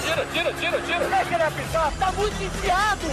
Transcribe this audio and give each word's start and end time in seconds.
Tira, 0.00 0.26
tira, 0.32 0.52
tira, 0.54 0.80
tira. 0.82 1.08
Deixa 1.08 1.34
ele 1.34 1.42
apitar, 1.42 1.92
tá 1.98 2.12
muito 2.12 2.42
enfiado. 2.42 3.06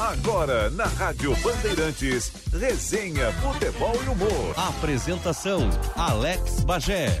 Agora, 0.00 0.70
na 0.70 0.86
Rádio 0.86 1.36
Bandeirantes, 1.42 2.32
resenha, 2.52 3.32
futebol 3.32 3.94
e 4.04 4.08
humor. 4.08 4.54
Apresentação: 4.56 5.68
Alex 5.96 6.60
Bagé. 6.64 7.20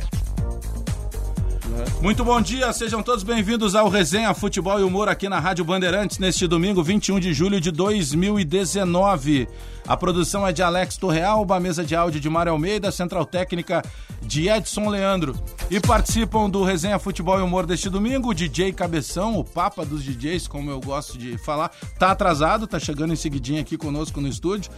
Muito 2.00 2.24
bom 2.24 2.40
dia, 2.40 2.72
sejam 2.72 3.02
todos 3.02 3.22
bem-vindos 3.22 3.74
ao 3.74 3.88
Resenha 3.88 4.32
Futebol 4.34 4.80
e 4.80 4.82
Humor 4.82 5.08
aqui 5.08 5.28
na 5.28 5.38
Rádio 5.38 5.64
Bandeirantes 5.64 6.18
neste 6.18 6.46
domingo 6.46 6.82
21 6.82 7.20
de 7.20 7.32
julho 7.32 7.60
de 7.60 7.70
2019. 7.70 9.48
A 9.86 9.96
produção 9.96 10.46
é 10.46 10.52
de 10.52 10.62
Alex 10.62 10.96
Torrealba, 10.96 11.58
mesa 11.58 11.84
de 11.84 11.96
áudio 11.96 12.20
de 12.20 12.28
Mário 12.28 12.52
Almeida, 12.52 12.90
central 12.90 13.24
técnica 13.24 13.82
de 14.22 14.48
Edson 14.48 14.88
Leandro. 14.88 15.34
E 15.70 15.80
participam 15.80 16.48
do 16.48 16.62
Resenha 16.64 16.98
Futebol 16.98 17.38
e 17.38 17.42
Humor 17.42 17.66
deste 17.66 17.88
domingo 17.88 18.30
o 18.30 18.34
DJ 18.34 18.72
Cabeção, 18.72 19.38
o 19.38 19.44
papa 19.44 19.84
dos 19.84 20.02
DJs, 20.02 20.46
como 20.48 20.70
eu 20.70 20.80
gosto 20.80 21.16
de 21.16 21.38
falar. 21.38 21.70
Tá 21.98 22.10
atrasado, 22.10 22.66
tá 22.66 22.78
chegando 22.78 23.12
em 23.12 23.16
seguidinho 23.16 23.60
aqui 23.60 23.76
conosco 23.76 24.20
no 24.20 24.28
estúdio. 24.28 24.70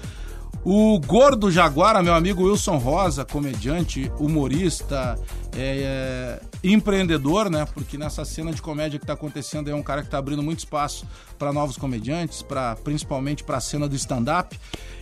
O 0.63 1.01
Gordo 1.01 1.51
Jaguara, 1.51 2.03
meu 2.03 2.13
amigo 2.13 2.45
Wilson 2.45 2.77
Rosa, 2.77 3.25
comediante, 3.25 4.13
humorista, 4.19 5.19
é, 5.57 6.39
é, 6.39 6.41
empreendedor, 6.63 7.49
né? 7.49 7.67
Porque 7.73 7.97
nessa 7.97 8.27
cena 8.27 8.53
de 8.53 8.61
comédia 8.61 8.99
que 8.99 9.05
está 9.05 9.15
acontecendo 9.15 9.71
é 9.71 9.75
um 9.75 9.83
cara 9.83 10.03
que 10.03 10.09
está 10.09 10.19
abrindo 10.19 10.43
muito 10.43 10.59
espaço 10.59 11.07
para 11.39 11.51
novos 11.51 11.79
comediantes, 11.79 12.43
para 12.43 12.77
principalmente 12.77 13.43
para 13.43 13.57
a 13.57 13.61
cena 13.61 13.89
do 13.89 13.97
stand-up. 13.97 14.59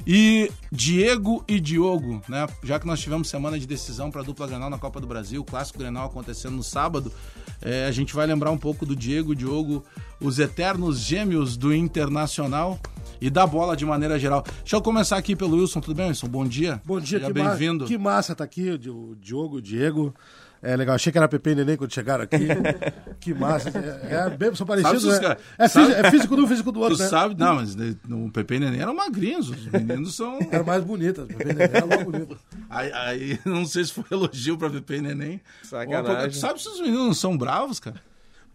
E 0.06 0.50
Diego 0.70 1.44
e 1.48 1.58
Diogo, 1.58 2.22
né? 2.28 2.46
Já 2.62 2.78
que 2.78 2.86
nós 2.86 3.00
tivemos 3.00 3.28
semana 3.28 3.58
de 3.58 3.66
decisão 3.66 4.12
para 4.12 4.22
dupla 4.22 4.46
Grenal 4.46 4.70
na 4.70 4.78
Copa 4.78 5.00
do 5.00 5.08
Brasil, 5.08 5.44
clássico 5.44 5.80
Grenal 5.80 6.06
acontecendo 6.06 6.54
no 6.54 6.62
sábado, 6.62 7.12
é, 7.60 7.86
a 7.86 7.90
gente 7.90 8.14
vai 8.14 8.26
lembrar 8.26 8.52
um 8.52 8.58
pouco 8.58 8.86
do 8.86 8.94
Diego 8.94 9.32
e 9.32 9.36
Diogo, 9.36 9.84
os 10.20 10.38
eternos 10.38 11.00
gêmeos 11.00 11.56
do 11.56 11.74
Internacional 11.74 12.78
e 13.20 13.30
da 13.30 13.46
bola 13.46 13.76
de 13.76 13.84
maneira 13.84 14.18
geral. 14.18 14.44
Deixa 14.60 14.76
eu 14.76 14.82
começar 14.82 15.16
aqui 15.16 15.34
pelo 15.36 15.56
Wilson, 15.56 15.80
tudo 15.80 15.94
bem, 15.96 16.08
Wilson? 16.08 16.28
Bom 16.28 16.44
dia. 16.46 16.80
Bom 16.84 17.00
dia, 17.00 17.18
Seja 17.20 17.32
bem-vindo. 17.32 17.84
que 17.84 17.96
massa 17.98 18.34
tá 18.34 18.44
aqui, 18.44 18.70
o 18.70 19.16
Diogo, 19.16 19.56
o 19.56 19.62
Diego. 19.62 20.14
É 20.60 20.74
legal, 20.74 20.96
achei 20.96 21.12
que 21.12 21.16
era 21.18 21.28
Pepe 21.28 21.50
e 21.50 21.54
Neném 21.54 21.76
quando 21.76 21.94
chegaram 21.94 22.24
aqui. 22.24 22.36
que 23.20 23.32
massa. 23.32 23.68
É, 23.68 24.26
é 24.26 24.30
bem, 24.30 24.52
são 24.56 24.66
parecidos, 24.66 25.04
né? 25.04 25.20
cara- 25.20 25.38
É, 25.56 25.68
físico, 25.68 25.92
é 25.92 26.10
físico 26.10 26.34
de 26.36 26.42
um, 26.42 26.48
físico 26.48 26.72
do 26.72 26.80
Tu 26.80 26.82
outro, 26.82 26.98
né? 26.98 27.06
sabe, 27.08 27.36
não, 27.38 27.54
mas 27.54 27.76
né, 27.76 27.94
o 28.10 28.28
Pepe 28.32 28.54
e 28.56 28.58
Neném 28.58 28.80
eram 28.80 28.92
magrinhos, 28.92 29.50
os 29.50 29.66
meninos 29.66 30.16
são... 30.16 30.36
Era 30.50 30.64
mais 30.64 30.82
bonita, 30.82 31.24
Pepe 31.26 31.42
e 31.42 31.54
Neném 31.54 31.70
era 31.72 31.86
mais 31.86 32.02
bonita. 32.02 32.36
Aí, 32.68 32.92
aí, 32.92 33.40
não 33.44 33.64
sei 33.64 33.84
se 33.84 33.92
foi 33.92 34.02
elogio 34.10 34.58
pra 34.58 34.68
Pepe 34.68 34.94
e 34.96 35.00
Neném. 35.00 35.40
Sacanagem. 35.62 36.30
Tu 36.30 36.36
sabe 36.38 36.60
se 36.60 36.68
os 36.68 36.80
meninos 36.80 37.06
não 37.06 37.14
são 37.14 37.38
bravos, 37.38 37.78
cara? 37.78 38.02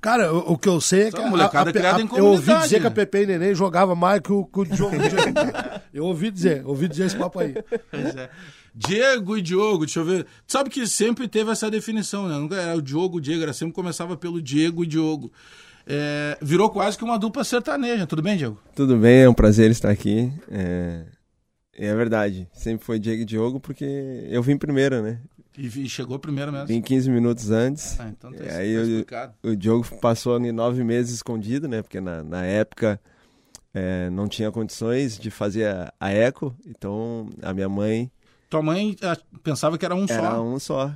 Cara, 0.03 0.33
o, 0.33 0.51
o 0.51 0.57
que 0.57 0.67
eu 0.67 0.81
sei 0.81 1.03
é 1.03 1.11
que. 1.11 1.17
Essa 1.17 1.29
molecada 1.29 1.69
é 1.69 1.73
criada 1.73 2.01
em 2.01 2.09
eu 2.13 2.25
ouvi 2.25 2.53
dizer 2.59 2.81
que 2.81 2.87
a? 2.87 2.91
Pepe 2.91 3.19
e 3.19 3.25
Neném 3.25 3.55
jogava 3.55 3.95
mais 3.95 4.19
que 4.19 4.33
o, 4.33 4.43
que 4.43 4.59
o 4.59 4.65
Diogo. 4.65 4.97
eu 5.93 6.03
ouvi 6.03 6.29
dizer, 6.29 6.61
ouvi 6.65 6.89
dizer 6.89 7.05
esse 7.05 7.15
papo 7.15 7.39
aí. 7.39 7.55
Pois 7.89 8.13
é. 8.13 8.29
Diego 8.75 9.37
e 9.37 9.41
Diogo, 9.41 9.85
deixa 9.85 10.01
eu 10.01 10.05
ver. 10.05 10.25
Tu 10.45 10.51
sabe 10.51 10.69
que 10.69 10.85
sempre 10.85 11.25
teve 11.29 11.51
essa 11.51 11.71
definição, 11.71 12.27
né? 12.27 12.35
Nunca 12.35 12.55
era 12.55 12.75
o 12.75 12.81
Diogo, 12.81 13.17
o 13.17 13.21
Diego, 13.21 13.43
era 13.43 13.53
sempre 13.53 13.73
começava 13.73 14.17
pelo 14.17 14.41
Diego 14.41 14.83
e 14.83 14.87
Diogo. 14.87 15.31
É, 15.87 16.37
virou 16.41 16.69
quase 16.69 16.97
que 16.97 17.03
uma 17.05 17.17
dupla 17.17 17.45
sertaneja. 17.45 18.05
Tudo 18.05 18.21
bem, 18.21 18.35
Diego? 18.35 18.59
Tudo 18.75 18.97
bem, 18.97 19.21
é 19.21 19.29
um 19.29 19.33
prazer 19.33 19.71
estar 19.71 19.89
aqui. 19.89 20.33
É, 20.51 21.05
é 21.77 21.95
verdade, 21.95 22.45
sempre 22.51 22.85
foi 22.85 22.99
Diego 22.99 23.21
e 23.21 23.25
Diogo 23.25 23.57
porque 23.57 23.85
eu 24.29 24.43
vim 24.43 24.57
primeiro, 24.57 25.01
né? 25.01 25.21
E, 25.57 25.67
e 25.67 25.89
chegou 25.89 26.17
primeiro 26.19 26.51
mesmo. 26.51 26.67
Vim 26.67 26.81
15 26.81 27.09
minutos 27.11 27.51
antes. 27.51 27.99
Ah, 27.99 28.09
então 28.09 28.31
tá, 28.31 28.43
E 28.43 28.47
tá 28.47 28.55
aí 28.57 28.71
eu- 28.71 28.83
explicado. 28.83 29.33
O 29.43 29.55
Diogo 29.55 29.85
passou 29.99 30.35
ali 30.35 30.51
nove 30.51 30.83
meses 30.83 31.13
escondido, 31.15 31.67
né? 31.67 31.81
Porque 31.81 31.99
na, 32.01 32.23
na 32.23 32.43
época 32.43 32.99
é, 33.73 34.09
não 34.09 34.27
tinha 34.27 34.51
condições 34.51 35.17
de 35.17 35.29
fazer 35.31 35.67
a, 35.67 35.93
a 35.99 36.11
eco, 36.11 36.55
então 36.65 37.27
a 37.41 37.53
minha 37.53 37.69
mãe 37.69 38.11
Tua 38.49 38.61
mãe 38.61 38.95
ah, 39.01 39.17
pensava 39.43 39.77
que 39.77 39.85
era 39.85 39.95
um 39.95 40.05
era 40.09 40.31
só. 40.31 40.43
um 40.43 40.59
só. 40.59 40.93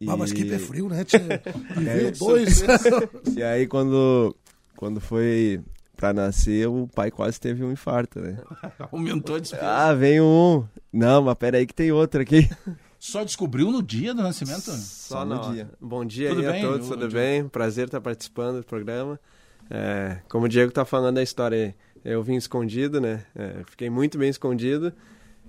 E, 0.00 0.08
Ah, 0.10 0.16
mas 0.16 0.32
que 0.32 0.44
pé 0.44 0.58
frio, 0.58 0.88
né? 0.88 1.04
E 1.80 1.88
É, 1.88 2.10
dois. 2.10 2.62
e 3.36 3.42
aí 3.42 3.66
quando, 3.66 4.36
quando 4.76 5.00
foi 5.00 5.60
pra 5.96 6.12
nascer, 6.12 6.68
o 6.68 6.88
pai 6.88 7.10
quase 7.10 7.38
teve 7.40 7.64
um 7.64 7.70
infarto, 7.72 8.20
né? 8.20 8.38
Aumentou 8.92 9.36
a 9.36 9.38
despesa. 9.40 9.62
Ah, 9.64 9.94
vem 9.94 10.20
um. 10.20 10.64
Não, 10.92 11.22
mas 11.22 11.34
peraí 11.36 11.64
que 11.66 11.74
tem 11.74 11.92
outro 11.92 12.20
aqui. 12.20 12.48
Só 13.06 13.22
descobriu 13.22 13.70
no 13.70 13.82
dia 13.82 14.14
do 14.14 14.22
nascimento? 14.22 14.70
Só 14.70 15.26
no 15.26 15.52
dia. 15.52 15.68
Bom 15.78 16.06
dia 16.06 16.30
Tudo 16.30 16.40
aí 16.40 16.52
bem, 16.52 16.64
a 16.64 16.66
todos, 16.66 16.88
tudo 16.88 17.08
bem? 17.10 17.46
Prazer 17.46 17.84
estar 17.84 18.00
participando 18.00 18.56
do 18.60 18.64
programa. 18.64 19.20
É, 19.70 20.20
como 20.26 20.46
o 20.46 20.48
Diego 20.48 20.72
tá 20.72 20.86
falando 20.86 21.16
da 21.16 21.22
história 21.22 21.66
aí, 21.66 21.74
eu 22.02 22.22
vim 22.22 22.34
escondido, 22.36 23.02
né? 23.02 23.22
É, 23.36 23.56
fiquei 23.66 23.90
muito 23.90 24.16
bem 24.16 24.30
escondido. 24.30 24.90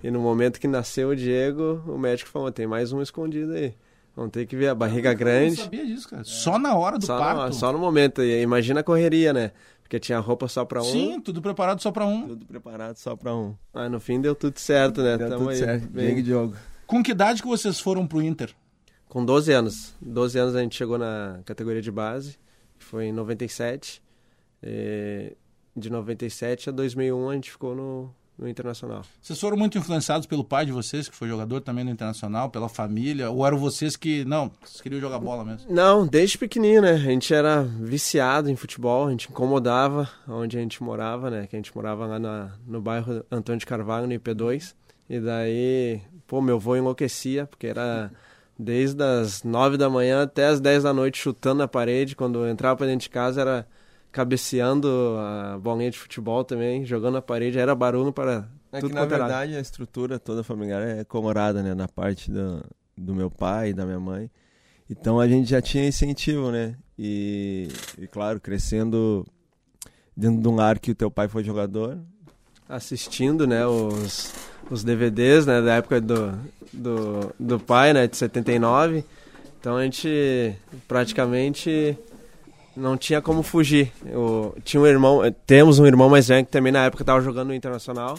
E 0.04 0.10
no 0.10 0.20
momento 0.20 0.60
que 0.60 0.68
nasceu 0.68 1.08
o 1.08 1.16
Diego, 1.16 1.82
o 1.86 1.96
médico 1.96 2.28
falou: 2.28 2.52
tem 2.52 2.66
mais 2.66 2.92
um 2.92 3.00
escondido 3.00 3.52
aí. 3.52 3.72
Vamos 4.14 4.32
ter 4.32 4.44
que 4.44 4.54
ver 4.54 4.68
a 4.68 4.74
barriga 4.74 5.08
Eu 5.08 5.12
não 5.14 5.18
grande. 5.18 5.56
sabia 5.56 5.86
disso, 5.86 6.10
cara. 6.10 6.24
Só 6.24 6.58
na 6.58 6.76
hora 6.76 6.98
do 6.98 7.06
Só 7.06 7.18
parto. 7.18 7.46
no, 7.46 7.52
só 7.54 7.72
no 7.72 7.78
momento. 7.78 8.22
E 8.22 8.42
imagina 8.42 8.80
a 8.80 8.84
correria, 8.84 9.32
né? 9.32 9.52
Porque 9.82 9.98
tinha 9.98 10.18
roupa 10.18 10.46
só 10.46 10.62
pra 10.66 10.82
um. 10.82 10.84
Sim, 10.92 11.20
tudo 11.22 11.40
preparado 11.40 11.80
só 11.80 11.90
pra 11.90 12.04
um. 12.04 12.28
Tudo 12.28 12.44
preparado 12.44 12.98
só 12.98 13.16
pra 13.16 13.34
um. 13.34 13.54
Mas 13.72 13.90
no 13.90 13.98
fim 13.98 14.20
deu 14.20 14.34
tudo 14.34 14.58
certo, 14.58 15.00
né? 15.02 15.16
Deu 15.16 15.28
Tamo 15.30 15.38
tudo 15.40 15.50
aí, 15.52 15.56
certo. 15.56 15.88
bem- 15.88 16.04
Diego 16.04 16.20
e 16.20 16.22
Diogo. 16.22 16.54
Com 16.86 17.02
que 17.02 17.10
idade 17.10 17.42
que 17.42 17.48
vocês 17.48 17.80
foram 17.80 18.06
pro 18.06 18.22
Inter? 18.22 18.54
Com 19.08 19.24
12 19.24 19.52
anos. 19.52 19.94
12 20.00 20.38
anos 20.38 20.54
a 20.54 20.62
gente 20.62 20.76
chegou 20.76 20.96
na 20.96 21.40
categoria 21.44 21.82
de 21.82 21.90
base, 21.90 22.38
que 22.78 22.84
foi 22.84 23.06
em 23.06 23.12
97. 23.12 24.02
E 24.62 25.36
de 25.76 25.90
97 25.90 26.70
a 26.70 26.72
2001 26.72 27.28
a 27.28 27.34
gente 27.34 27.50
ficou 27.50 27.74
no, 27.74 28.14
no 28.38 28.48
Internacional. 28.48 29.02
Vocês 29.20 29.38
foram 29.38 29.56
muito 29.56 29.76
influenciados 29.76 30.26
pelo 30.26 30.44
pai 30.44 30.64
de 30.64 30.72
vocês, 30.72 31.08
que 31.08 31.14
foi 31.14 31.28
jogador 31.28 31.60
também 31.60 31.84
no 31.84 31.90
Internacional, 31.90 32.50
pela 32.50 32.68
família? 32.68 33.30
Ou 33.30 33.46
eram 33.46 33.58
vocês 33.58 33.96
que, 33.96 34.24
não, 34.24 34.50
vocês 34.62 34.80
queriam 34.80 35.00
jogar 35.00 35.18
bola 35.18 35.44
mesmo? 35.44 35.70
Não, 35.70 36.06
desde 36.06 36.38
pequenininho, 36.38 36.82
né? 36.82 36.92
A 36.92 36.98
gente 36.98 37.34
era 37.34 37.62
viciado 37.62 38.48
em 38.48 38.56
futebol, 38.56 39.08
a 39.08 39.10
gente 39.10 39.28
incomodava 39.28 40.08
onde 40.26 40.56
a 40.56 40.60
gente 40.60 40.82
morava, 40.82 41.30
né? 41.30 41.46
Que 41.46 41.56
a 41.56 41.58
gente 41.58 41.74
morava 41.74 42.06
lá 42.06 42.18
na, 42.18 42.52
no 42.66 42.80
bairro 42.80 43.24
Antônio 43.30 43.58
de 43.58 43.66
Carvalho, 43.66 44.06
no 44.06 44.14
IP2. 44.14 44.74
E 45.08 45.20
daí, 45.20 46.00
pô, 46.26 46.40
meu 46.40 46.56
avô 46.56 46.76
enlouquecia, 46.76 47.46
porque 47.46 47.66
era 47.66 48.10
desde 48.58 49.02
as 49.02 49.42
9 49.42 49.76
da 49.76 49.88
manhã 49.88 50.22
até 50.22 50.46
as 50.46 50.60
10 50.60 50.82
da 50.82 50.92
noite 50.92 51.18
chutando 51.18 51.58
na 51.58 51.68
parede. 51.68 52.16
Quando 52.16 52.44
eu 52.44 52.50
entrava 52.50 52.76
pra 52.76 52.86
dentro 52.86 53.04
de 53.04 53.10
casa 53.10 53.40
era 53.40 53.66
cabeceando 54.10 54.88
a 55.18 55.58
bolinha 55.58 55.90
de 55.90 55.98
futebol 55.98 56.42
também, 56.42 56.84
jogando 56.86 57.14
na 57.14 57.22
parede, 57.22 57.58
era 57.58 57.74
barulho 57.74 58.12
para 58.12 58.48
É 58.72 58.80
tudo 58.80 58.88
que, 58.88 58.94
na 58.94 59.02
era 59.02 59.08
verdade, 59.08 59.54
a 59.54 59.60
estrutura 59.60 60.18
toda 60.18 60.42
familiar 60.42 60.80
é 60.82 61.04
colorada, 61.04 61.62
né? 61.62 61.74
Na 61.74 61.86
parte 61.86 62.30
do, 62.30 62.64
do 62.96 63.14
meu 63.14 63.30
pai 63.30 63.70
e 63.70 63.74
da 63.74 63.84
minha 63.84 64.00
mãe. 64.00 64.30
Então 64.88 65.20
a 65.20 65.28
gente 65.28 65.50
já 65.50 65.60
tinha 65.60 65.86
incentivo, 65.86 66.50
né? 66.50 66.76
E, 66.98 67.68
e 67.98 68.06
claro, 68.06 68.40
crescendo 68.40 69.26
dentro 70.16 70.40
de 70.40 70.48
um 70.48 70.54
lar 70.54 70.78
que 70.78 70.92
o 70.92 70.94
teu 70.94 71.10
pai 71.10 71.28
foi 71.28 71.44
jogador. 71.44 71.98
assistindo, 72.68 73.46
né, 73.46 73.66
os, 73.66 74.32
os 74.70 74.82
DVDs, 74.84 75.46
né, 75.46 75.60
da 75.62 75.74
época 75.76 76.00
do, 76.00 76.32
do, 76.72 77.34
do 77.38 77.60
pai, 77.60 77.92
né, 77.92 78.06
de 78.06 78.16
79. 78.16 79.04
Então 79.60 79.76
a 79.76 79.82
gente 79.84 80.54
praticamente 80.86 81.96
não 82.76 82.96
tinha 82.96 83.20
como 83.22 83.42
fugir. 83.42 83.92
Eu, 84.04 84.56
tinha 84.64 84.80
um 84.80 84.86
irmão, 84.86 85.20
temos 85.46 85.78
um 85.78 85.86
irmão 85.86 86.08
mais 86.08 86.28
velho 86.28 86.44
que 86.44 86.52
também 86.52 86.72
na 86.72 86.84
época 86.84 87.02
estava 87.02 87.20
jogando 87.20 87.48
no 87.48 87.54
Internacional, 87.54 88.18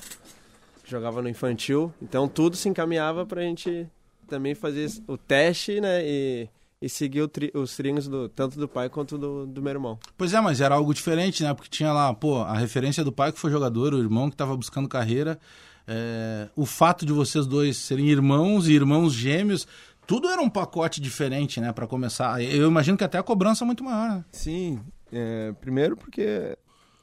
jogava 0.86 1.22
no 1.22 1.30
infantil. 1.30 1.92
Então 2.02 2.28
tudo 2.28 2.56
se 2.56 2.68
encaminhava 2.70 3.26
pra 3.26 3.42
gente 3.42 3.88
também 4.28 4.54
fazer 4.56 4.90
o 5.08 5.18
teste, 5.18 5.80
né, 5.80 6.02
e, 6.04 6.50
e 6.82 6.90
seguir 6.90 7.28
tri- 7.30 7.52
os 7.54 7.76
trilhos 7.78 8.08
do, 8.08 8.28
tanto 8.28 8.60
do 8.60 8.68
pai 8.68 8.90
quanto 8.90 9.18
do, 9.18 9.46
do 9.46 9.62
meu 9.62 9.72
irmão. 9.72 9.98
Pois 10.18 10.34
é, 10.34 10.42
mas 10.42 10.60
era 10.60 10.76
algo 10.76 10.94
diferente, 10.94 11.44
né? 11.44 11.54
Porque 11.54 11.70
tinha 11.70 11.94
lá, 11.94 12.14
pô, 12.14 12.42
a 12.42 12.58
referência 12.58 13.04
do 13.06 13.12
pai 13.12 13.32
que 13.32 13.40
foi 13.40 13.50
jogador, 13.52 13.94
o 13.94 14.00
irmão 14.00 14.28
que 14.30 14.34
estava 14.34 14.56
buscando 14.58 14.88
carreira. 14.90 15.40
É, 15.88 16.50
o 16.56 16.66
fato 16.66 17.06
de 17.06 17.14
vocês 17.14 17.48
dois 17.48 17.78
serem 17.78 18.10
irmãos 18.10 18.68
e 18.68 18.74
irmãos 18.74 19.14
gêmeos, 19.14 19.66
tudo 20.06 20.30
era 20.30 20.42
um 20.42 20.50
pacote 20.50 21.00
diferente, 21.00 21.62
né? 21.62 21.72
Pra 21.72 21.88
começar. 21.88 22.42
Eu 22.42 22.68
imagino 22.68 22.98
que 22.98 23.04
até 23.04 23.18
a 23.18 23.24
cobrança 23.24 23.64
é 23.64 23.68
muito 23.68 23.84
maior, 23.84 24.18
né? 24.18 24.26
Sim, 24.32 24.80
é, 25.12 25.54
primeiro 25.62 25.96
porque, 25.96 26.58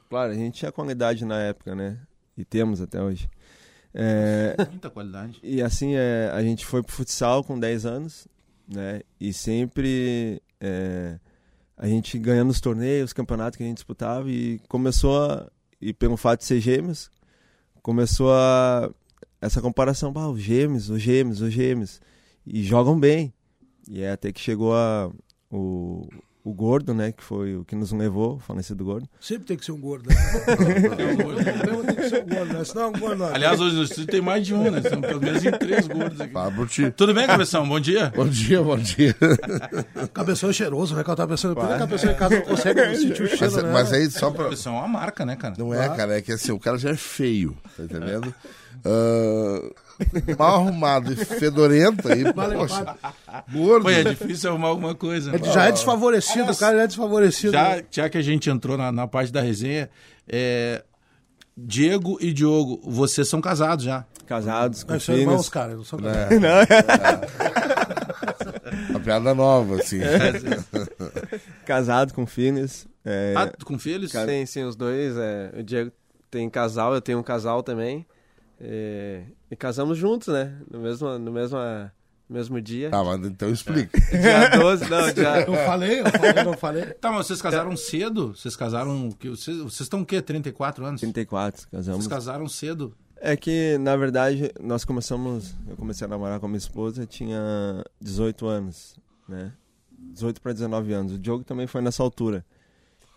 claro, 0.09 0.31
a 0.31 0.35
gente 0.35 0.59
tinha 0.59 0.71
qualidade 0.71 1.25
na 1.25 1.39
época, 1.39 1.73
né? 1.73 1.99
E 2.37 2.45
temos 2.45 2.81
até 2.81 3.01
hoje. 3.01 3.29
É, 3.93 4.55
Muita 4.69 4.89
qualidade. 4.89 5.39
E 5.41 5.61
assim, 5.61 5.95
é, 5.95 6.29
a 6.33 6.41
gente 6.43 6.65
foi 6.65 6.83
pro 6.83 6.91
futsal 6.91 7.43
com 7.43 7.59
10 7.59 7.85
anos, 7.85 8.27
né? 8.67 9.01
E 9.19 9.33
sempre 9.33 10.41
é, 10.59 11.17
a 11.77 11.87
gente 11.87 12.17
ganhando 12.19 12.49
os 12.49 12.61
torneios, 12.61 13.09
os 13.09 13.13
campeonatos 13.13 13.57
que 13.57 13.63
a 13.63 13.67
gente 13.67 13.77
disputava 13.77 14.29
e 14.29 14.59
começou 14.67 15.23
a, 15.23 15.49
e 15.81 15.93
pelo 15.93 16.17
fato 16.17 16.39
de 16.39 16.45
ser 16.45 16.59
gêmeos, 16.59 17.09
começou 17.85 18.33
a 18.33 18.89
essa 19.39 19.61
comparação, 19.61 20.11
bah, 20.11 20.27
os 20.27 20.41
gêmeos, 20.41 20.89
os 20.89 20.99
gêmeos, 20.99 21.39
os 21.39 21.53
gêmeos, 21.53 22.01
e 22.43 22.63
jogam 22.63 22.99
bem. 22.99 23.31
E 23.87 24.01
é 24.01 24.11
até 24.11 24.31
que 24.31 24.41
chegou 24.41 24.73
a, 24.73 25.11
o, 25.51 26.09
o 26.43 26.51
Gordo, 26.51 26.95
né? 26.95 27.11
Que 27.11 27.23
foi 27.23 27.55
o 27.55 27.63
que 27.63 27.75
nos 27.75 27.91
levou, 27.91 28.37
o 28.37 28.39
falecido 28.39 28.83
Gordo. 28.83 29.07
Sempre 29.21 29.45
tem 29.45 29.55
que 29.55 29.63
ser 29.63 29.71
um 29.71 29.79
gordo. 29.79 30.09
Né? 30.09 30.15
Tem 32.09 32.23
que 32.23 32.29
ser 32.29 32.35
um 32.35 32.35
gordo, 32.37 32.53
né? 32.53 32.63
Senão 32.63 32.83
é 32.83 32.87
um 32.87 32.91
gordo. 32.93 33.15
não. 33.17 33.33
Aliás, 33.35 33.59
hoje 33.59 33.75
no 33.75 33.83
estúdio 33.83 34.05
tem 34.07 34.21
mais 34.21 34.45
de 34.45 34.53
um, 34.53 34.69
né? 34.71 34.81
São 34.81 35.01
pelo 35.01 35.21
menos 35.21 35.43
em 35.45 35.51
três 35.51 35.87
gordos 35.87 36.19
aqui. 36.21 36.33
Fala 36.33 36.65
ti. 36.67 36.91
Tudo 36.91 37.13
bem, 37.13 37.27
cabeção? 37.27 37.67
Bom 37.67 37.79
dia. 37.79 38.11
Bom 38.15 38.27
dia, 38.27 38.61
bom 38.61 38.77
dia. 38.77 39.15
Cabeção 40.13 40.49
é 40.49 40.53
cheiroso, 40.53 40.95
né? 40.95 41.03
Que 41.03 41.09
eu 41.09 41.15
tava 41.15 41.29
pensando, 41.31 41.55
por 41.55 41.67
que 41.67 41.73
a 41.73 41.77
cabeção 41.79 42.11
em 42.11 42.15
casa 42.15 42.35
não 42.35 42.41
consegue 42.43 42.95
sentir 42.95 43.23
o 43.23 43.27
cheiro, 43.27 43.37
Mas, 43.53 43.63
né? 43.63 43.71
mas 43.71 43.93
aí 43.93 44.09
só 44.11 44.31
pra. 44.31 44.45
Cabeção 44.45 44.75
é 44.75 44.79
uma 44.79 44.87
marca, 44.87 45.25
né, 45.25 45.35
cara? 45.35 45.53
Não 45.57 45.73
é, 45.73 45.89
cara, 45.95 46.17
é 46.17 46.21
que 46.21 46.31
assim, 46.31 46.51
o 46.51 46.59
cara 46.59 46.77
já 46.77 46.89
é 46.91 46.95
feio, 46.95 47.55
tá 47.77 47.83
entendendo? 47.83 48.33
Ah, 48.83 49.61
mal 50.37 50.55
arrumado 50.55 51.11
e 51.13 51.15
fedorento 51.15 52.07
aí, 52.11 52.23
poxa, 52.33 52.95
gordo. 53.51 53.83
Pô, 53.83 53.89
é 53.89 54.03
difícil 54.03 54.49
arrumar 54.51 54.67
alguma 54.67 54.93
coisa. 54.93 55.31
né? 55.31 55.37
Ele 55.41 55.51
já 55.51 55.65
é 55.65 55.71
desfavorecido, 55.71 56.51
o 56.51 56.55
cara 56.55 56.77
já 56.77 56.83
é 56.83 56.87
desfavorecido. 56.87 57.53
Já, 57.53 57.81
já 57.89 58.09
que 58.09 58.17
a 58.17 58.21
gente 58.21 58.49
entrou 58.49 58.77
na, 58.77 58.91
na 58.91 59.07
parte 59.07 59.31
da 59.31 59.41
resenha, 59.41 59.89
é, 60.27 60.83
Diego 61.57 62.17
e 62.21 62.33
Diogo, 62.33 62.79
vocês 62.83 63.27
são 63.27 63.39
casados 63.41 63.85
já. 63.85 64.05
Casados, 64.25 64.83
com 64.83 64.93
Nós 64.93 65.03
somos 65.03 65.21
irmãos, 65.21 65.35
filhos. 65.35 65.49
cara. 65.49 65.75
Não 65.75 65.83
sou 65.83 65.99
É. 65.99 66.29
Uma 68.89 68.99
piada 69.03 69.33
nova, 69.35 69.75
assim. 69.75 69.99
Casado 71.65 72.13
com 72.13 72.25
filhos. 72.25 72.87
É, 73.03 73.33
Ah, 73.37 73.51
com 73.63 73.77
filhos? 73.77 74.11
Sim, 74.11 74.45
sim, 74.45 74.63
os 74.63 74.75
dois. 74.75 75.15
É, 75.17 75.51
o 75.59 75.63
Diego 75.63 75.91
tem 76.31 76.49
casal, 76.49 76.93
eu 76.93 77.01
tenho 77.01 77.19
um 77.19 77.23
casal 77.23 77.61
também. 77.63 78.05
É, 78.59 79.21
e 79.51 79.55
casamos 79.55 79.97
juntos, 79.97 80.27
né? 80.33 80.57
No 80.71 80.79
mesmo, 80.79 81.19
no 81.19 81.31
mesmo, 81.31 81.57
no 81.57 81.91
mesmo 82.29 82.59
dia. 82.61 82.89
Tá, 82.89 83.03
mas 83.03 83.25
então 83.25 83.49
explica. 83.49 83.99
Dia 83.99 84.49
12, 84.57 84.89
não, 84.89 85.13
dia... 85.13 85.41
Eu 85.47 85.55
falei, 85.65 85.99
eu 86.01 86.05
falei, 86.11 86.43
não 86.43 86.53
falei. 86.53 86.85
Tá, 86.85 87.11
mas 87.11 87.27
vocês 87.27 87.41
casaram 87.41 87.75
cedo? 87.77 88.35
Vocês 88.35 88.55
casaram. 88.55 89.09
que- 89.11 89.29
Vocês, 89.29 89.57
vocês 89.57 89.81
estão 89.81 90.01
o 90.01 90.05
quê? 90.05 90.21
34 90.21 90.85
anos? 90.85 91.01
34, 91.01 91.67
casamos. 91.69 92.03
Vocês 92.03 92.07
casaram 92.13 92.47
cedo? 92.47 92.95
É 93.17 93.35
que, 93.35 93.77
na 93.79 93.95
verdade, 93.95 94.51
nós 94.61 94.83
começamos. 94.85 95.55
Eu 95.67 95.75
comecei 95.77 96.05
a 96.05 96.07
namorar 96.09 96.39
com 96.39 96.45
a 96.45 96.49
minha 96.49 96.57
esposa, 96.57 97.05
tinha 97.05 97.39
18 98.01 98.45
anos, 98.47 98.95
né? 99.27 99.51
18 100.13 100.41
para 100.41 100.53
19 100.53 100.93
anos. 100.93 101.13
O 101.13 101.17
Diogo 101.19 101.43
também 101.43 101.65
foi 101.67 101.81
nessa 101.81 102.03
altura. 102.03 102.45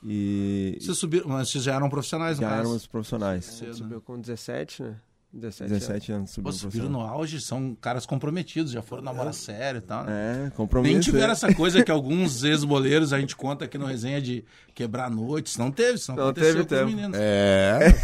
E 0.04 0.78
Vocês 0.80 0.96
subiram, 0.96 1.28
mas 1.28 1.50
vocês 1.50 1.64
já 1.64 1.74
eram 1.74 1.90
profissionais, 1.90 2.38
já 2.38 2.48
caso? 2.48 2.60
éramos 2.60 2.86
profissionais. 2.86 3.44
Cedo, 3.44 3.68
né? 3.68 3.74
Subiu 3.74 4.00
com 4.00 4.18
17, 4.20 4.82
né? 4.84 4.96
17, 5.32 5.70
17 5.70 6.12
anos 6.12 6.36
Pô, 6.36 6.50
subiu 6.50 6.52
subiram 6.52 6.88
no 6.88 7.00
auge, 7.00 7.38
são 7.40 7.76
caras 7.78 8.06
comprometidos, 8.06 8.72
já 8.72 8.80
foram 8.80 9.02
namorar 9.02 9.34
sério 9.34 9.78
e 9.78 9.82
tal, 9.82 10.04
né? 10.04 10.46
É, 10.46 10.50
compromisso. 10.50 10.92
Nem 10.92 11.00
tiveram 11.02 11.26
né? 11.26 11.32
essa 11.32 11.54
coisa 11.54 11.84
que 11.84 11.90
alguns 11.92 12.44
ex-boleiros 12.44 13.12
a 13.12 13.20
gente 13.20 13.36
conta 13.36 13.66
aqui 13.66 13.76
no 13.76 13.84
resenha 13.84 14.22
de 14.22 14.42
quebrar 14.74 15.10
noites. 15.10 15.58
Não 15.58 15.70
teve, 15.70 15.94
isso 15.96 16.14
não, 16.14 16.32
teve 16.32 16.54
com 16.54 16.60
os 16.60 16.66
tempo. 16.66 16.86
meninos. 16.86 17.18
É. 17.20 17.94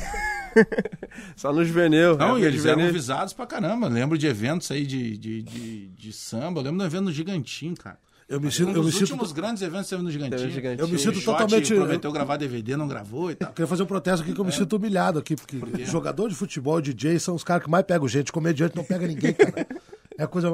Só 1.34 1.52
no 1.52 1.64
juvenil. 1.64 2.16
Não, 2.16 2.26
época 2.26 2.38
e 2.38 2.42
de 2.42 2.46
eles 2.46 2.64
eram 2.66 2.80
juvenil. 2.80 2.92
visados 2.92 3.32
pra 3.32 3.46
caramba. 3.46 3.88
Lembro 3.88 4.18
de 4.18 4.26
eventos 4.26 4.70
aí 4.70 4.86
de, 4.86 5.16
de, 5.16 5.42
de, 5.42 5.88
de 5.88 6.12
samba. 6.12 6.60
Eu 6.60 6.64
lembro 6.64 6.78
do 6.78 6.84
evento 6.84 7.04
no 7.04 7.12
Gigantinho, 7.12 7.74
cara. 7.74 7.98
Eu 8.28 8.40
me 8.40 8.46
Um 8.46 8.50
sinto, 8.50 8.70
eu 8.70 8.74
me 8.76 8.80
dos 8.90 8.92
sinto, 8.94 9.02
últimos 9.10 9.32
grandes 9.32 9.62
eventos 9.62 9.88
teve 9.88 10.02
no 10.02 10.10
Gigantinho. 10.10 10.38
Teve 10.40 10.50
Gigantinho. 10.52 10.80
eu 10.84 10.88
me 10.88 10.98
sinto 10.98 11.14
Shot 11.20 11.24
totalmente. 11.26 11.74
prometeu 11.74 12.10
gravar 12.10 12.36
DVD, 12.38 12.74
não 12.76 12.88
gravou 12.88 13.30
e 13.30 13.34
tal. 13.34 13.52
Queria 13.52 13.66
fazer 13.66 13.82
um 13.82 13.86
protesto 13.86 14.22
aqui 14.22 14.32
que 14.32 14.40
eu 14.40 14.44
me 14.44 14.52
sinto 14.52 14.76
humilhado 14.76 15.18
aqui, 15.18 15.36
porque 15.36 15.58
jogador 15.84 16.28
de 16.28 16.34
futebol, 16.34 16.80
DJ, 16.80 17.18
são 17.18 17.34
os 17.34 17.44
caras 17.44 17.64
que 17.64 17.70
mais 17.70 17.84
pegam 17.84 18.08
gente. 18.08 18.32
Comediante 18.32 18.74
não 18.76 18.84
pega 18.84 19.06
ninguém, 19.06 19.32
cara. 19.34 19.66
É 20.16 20.28
coisa 20.28 20.46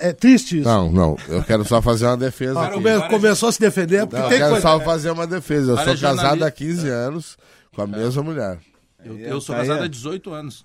é, 0.00 0.08
é 0.08 0.12
triste 0.12 0.58
isso. 0.58 0.68
Não, 0.68 0.90
não. 0.90 1.16
Eu 1.28 1.40
quero 1.44 1.64
só 1.64 1.80
fazer 1.80 2.06
uma 2.06 2.16
defesa 2.16 2.58
Ah, 2.58 2.64
aqui. 2.66 2.74
come- 2.74 3.08
começou 3.08 3.48
a 3.48 3.52
se 3.52 3.60
defender, 3.60 4.00
porque 4.04 4.16
Não, 4.16 4.24
eu 4.24 4.28
tem 4.30 4.38
quero 4.38 4.50
coisa. 4.50 4.68
só 4.68 4.80
fazer 4.80 5.10
uma 5.12 5.28
defesa. 5.28 5.70
Eu 5.70 5.76
Várias 5.76 6.00
sou 6.00 6.08
casado 6.10 6.42
há 6.42 6.50
15 6.50 6.88
anos 6.88 7.38
com 7.72 7.82
a 7.82 7.86
mesma 7.86 8.20
mulher. 8.24 8.58
Eu, 9.04 9.16
eu 9.16 9.40
sou 9.40 9.54
casado 9.54 9.82
é. 9.82 9.84
há 9.84 9.86
18 9.86 10.32
anos. 10.32 10.64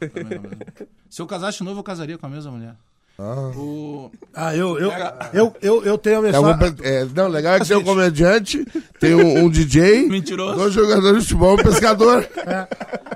Se 1.08 1.22
eu 1.22 1.28
casasse 1.28 1.60
de 1.60 1.64
novo, 1.64 1.82
eu 1.82 1.84
casaria 1.84 2.18
com 2.18 2.26
a 2.26 2.30
mesma 2.30 2.50
mulher. 2.52 2.74
O... 3.56 4.12
Ah, 4.34 4.56
eu, 4.56 4.80
eu, 4.80 4.92
eu, 5.34 5.56
eu, 5.62 5.86
eu 5.86 5.98
tenho 5.98 6.18
a 6.18 6.20
É 6.28 6.32
mensagem. 6.32 6.76
é, 6.84 7.06
não, 7.14 7.28
legal 7.28 7.56
é 7.56 7.60
que 7.60 7.68
tem 7.68 7.78
um 7.78 7.84
comediante, 7.84 8.66
tem 9.00 9.14
um, 9.14 9.46
um 9.46 9.50
DJ, 9.50 10.08
Mentiroso. 10.10 10.56
dois 10.58 10.74
jogadores 10.74 11.24
de 11.24 11.30
futebol, 11.30 11.54
um 11.54 11.58
pescador. 11.64 12.28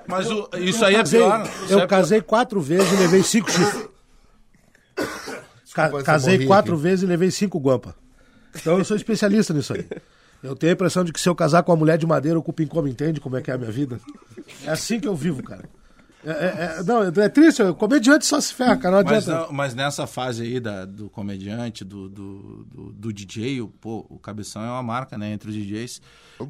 Mas 0.08 0.30
o- 0.30 0.50
isso 0.60 0.84
aí 0.86 0.96
é 0.96 1.04
pior. 1.04 1.50
Eu 1.70 1.80
é 1.80 1.88
casei 1.88 2.22
quatro 2.22 2.62
vezes 2.62 2.92
e 2.92 2.96
levei 2.98 3.24
cinco 3.24 3.50
chifres. 3.50 3.88
Ca- 5.74 6.04
casei 6.04 6.46
quatro 6.46 6.74
aqui. 6.76 6.84
vezes 6.84 7.04
e 7.04 7.06
levei 7.08 7.32
cinco 7.32 7.60
guampa. 7.60 7.96
Então 8.56 8.78
eu 8.78 8.86
sou 8.86 8.96
especialista 8.96 9.54
nisso 9.54 9.74
aí. 9.74 9.86
Eu 10.44 10.56
tenho 10.56 10.72
a 10.72 10.76
impressão 10.76 11.04
de 11.04 11.12
que 11.12 11.20
se 11.20 11.28
eu 11.28 11.36
casar 11.36 11.64
com 11.64 11.72
uma 11.72 11.78
mulher 11.78 11.98
de 11.98 12.06
madeira, 12.06 12.38
o 12.38 12.44
cupim 12.44 12.68
como 12.68 12.88
entende 12.88 13.20
como 13.20 13.36
é 13.36 13.42
que 13.42 13.50
é 13.52 13.56
a 13.56 13.58
minha 13.58 13.72
vida. 13.72 14.00
É 14.66 14.70
assim 14.70 15.00
que 15.00 15.08
eu 15.08 15.16
vivo, 15.16 15.42
cara. 15.44 15.64
É, 16.26 16.30
é- 16.32 16.80
é- 16.80 16.84
não, 16.84 17.04
é 17.04 17.30
triste, 17.30 17.62
o 17.62 17.76
comediante 17.76 18.26
só 18.26 18.42
se 18.42 18.52
ferra, 18.54 18.76
cara. 18.78 18.98
Não 18.98 19.04
Mas, 19.04 19.28
adianta. 19.30 19.46
não- 19.48 19.54
mas 19.54 19.76
nessa 19.76 20.08
fase 20.08 20.42
aí 20.42 20.60
da- 20.60 20.84
do 20.86 21.08
comediante, 21.10 21.86
do, 21.86 22.10
do, 22.10 22.66
do, 22.66 22.92
do 22.94 23.14
DJ, 23.14 23.62
o, 23.62 23.68
pô, 23.68 24.06
o 24.10 24.18
Cabeção 24.18 24.64
é 24.64 24.70
uma 24.70 24.82
marca, 24.82 25.18
né, 25.18 25.32
entre 25.32 25.50
os 25.50 25.56
DJs. 25.56 26.02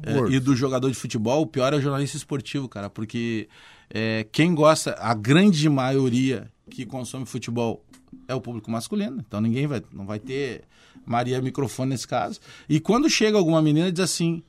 É, 0.02 0.32
e 0.32 0.40
do 0.40 0.56
jogador 0.56 0.88
de 0.90 0.96
futebol, 0.96 1.42
o 1.42 1.46
pior 1.46 1.72
é 1.72 1.76
o 1.76 1.80
jornalista 1.80 2.16
esportivo, 2.16 2.68
cara, 2.68 2.88
porque 2.88 3.48
é, 3.90 4.26
quem 4.32 4.54
gosta, 4.54 4.96
a 4.98 5.12
grande 5.12 5.68
maioria 5.68 6.50
que 6.70 6.86
consome 6.86 7.26
futebol 7.26 7.84
é 8.26 8.34
o 8.34 8.40
público 8.40 8.70
masculino, 8.70 9.22
então 9.26 9.40
ninguém 9.40 9.66
vai, 9.66 9.82
não 9.92 10.06
vai 10.06 10.18
ter 10.18 10.62
Maria 11.04 11.40
microfone 11.40 11.90
nesse 11.90 12.08
caso. 12.08 12.40
E 12.68 12.80
quando 12.80 13.08
chega 13.10 13.36
alguma 13.38 13.60
menina 13.62 13.92
diz 13.92 14.00
assim, 14.00 14.42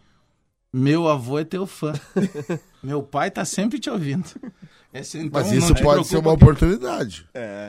meu 0.74 1.08
avô 1.08 1.38
é 1.38 1.44
teu 1.44 1.68
fã, 1.68 1.94
meu 2.82 3.04
pai 3.04 3.30
tá 3.30 3.44
sempre 3.46 3.78
te 3.80 3.90
ouvindo. 3.90 4.26
Esse, 4.94 5.18
então, 5.20 5.30
Mas 5.42 5.52
isso 5.52 5.76
pode 5.76 6.08
ser 6.08 6.18
uma 6.18 6.36
que- 6.36 6.44
oportunidade. 6.44 7.26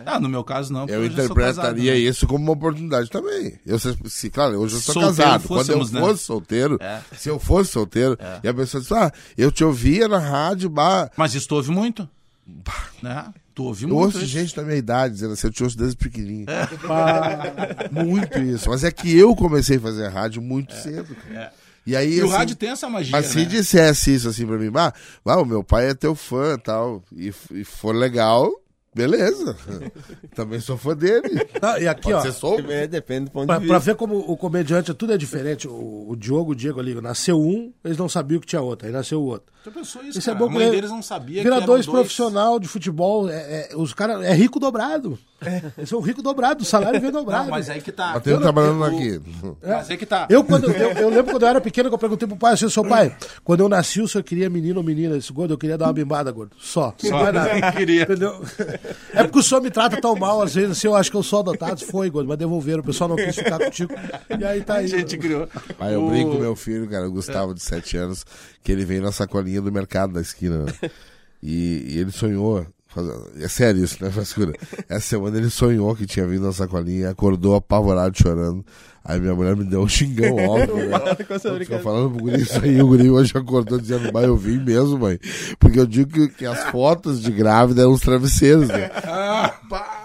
ah, 0.07 0.21
no 0.21 0.29
meu 0.29 0.45
caso 0.45 0.73
não. 0.73 0.87
Eu 0.87 1.05
interpretaria 1.05 1.45
casado, 1.55 1.77
né? 1.77 1.97
isso 1.97 2.27
como 2.27 2.43
uma 2.45 2.53
oportunidade 2.53 3.11
também. 3.11 3.59
Eu, 3.67 3.79
se, 3.79 3.97
se- 4.07 4.31
claro, 4.31 4.59
hoje 4.61 4.77
eu 4.77 4.81
sou 4.81 4.95
Solteiro 4.95 5.17
casado. 5.17 5.49
Quando 5.49 5.71
eu 5.71 5.79
né? 5.85 6.01
fosse 6.01 6.25
solteiro, 6.25 6.79
É. 6.81 7.01
se 7.17 7.29
eu 7.29 7.39
fosse 7.39 7.73
solteiro, 7.73 8.17
e 8.43 8.49
a 8.49 8.55
pessoa 8.55 8.81
diz, 8.81 8.93
ah, 8.93 9.13
eu 9.37 9.51
te 9.51 9.65
ouvia 9.65 10.07
na 10.09 10.19
rádio, 10.19 10.71
bah, 10.71 11.11
Mas 11.17 11.35
isso 11.35 11.49
tu 11.49 11.57
ouve 11.57 11.71
muito. 11.73 12.09
Né? 13.03 13.27
Tu 13.55 13.65
ouve 13.65 13.83
Eu 13.85 13.89
muito. 13.91 14.05
ouço 14.07 14.19
isso. 14.19 14.27
gente 14.27 14.57
da 14.57 14.63
minha 14.63 14.77
idade 14.77 15.15
dizendo 15.15 15.33
assim, 15.35 15.49
eu 15.49 15.53
te 15.53 15.63
ouço 15.65 15.77
desde 15.77 15.97
pequenininho. 15.97 16.47
É. 16.49 18.05
Muito 18.05 18.39
isso. 18.39 18.71
Mas 18.71 18.85
é 18.85 18.91
que 18.91 19.15
eu 19.17 19.35
comecei 19.35 19.77
a 19.77 19.81
fazer 19.81 20.09
rádio 20.09 20.41
muito 20.41 20.73
cedo. 20.75 21.15
Cara. 21.33 21.53
E 21.89 21.97
aí, 21.97 22.17
E 22.17 22.23
o 22.23 22.27
assim, 22.27 22.35
rádio 22.35 22.57
tem 22.57 22.69
essa 22.69 22.87
magia, 22.89 23.13
Mas 23.13 23.27
se 23.27 23.39
né? 23.39 23.45
dissesse 23.47 24.15
isso 24.15 24.29
assim 24.29 24.47
pra 24.47 24.59
mim, 24.59 24.71
ah, 24.75 24.93
ah, 25.25 25.41
o 25.41 25.45
meu 25.47 25.65
pai 25.65 25.89
é 25.89 25.95
teu 25.95 26.15
fã 26.15 26.59
tal, 26.59 27.03
e, 27.17 27.33
e 27.53 27.65
for 27.65 27.95
legal, 27.95 28.51
beleza. 28.95 29.57
Também 30.37 30.61
sou 30.61 30.77
fã 30.77 30.95
dele. 30.95 31.47
Ah, 31.63 31.79
e 31.81 31.89
aqui, 31.89 32.11
Pode 32.13 32.29
ó. 32.43 32.61
É, 32.71 32.87
depende 32.87 33.27
do 33.27 33.31
ponto 33.31 33.47
Pra, 33.47 33.59
de 33.59 33.67
pra 33.67 33.79
vista. 33.79 33.93
ver 33.93 33.97
como 33.97 34.19
o 34.19 34.37
comediante 34.37 34.93
tudo 34.93 35.15
é 35.15 35.17
diferente. 35.17 35.67
O, 35.67 36.07
o 36.11 36.15
Diogo, 36.17 36.53
o 36.53 36.55
Diego 36.55 36.79
ali, 36.79 36.95
nasceu 37.01 37.41
um, 37.41 37.73
eles 37.85 37.97
não 37.97 38.09
sabiam 38.09 38.39
que 38.41 38.47
tinha 38.47 38.61
outro, 38.61 38.87
aí 38.87 38.93
nasceu 38.93 39.21
o 39.21 39.25
outro. 39.25 39.51
Tu 39.65 39.71
pensou 39.73 40.03
isso, 40.03 40.19
Isso 40.19 40.31
é 40.31 40.35
cara? 40.35 40.45
bom 40.45 40.51
a 40.51 40.55
mãe 40.55 40.65
porque 40.65 40.77
deles 40.77 40.91
não 40.91 41.01
sabia 41.03 41.43
Vira 41.43 41.57
que 41.57 41.63
eram 41.63 41.67
dois 41.67 41.87
profissional 41.87 42.59
de 42.61 42.69
futebol, 42.69 43.31
é, 43.31 43.71
é- 43.73 43.77
os 43.77 43.95
caras 43.95 44.23
é 44.25 44.35
rico 44.35 44.61
dobrado. 44.61 45.19
Eles 45.77 45.89
são 45.89 46.01
rico 46.01 46.21
dobrado, 46.21 46.63
o 46.63 46.67
salário 46.67 47.01
vem 47.01 47.13
dobrado. 47.13 47.45
Não, 47.45 47.51
mas 47.53 47.71
aí 47.71 47.81
que 47.81 47.93
tá. 47.93 48.17
Um 48.17 48.41
trabalhando 48.41 48.83
aqui. 48.85 49.21
Mas 49.63 49.89
aí 49.91 49.97
que 49.97 50.05
tá. 50.07 50.27
Eu, 50.29 50.43
quando, 50.43 50.71
eu, 50.73 50.91
eu 50.93 51.09
lembro 51.09 51.31
quando 51.33 51.43
eu 51.45 51.49
era 51.49 51.61
pequeno 51.61 51.89
que 51.89 51.95
eu 51.95 51.99
perguntei 51.99 52.27
pro 52.27 52.37
pai 52.37 52.55
assim, 52.55 52.69
seu 52.69 52.85
pai, 52.85 53.17
quando 53.45 53.61
eu 53.61 53.69
nasci, 53.69 54.01
o 54.01 54.09
senhor 54.09 54.25
queria 54.25 54.51
menino 54.51 54.79
ou 54.79 54.85
menina? 54.85 55.17
Esse 55.17 55.33
gordo, 55.33 55.55
eu 55.55 55.59
queria 55.59 55.79
dar 55.79 55.87
uma 55.87 55.93
bimbada, 55.93 56.31
gordo. 56.33 56.57
Só. 56.59 56.93
Não 57.05 57.27
é 57.27 57.33
nada. 57.33 57.73
Queria. 57.73 58.03
Entendeu? 58.03 58.43
É 59.15 59.23
porque 59.23 59.39
o 59.39 59.43
senhor 59.43 59.61
me 59.61 59.71
trata 59.71 60.01
tão 60.01 60.17
mal, 60.17 60.43
às 60.43 60.55
vezes, 60.55 60.73
assim, 60.73 60.89
eu 60.89 60.95
acho 60.97 61.11
que 61.11 61.17
eu 61.17 61.23
sou 61.23 61.41
adotado. 61.41 61.85
Foi, 61.85 62.11
gordo, 62.11 62.29
mas 62.29 62.39
devolveram. 62.39 62.81
O 62.81 62.85
pessoal 62.85 63.09
não 63.09 63.17
quis 63.17 63.37
ficar 63.37 63.59
contigo. 63.59 63.93
E 64.39 64.45
aí 64.45 64.61
tá 64.63 64.75
A 64.75 64.79
aí. 64.79 64.89
gente 64.89 65.17
criou. 65.17 65.49
Aí 65.79 65.95
eu 65.95 66.05
O- 66.05 66.11
brinco 66.11 66.33
com 66.33 66.39
meu 66.39 66.57
filho, 66.57 66.89
cara, 66.89 67.07
o 67.09 67.13
Gustavo, 67.13 67.55
de 67.55 67.63
7 67.63 67.97
anos, 67.97 68.25
que 68.63 68.73
ele 68.73 68.85
veio 68.85 69.03
na 69.03 69.13
sacolinha 69.13 69.61
do 69.63 69.71
mercado 69.71 70.13
da 70.15 70.21
esquina. 70.21 70.65
né? 70.65 70.73
E, 71.43 71.95
e 71.95 71.99
ele 71.99 72.11
sonhou. 72.11 72.67
É 73.41 73.49
sério 73.49 73.85
isso, 73.85 74.03
né, 74.03 74.11
frescura? 74.11 74.53
Essa 74.89 75.07
semana 75.07 75.37
ele 75.37 75.51
sonhou 75.51 75.95
que 75.95 76.07
tinha 76.07 76.27
vindo 76.27 76.45
na 76.45 76.53
sacolinha, 76.53 77.11
acordou 77.11 77.55
apavorado, 77.55 78.17
chorando. 78.17 78.65
Aí 79.09 79.19
minha 79.19 79.35
mulher 79.35 79.57
me 79.57 79.65
deu 79.65 79.81
um 79.83 79.89
xingão 79.89 80.37
óbvio. 80.45 80.89
Né? 80.89 80.99
Eu 81.19 81.59
Ficou 81.59 81.79
falando 81.81 82.11
pro 82.11 82.25
guri 82.25 82.43
isso 82.43 82.63
aí, 82.63 82.83
o 82.83 82.89
guri 82.89 83.09
hoje 83.09 83.33
acordou 83.35 83.81
dizendo, 83.81 84.13
mãe, 84.13 84.25
eu 84.25 84.37
vim 84.37 84.59
mesmo, 84.59 84.99
mãe. 84.99 85.19
Porque 85.59 85.81
eu 85.81 85.87
digo 85.87 86.11
que, 86.11 86.29
que 86.29 86.47
as 86.47 86.65
fotos 86.65 87.23
de 87.23 87.31
grávida 87.31 87.83
eram 87.83 87.93
os 87.93 88.03
travesseiros, 88.03 88.69
né? 88.69 88.91
Ah, 89.31 89.55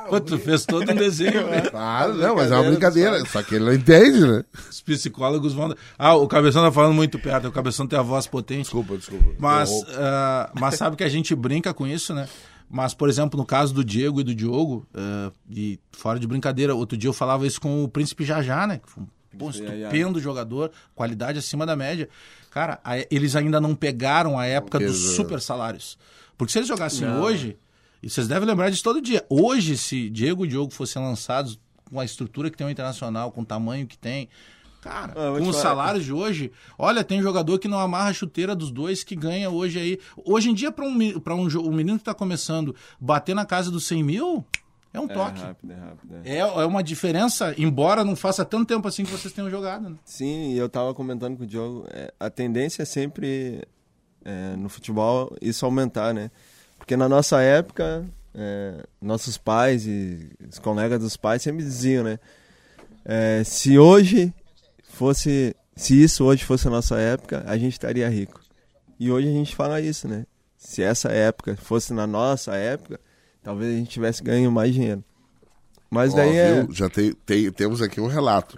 pô, 0.09 0.19
tu 0.19 0.37
fez 0.37 0.65
todo 0.65 0.89
um 0.89 0.95
desenho, 0.95 1.47
né? 1.47 1.61
Claro, 1.71 2.13
não, 2.13 2.35
mas 2.35 2.51
é 2.51 2.55
uma 2.55 2.69
brincadeira. 2.69 3.25
Só 3.25 3.41
que 3.41 3.55
ele 3.55 3.65
não 3.65 3.73
entende, 3.73 4.19
né? 4.19 4.43
Os 4.69 4.81
psicólogos 4.81 5.53
vão. 5.53 5.73
Ah, 5.97 6.15
o 6.15 6.27
Cabeção 6.27 6.63
tá 6.63 6.71
falando 6.71 6.93
muito 6.93 7.17
perto. 7.17 7.47
O 7.47 7.51
Cabeção 7.51 7.87
tem 7.87 7.97
a 7.97 8.01
voz 8.01 8.27
potente. 8.27 8.63
Desculpa, 8.63 8.95
desculpa. 8.95 9.25
Mas, 9.39 9.71
ah, 9.95 10.51
mas 10.53 10.75
sabe 10.75 10.95
que 10.95 11.03
a 11.03 11.09
gente 11.09 11.33
brinca 11.35 11.73
com 11.73 11.87
isso, 11.87 12.13
né? 12.13 12.27
Mas, 12.75 12.91
por 12.95 13.07
exemplo, 13.07 13.37
no 13.39 13.45
caso 13.45 13.71
do 13.71 13.83
Diego 13.85 14.19
e 14.19 14.23
do 14.23 14.33
Diogo, 14.33 14.83
ah, 14.95 15.31
e 15.47 15.79
fora 15.91 16.19
de 16.19 16.25
brincadeira, 16.25 16.73
outro 16.73 16.97
dia 16.97 17.07
eu 17.07 17.13
falava 17.13 17.45
isso 17.45 17.61
com 17.61 17.83
o 17.83 17.87
Príncipe 17.87 18.25
Jajá, 18.25 18.65
né? 18.65 18.79
Que 18.79 18.89
foi 18.89 19.03
um 19.03 19.07
ai. 19.47 19.49
estupendo 19.51 20.19
jogador, 20.19 20.71
qualidade 20.95 21.37
acima 21.37 21.67
da 21.67 21.75
média. 21.75 22.09
Cara, 22.49 22.79
a- 22.83 22.97
eles 23.11 23.35
ainda 23.35 23.61
não 23.61 23.75
pegaram 23.75 24.39
a 24.39 24.47
época 24.47 24.79
dos 24.79 25.15
super 25.15 25.39
salários. 25.39 25.99
Porque 26.35 26.51
se 26.51 26.57
eles 26.57 26.67
jogassem 26.67 27.07
hoje, 27.07 27.57
e 28.01 28.09
vocês 28.09 28.27
devem 28.27 28.47
lembrar 28.49 28.71
disso 28.71 28.83
todo 28.83 28.99
dia. 28.99 29.23
Hoje, 29.29 29.77
se 29.77 30.09
Diego 30.09 30.43
e 30.43 30.47
Diogo 30.47 30.73
fossem 30.73 30.99
lançados 30.99 31.59
com 31.91 31.99
a 31.99 32.05
estrutura 32.05 32.49
que 32.49 32.57
tem 32.57 32.65
o 32.65 32.71
Internacional, 32.71 33.31
com 33.31 33.41
o 33.41 33.45
tamanho 33.45 33.85
que 33.85 33.99
tem, 33.99 34.27
cara, 34.83 35.13
Ah, 35.15 35.39
com 35.39 35.47
os 35.47 35.55
salários 35.55 36.03
de 36.03 36.11
hoje, 36.11 36.51
olha, 36.77 37.03
tem 37.03 37.21
jogador 37.21 37.57
que 37.59 37.67
não 37.67 37.79
amarra 37.79 38.09
a 38.09 38.13
chuteira 38.13 38.53
dos 38.55 38.69
dois 38.71 39.03
que 39.03 39.15
ganha 39.15 39.49
hoje 39.49 39.79
aí. 39.79 39.99
Hoje 40.25 40.49
em 40.49 40.53
dia, 40.53 40.71
para 40.71 40.85
um, 40.85 41.19
pra 41.19 41.33
um, 41.35 41.47
um 41.47 41.71
menino 41.71 41.97
que 41.97 42.03
tá 42.03 42.13
começando 42.13 42.75
bater 42.99 43.33
na 43.33 43.45
casa 43.45 43.71
dos 43.71 43.85
100 43.87 44.03
mil, 44.03 44.45
é 44.93 44.99
um 44.99 45.05
É 45.05 45.13
toque. 45.13 45.39
rápido, 45.41 45.71
é 45.71 45.75
rápido. 45.75 46.15
é. 46.23 46.35
É, 46.35 46.39
é 46.39 46.65
uma 46.65 46.83
diferença, 46.83 47.55
embora 47.57 48.03
não 48.03 48.15
faça 48.15 48.43
tanto 48.45 48.65
tempo 48.67 48.87
assim 48.87 49.03
que 49.05 49.11
vocês 49.11 49.33
tenham 49.33 49.49
jogado. 49.49 49.89
Né? 49.89 49.95
Sim, 50.05 50.51
e 50.53 50.57
eu 50.57 50.67
tava 50.69 50.93
comentando 50.93 51.37
com 51.37 51.43
o 51.43 51.47
Diogo, 51.47 51.85
é, 51.89 52.13
a 52.19 52.29
tendência 52.29 52.83
é 52.83 52.85
sempre 52.85 53.63
é, 54.25 54.55
no 54.55 54.69
futebol 54.69 55.35
isso 55.41 55.65
aumentar, 55.65 56.13
né? 56.13 56.29
Porque 56.77 56.95
na 56.97 57.07
nossa 57.09 57.41
época, 57.41 58.05
é, 58.35 58.85
nossos 59.01 59.37
pais 59.37 59.87
e 59.87 60.29
os 60.49 60.59
colegas 60.59 60.99
dos 60.99 61.15
pais 61.17 61.41
sempre 61.41 61.63
diziam, 61.63 62.03
né? 62.03 62.19
Se 63.45 63.77
hoje 63.77 64.33
fosse, 64.95 65.55
se 65.75 66.01
isso 66.01 66.23
hoje 66.23 66.43
fosse 66.43 66.67
a 66.67 66.71
nossa 66.71 66.97
época, 66.97 67.43
a 67.47 67.57
gente 67.57 67.73
estaria 67.73 68.07
rico. 68.09 68.41
E 68.99 69.11
hoje 69.11 69.27
a 69.27 69.31
gente 69.31 69.55
fala 69.55 69.81
isso, 69.81 70.07
né? 70.07 70.25
Se 70.57 70.81
essa 70.81 71.09
época 71.11 71.57
fosse 71.57 71.93
na 71.93 72.07
nossa 72.07 72.55
época, 72.55 72.99
talvez 73.43 73.73
a 73.73 73.77
gente 73.77 73.89
tivesse 73.89 74.23
ganho 74.23 74.51
mais 74.51 74.73
dinheiro. 74.73 75.03
Mas 75.89 76.13
Ó, 76.13 76.17
daí 76.17 76.37
é. 76.37 76.65
Já 76.71 76.89
tem, 76.89 77.13
tem- 77.25 77.51
temos 77.51 77.81
aqui 77.81 77.99
um 77.99 78.07
relato. 78.07 78.57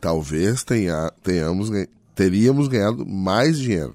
Talvez 0.00 0.64
tenha, 0.64 1.12
tenhamos, 1.22 1.70
teríamos 2.14 2.68
ganhado 2.68 3.04
mais 3.06 3.58
dinheiro. 3.58 3.94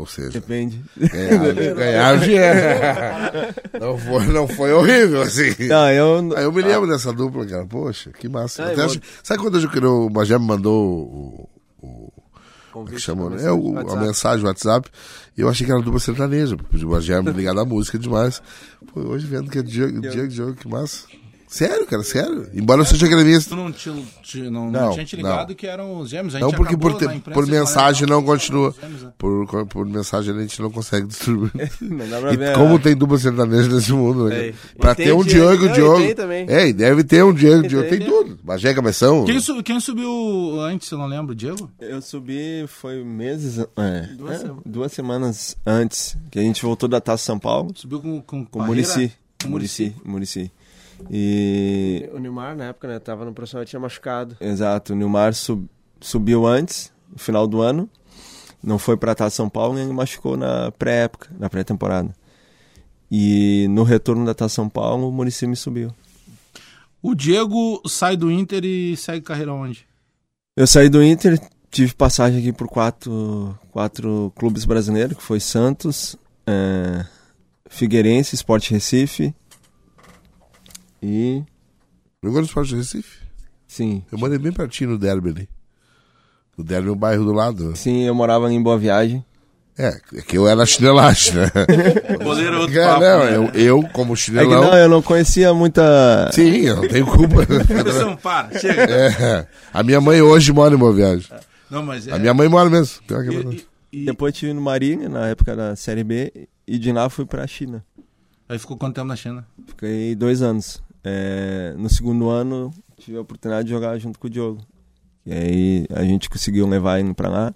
Ou 0.00 0.06
seja, 0.06 0.30
Depende. 0.30 0.82
ganhar, 0.96 1.52
ganhar 1.74 2.18
dinheiro. 2.18 2.58
Não 3.78 3.98
foi, 3.98 4.26
não 4.28 4.48
foi 4.48 4.72
horrível, 4.72 5.20
assim. 5.22 5.54
Não, 5.68 5.90
eu, 5.90 6.36
Aí 6.36 6.44
eu 6.44 6.52
me 6.52 6.62
lembro 6.62 6.88
dessa 6.88 7.12
dupla, 7.12 7.44
cara. 7.44 7.66
Poxa, 7.66 8.10
que 8.10 8.28
massa. 8.28 8.64
Ah, 8.64 8.72
Até 8.72 8.80
eu 8.80 8.86
acho- 8.86 9.00
Sabe 9.22 9.42
quando 9.42 9.58
eu, 9.60 10.06
o 10.06 10.10
Magé 10.10 10.38
me 10.38 10.46
mandou 10.46 10.84
o. 10.86 11.48
o 11.82 12.12
como 12.72 12.88
é 12.88 12.92
que 12.92 12.98
chamou, 13.00 13.28
né? 13.28 13.44
É, 13.44 13.52
o- 13.52 13.78
a 13.78 13.96
mensagem, 13.96 14.42
o 14.44 14.48
WhatsApp. 14.48 14.88
E 15.36 15.42
eu 15.42 15.48
achei 15.50 15.66
que 15.66 15.72
era 15.72 15.82
dupla 15.82 16.00
sertaneja, 16.00 16.56
porque 16.56 16.82
o 16.84 16.88
Magé 16.88 17.20
me 17.20 17.30
ligado 17.32 17.60
à 17.60 17.64
música 17.64 17.98
demais. 17.98 18.40
Pô, 18.94 19.00
hoje 19.00 19.26
vendo 19.26 19.50
que 19.50 19.58
é 19.58 19.62
Diego, 19.62 20.00
Diego, 20.00 20.28
Diego, 20.28 20.54
que 20.54 20.66
massa. 20.66 21.04
Sério, 21.48 21.84
cara, 21.84 22.04
sério. 22.04 22.48
Embora 22.54 22.80
eu 22.80 22.84
seja 22.84 23.08
gremista. 23.08 23.50
Tu 23.50 23.56
não, 23.56 23.72
te, 23.72 23.90
te- 24.22 24.42
não, 24.48 24.70
não 24.70 24.70
Não, 24.70 24.92
tinha 24.92 25.04
te 25.04 25.16
ligado 25.16 25.48
não. 25.48 25.54
que 25.56 25.66
eram 25.66 25.98
os 25.98 26.08
gêmeos. 26.08 26.36
A 26.36 26.38
gente 26.38 26.46
Não, 26.48 26.56
porque 26.56 26.76
por, 26.76 26.94
te- 26.94 27.08
por 27.32 27.44
mensagem 27.44 28.06
não 28.06 28.18
eram 28.18 28.24
continua. 28.24 28.68
os 28.68 28.76
gêmeos? 28.76 28.99
Por, 29.20 29.66
por 29.66 29.84
mensagem 29.84 30.34
a 30.34 30.40
gente 30.40 30.62
não 30.62 30.70
consegue 30.70 31.06
distribuir. 31.06 31.52
Não 31.78 32.08
dá 32.08 32.18
pra 32.20 32.32
E 32.32 32.36
ver. 32.38 32.54
como 32.54 32.76
a- 32.76 32.78
tem 32.78 32.96
dupla 32.96 33.18
sertaneja 33.18 33.68
nesse 33.68 33.92
mundo, 33.92 34.30
né? 34.30 34.46
É. 34.48 34.54
Pra 34.78 34.94
ter 34.94 35.12
um 35.12 35.22
Diego- 35.22 35.58
Diogo, 35.58 35.64
não, 35.66 35.72
e 35.72 35.74
Diogo. 35.74 36.50
É, 36.50 36.68
e 36.68 36.72
deve 36.72 37.04
ter 37.04 37.22
um 37.22 37.30
Diego, 37.34 37.66
E 37.66 37.68
Diogo. 37.68 37.86
Tem 37.90 37.98
tem, 37.98 38.08
tudo. 38.08 38.38
Magé, 38.42 38.72
cabeção. 38.72 39.26
Quem, 39.26 39.38
su- 39.38 39.62
quem 39.62 39.78
subiu 39.78 40.58
antes, 40.62 40.90
eu 40.90 40.96
não 40.96 41.04
lembro, 41.06 41.34
Diego? 41.34 41.70
Eu 41.78 42.00
subi 42.00 42.64
foi 42.66 43.04
meses. 43.04 43.58
É, 43.76 44.08
duas, 44.16 44.42
duas 44.64 44.92
semanas 44.92 45.54
antes, 45.66 46.16
que 46.30 46.38
a 46.38 46.42
gente 46.42 46.62
voltou 46.62 46.88
da 46.88 46.98
Taça 46.98 47.22
São 47.24 47.38
Paulo 47.38 47.72
Subiu 47.76 48.00
com, 48.00 48.22
com, 48.22 48.46
com? 48.46 48.62
Murici. 48.62 49.12
Murici. 49.46 49.94
Murici. 50.02 50.50
E. 51.10 52.08
O 52.14 52.18
Neymar, 52.18 52.56
na 52.56 52.64
época, 52.66 52.88
né? 52.88 52.98
Tava 52.98 53.24
no 53.26 53.32
profissional, 53.34 53.64
tinha 53.66 53.80
machucado. 53.80 54.36
Exato, 54.40 54.92
o 54.92 54.96
Nilmar 54.96 55.34
sub- 55.34 55.66
subiu 56.00 56.46
antes, 56.46 56.90
no 57.12 57.18
final 57.18 57.46
do 57.46 57.60
ano. 57.60 57.88
Não 58.62 58.78
foi 58.78 58.96
pra 58.96 59.14
Taça 59.14 59.36
São 59.36 59.48
Paulo 59.48 59.78
ele 59.78 59.92
machucou 59.92 60.36
na 60.36 60.70
pré-época, 60.72 61.28
na 61.38 61.48
pré-temporada. 61.48 62.14
E 63.10 63.66
no 63.70 63.82
retorno 63.82 64.24
da 64.24 64.34
Taça 64.34 64.56
São 64.56 64.68
Paulo, 64.68 65.08
o 65.08 65.12
Murici 65.12 65.46
me 65.46 65.56
subiu. 65.56 65.92
O 67.02 67.14
Diego 67.14 67.82
sai 67.88 68.16
do 68.16 68.30
Inter 68.30 68.64
e 68.64 68.96
segue 68.96 69.22
carreira 69.22 69.52
onde? 69.52 69.86
Eu 70.54 70.66
saí 70.66 70.88
do 70.88 71.02
Inter, 71.02 71.40
tive 71.70 71.94
passagem 71.94 72.40
aqui 72.40 72.52
por 72.52 72.68
quatro, 72.68 73.58
quatro 73.70 74.32
clubes 74.36 74.66
brasileiros, 74.66 75.16
que 75.16 75.22
foi 75.22 75.40
Santos, 75.40 76.14
é, 76.46 77.06
Figueirense, 77.68 78.34
Sport 78.34 78.70
Recife 78.70 79.34
e... 81.02 81.42
Jogou 82.22 82.40
no 82.40 82.46
Esporte 82.46 82.70
de 82.70 82.76
Recife? 82.76 83.20
Sim, 83.66 84.04
Eu 84.12 84.18
morei 84.18 84.36
bem 84.36 84.52
pertinho 84.52 84.90
no 84.90 84.98
Derby 84.98 85.30
ali. 85.30 85.48
O 86.56 86.62
Derby 86.62 86.88
é 86.88 86.92
um 86.92 86.96
bairro 86.96 87.24
do 87.24 87.32
lado. 87.32 87.74
sim, 87.76 88.02
eu 88.02 88.14
morava 88.14 88.46
ali 88.46 88.54
em 88.54 88.62
Boa 88.62 88.76
Viagem. 88.78 89.24
É, 89.78 89.98
é 90.14 90.20
que 90.20 90.36
eu 90.36 90.46
era 90.46 90.66
chinelagem, 90.66 91.34
né? 91.36 91.50
Goleiro 92.22 92.60
outro 92.60 92.78
É, 92.78 92.84
papo, 92.86 93.00
não, 93.00 93.18
né? 93.24 93.36
eu, 93.36 93.44
eu, 93.54 93.82
como 93.94 94.12
É 94.12 94.16
que 94.16 94.22
chinelão. 94.22 94.60
não, 94.62 94.76
eu 94.76 94.88
não 94.90 95.00
conhecia 95.00 95.54
muita... 95.54 96.28
Sim, 96.32 96.50
eu 96.66 96.76
não 96.76 96.88
tenho 96.88 97.06
culpa. 97.06 97.36
Anderson, 97.72 98.16
para, 98.16 98.58
chega. 98.58 98.82
É, 98.82 99.46
a 99.72 99.82
minha 99.82 99.98
mãe 100.00 100.20
hoje 100.20 100.52
mora 100.52 100.74
em 100.74 100.78
Boa 100.78 100.92
Viagem. 100.92 101.26
Não, 101.70 101.82
mas 101.82 102.06
é... 102.06 102.12
A 102.12 102.18
minha 102.18 102.34
mãe 102.34 102.46
mora 102.46 102.68
mesmo. 102.68 103.00
Pior 103.06 103.22
que 103.22 103.28
é 103.30 103.32
verdade. 103.32 103.66
E- 103.90 103.96
e- 103.96 104.02
e- 104.02 104.04
Depois 104.06 104.34
tive 104.34 104.52
no 104.52 104.60
Marinho, 104.60 105.08
na 105.08 105.28
época 105.28 105.56
da 105.56 105.74
Série 105.76 106.04
B, 106.04 106.46
e 106.66 106.78
de 106.78 106.92
lá 106.92 107.08
fui 107.08 107.24
pra 107.24 107.46
China. 107.46 107.82
Aí 108.50 108.58
ficou 108.58 108.76
quanto 108.76 108.96
tempo 108.96 109.06
na 109.06 109.16
China? 109.16 109.46
Fiquei 109.66 110.14
dois 110.14 110.42
anos. 110.42 110.82
É, 111.02 111.72
no 111.78 111.88
segundo 111.88 112.28
ano, 112.28 112.70
tive 112.98 113.16
a 113.16 113.20
oportunidade 113.22 113.64
de 113.68 113.70
jogar 113.72 113.96
junto 113.98 114.18
com 114.18 114.26
o 114.26 114.30
Diogo. 114.30 114.60
E 115.30 115.32
aí 115.32 115.86
a 115.94 116.02
gente 116.02 116.28
conseguiu 116.28 116.66
levar 116.66 116.98
ele 116.98 117.14
pra 117.14 117.28
lá. 117.28 117.54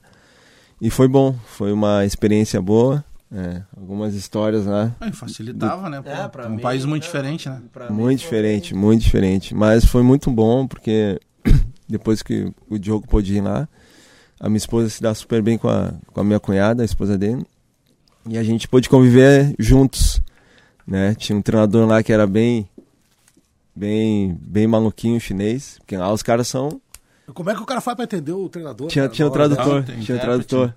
E 0.80 0.90
foi 0.90 1.08
bom, 1.08 1.34
foi 1.44 1.72
uma 1.72 2.04
experiência 2.04 2.62
boa. 2.62 3.04
é, 3.32 3.62
algumas 3.76 4.14
histórias 4.14 4.64
lá. 4.64 4.94
Aí 5.00 5.12
facilitava, 5.12 5.90
né? 5.90 6.00
Pô, 6.00 6.08
É, 6.08 6.28
pra 6.28 6.46
um 6.46 6.50
mim, 6.50 6.62
país 6.62 6.84
muito 6.84 7.02
é. 7.02 7.06
diferente, 7.06 7.48
né? 7.48 7.60
Muito 7.90 8.20
foi- 8.20 8.30
diferente, 8.30 8.74
muito 8.74 9.02
diferente. 9.02 9.54
Mas 9.56 9.84
foi 9.84 10.02
muito 10.04 10.30
bom, 10.30 10.68
porque 10.68 11.18
depois 11.88 12.22
que 12.22 12.52
o 12.70 12.78
Diogo 12.78 13.08
pôde 13.08 13.34
ir 13.34 13.40
lá, 13.40 13.68
a 14.38 14.48
minha 14.48 14.58
esposa 14.58 14.88
se 14.88 15.02
dá 15.02 15.12
super 15.14 15.42
bem 15.42 15.58
com 15.58 15.68
a, 15.68 15.94
com 16.12 16.20
a 16.20 16.24
minha 16.24 16.38
cunhada, 16.38 16.82
a 16.82 16.84
esposa 16.84 17.18
dele. 17.18 17.44
E 18.28 18.38
a 18.38 18.42
gente 18.44 18.68
pôde 18.68 18.88
conviver 18.88 19.52
juntos. 19.58 20.22
Né? 20.86 21.14
Tinha 21.16 21.36
um 21.36 21.42
treinador 21.42 21.88
lá 21.88 22.02
que 22.04 22.12
era 22.12 22.26
bem. 22.28 22.68
Bem, 23.76 24.38
bem 24.40 24.68
maluquinho 24.68 25.18
chinês, 25.18 25.78
porque 25.80 25.96
lá 25.96 26.12
os 26.12 26.22
caras 26.22 26.46
são 26.46 26.80
Como 27.32 27.50
é 27.50 27.54
que 27.54 27.62
o 27.62 27.66
cara 27.66 27.80
faz 27.80 27.94
pra 27.96 28.04
entender 28.04 28.32
o 28.32 28.48
treinador? 28.48 28.88
Tinha, 28.88 29.04
cara? 29.04 29.14
tinha 29.14 29.30
tradutor, 29.30 29.74
Não, 29.76 29.82
tem 29.82 30.00
tinha 30.00 30.16
o 30.18 30.20
tradutor. 30.20 30.74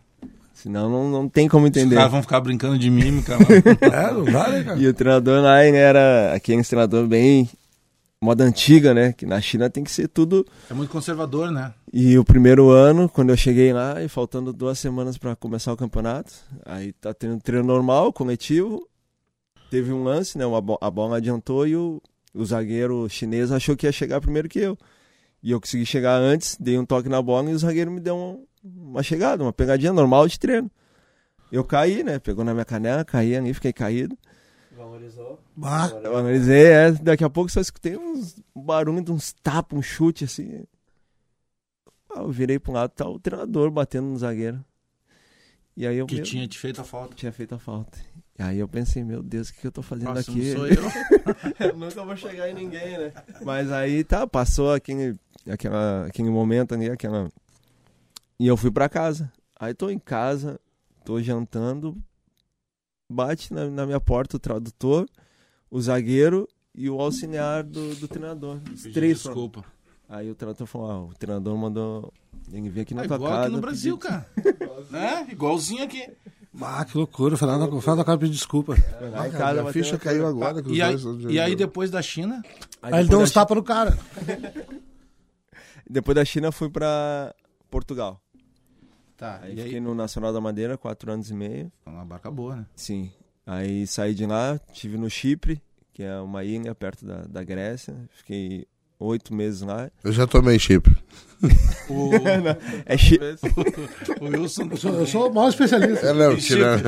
Senão 0.54 0.90
não, 0.90 1.10
não 1.12 1.30
tem 1.30 1.48
como 1.48 1.66
Os 1.66 1.70
entender. 1.70 1.96
caras 1.96 2.12
vão 2.12 2.22
ficar 2.22 2.40
brincando 2.40 2.80
de 2.80 2.90
mímica 2.90 3.34
lá. 3.36 3.40
É, 4.10 4.12
não 4.14 4.24
dá, 4.26 4.48
né, 4.50 4.64
cara? 4.64 4.80
E 4.80 4.88
o 4.88 4.94
treinador 4.94 5.42
lá 5.42 5.64
ele 5.64 5.78
era 5.78 6.34
aquele 6.34 6.64
treinador 6.64 7.06
bem 7.06 7.48
moda 8.20 8.44
antiga, 8.44 8.92
né? 8.94 9.14
Que 9.14 9.26
na 9.26 9.40
China 9.40 9.70
tem 9.70 9.84
que 9.84 9.92
ser 9.92 10.08
tudo. 10.08 10.46
É 10.70 10.74
muito 10.74 10.90
conservador, 10.90 11.52
né? 11.52 11.74
E 11.94 12.18
o 12.18 12.24
primeiro 12.24 12.70
ano, 12.72 13.08
quando 13.08 13.30
eu 13.30 13.38
cheguei 13.38 13.72
lá, 13.72 14.02
e 14.02 14.08
faltando 14.08 14.52
duas 14.52 14.80
semanas 14.80 15.16
para 15.18 15.36
começar 15.36 15.72
o 15.72 15.78
campeonato, 15.78 16.34
aí 16.66 16.92
tá 16.94 17.14
tendo 17.14 17.40
treino 17.40 17.68
normal, 17.68 18.12
coletivo. 18.12 18.88
Teve 19.70 19.92
um 19.94 20.04
lance, 20.04 20.38
né? 20.38 20.46
Uma 20.46 20.60
bo- 20.62 20.80
a 20.82 20.90
bola 20.90 21.18
adiantou 21.18 21.68
e 21.68 21.76
o, 21.76 22.02
o 22.34 22.44
zagueiro 22.46 23.08
chinês 23.10 23.52
achou 23.52 23.76
que 23.78 23.86
ia 23.86 23.92
chegar 23.92 24.20
primeiro 24.22 24.50
que 24.50 24.58
eu. 24.60 24.76
E 25.44 25.52
eu 25.52 25.60
consegui 25.62 25.86
chegar 25.86 26.16
antes, 26.18 26.58
dei 26.60 26.78
um 26.78 26.86
toque 26.86 27.08
na 27.10 27.22
bola 27.22 27.50
e 27.50 27.54
o 27.54 27.60
zagueiro 27.60 27.92
me 27.92 28.00
deu 28.00 28.16
um- 28.16 28.46
uma 28.64 29.04
chegada, 29.04 29.44
uma 29.44 29.54
pegadinha 29.54 29.94
normal 29.94 30.28
de 30.28 30.40
treino. 30.40 30.70
Eu 31.52 31.64
caí, 31.64 32.04
né? 32.04 32.20
Pegou 32.20 32.44
na 32.44 32.54
minha 32.54 32.66
canela, 32.66 33.06
caí 33.06 33.36
ali, 33.36 33.54
fiquei 33.54 33.72
caído. 33.72 34.18
Valorizou. 34.76 35.40
Bah, 35.56 35.90
Eu 36.04 36.18
analisei, 36.18 36.66
é, 36.68 36.92
daqui 36.92 37.24
a 37.24 37.30
pouco 37.30 37.50
só 37.50 37.62
escutei 37.62 37.96
uns 37.98 38.36
um 38.56 38.62
barulho 38.62 39.02
de 39.04 39.12
uns 39.12 39.32
tapas, 39.34 39.78
um 39.78 39.82
chute 39.82 40.24
assim. 40.26 40.64
Ah, 42.10 42.20
eu 42.22 42.32
virei 42.32 42.60
pra 42.60 42.72
um 42.72 42.76
lado, 42.76 42.92
tá 42.92 43.08
o 43.08 43.20
treinador 43.20 43.70
batendo 43.72 44.08
no 44.08 44.18
zagueiro. 44.18 44.64
E 45.76 45.86
aí 45.86 45.98
eu 45.98 46.08
Que 46.08 46.16
meu, 46.16 46.24
tinha 46.24 46.48
te 46.48 46.58
feito 46.58 46.82
a 46.82 46.84
falta. 46.84 47.16
tinha 47.16 47.32
feito 47.32 47.54
a 47.56 47.60
falta. 47.60 47.98
E 48.40 48.44
aí 48.44 48.60
eu 48.60 48.68
pensei, 48.68 49.04
meu 49.04 49.24
Deus, 49.24 49.50
o 49.50 49.54
que, 49.54 49.62
que 49.62 49.68
eu 49.68 49.72
tô 49.72 49.82
fazendo 49.82 50.12
Próximo 50.14 50.38
aqui? 50.38 50.52
sou 50.54 50.68
eu. 50.70 50.76
Eu 51.60 51.76
nunca 51.76 52.04
vou 52.04 52.16
chegar 52.16 52.50
em 52.50 52.54
ninguém, 52.54 52.98
né? 52.98 53.14
Mas 53.42 53.72
aí 53.72 54.04
tá, 54.04 54.28
passou 54.28 54.72
aquele, 54.74 55.18
aquela, 55.52 56.06
aquele 56.06 56.30
momento 56.30 56.74
ali, 56.74 56.90
aquela. 56.90 57.30
E 58.40 58.46
eu 58.48 58.56
fui 58.58 58.72
pra 58.72 58.88
casa. 58.90 59.32
Aí 59.60 59.74
tô 59.74 59.90
em 59.90 59.98
casa, 60.00 60.60
tô 61.04 61.20
jantando, 61.22 61.98
bate 63.10 63.54
na, 63.54 63.66
na 63.70 63.86
minha 63.86 64.00
porta 64.00 64.38
o 64.38 64.40
tradutor, 64.40 65.08
o 65.72 65.82
zagueiro 65.82 66.48
e 66.76 66.90
o 66.90 67.00
auxiliar 67.02 67.64
do, 67.64 67.96
do 67.96 68.08
treinador. 68.08 68.60
Os 68.74 68.84
três. 68.84 69.22
foram. 69.22 69.36
Desculpa. 69.36 69.66
Aí 70.10 70.30
o 70.30 70.36
tradutor 70.36 70.68
falou: 70.68 70.92
ah, 70.92 71.02
o 71.06 71.14
treinador 71.16 71.58
mandou 71.58 72.14
ele 72.52 72.70
vir 72.70 72.82
aqui 72.82 72.94
na 72.94 73.04
É 73.04 73.08
tua 73.08 73.16
igual 73.18 73.32
casa. 73.32 73.44
aqui 73.46 73.56
no 73.56 73.62
Brasil, 73.62 73.98
pedir- 73.98 74.10
cara. 74.12 74.28
né? 74.92 75.28
Igualzinho 75.32 75.84
aqui. 75.84 76.08
bah, 76.54 76.86
que 76.86 76.96
loucura. 76.98 77.34
O 77.34 77.38
Fernando, 77.38 77.64
acaba 78.02 78.14
de 78.18 78.20
pedir 78.20 78.34
desculpa. 78.38 78.74
Lá 79.02 79.28
em 79.28 79.32
Ah, 79.36 79.52
minha 79.52 79.64
bateu 79.64 79.84
ficha 79.84 79.98
caiu 79.98 80.26
agora. 80.28 80.62
que 80.62 80.70
os 80.70 80.78
E 80.78 80.82
aí, 80.82 80.96
e 81.30 81.40
aí 81.40 81.56
depois 81.56 81.90
da 81.92 82.02
China, 82.02 82.42
Aí 82.82 82.94
Aí 82.94 83.00
ele 83.02 83.10
deu 83.10 83.20
uns 83.20 83.32
tapas 83.32 83.58
no 83.58 83.64
cara. 83.64 83.98
Depois 85.90 86.16
da 86.16 86.26
China 86.26 86.52
fui 86.52 86.70
pra 86.70 87.34
Portugal. 87.70 88.22
Tá, 89.16 89.40
Aí 89.42 89.56
e 89.56 89.60
aí? 89.60 89.64
fiquei 89.66 89.80
no 89.80 89.96
Nacional 89.96 90.32
da 90.32 90.40
Madeira, 90.40 90.78
quatro 90.78 91.12
anos 91.12 91.30
e 91.32 91.34
meio. 91.34 91.72
É 91.86 91.90
Uma 91.90 92.06
barca 92.06 92.30
boa, 92.30 92.58
né? 92.58 92.66
Sim. 92.76 93.12
Aí 93.46 93.88
saí 93.88 94.14
de 94.14 94.26
lá, 94.26 94.60
tive 94.74 94.98
no 94.98 95.10
Chipre, 95.10 95.62
que 95.94 96.04
é 96.04 96.18
uma 96.20 96.44
ilha 96.44 96.76
perto 96.76 97.06
da, 97.06 97.22
da 97.24 97.44
Grécia. 97.44 97.96
Fiquei 98.12 98.68
oito 99.00 99.34
meses 99.34 99.62
lá. 99.62 99.90
Eu 100.04 100.12
já 100.12 100.28
tomei 100.28 100.60
chip. 100.60 100.90
O, 101.90 102.10
É 102.86 102.98
chi... 102.98 103.18
o 104.22 104.26
Wilson 104.26 104.64
Eu 104.72 104.78
sou, 104.78 104.94
eu 104.94 105.08
sou 105.08 105.32
o 105.32 105.34
maior 105.34 105.50
especialista. 105.50 106.08
É, 106.08 106.14
não, 106.14 106.36
tirando. 106.36 106.84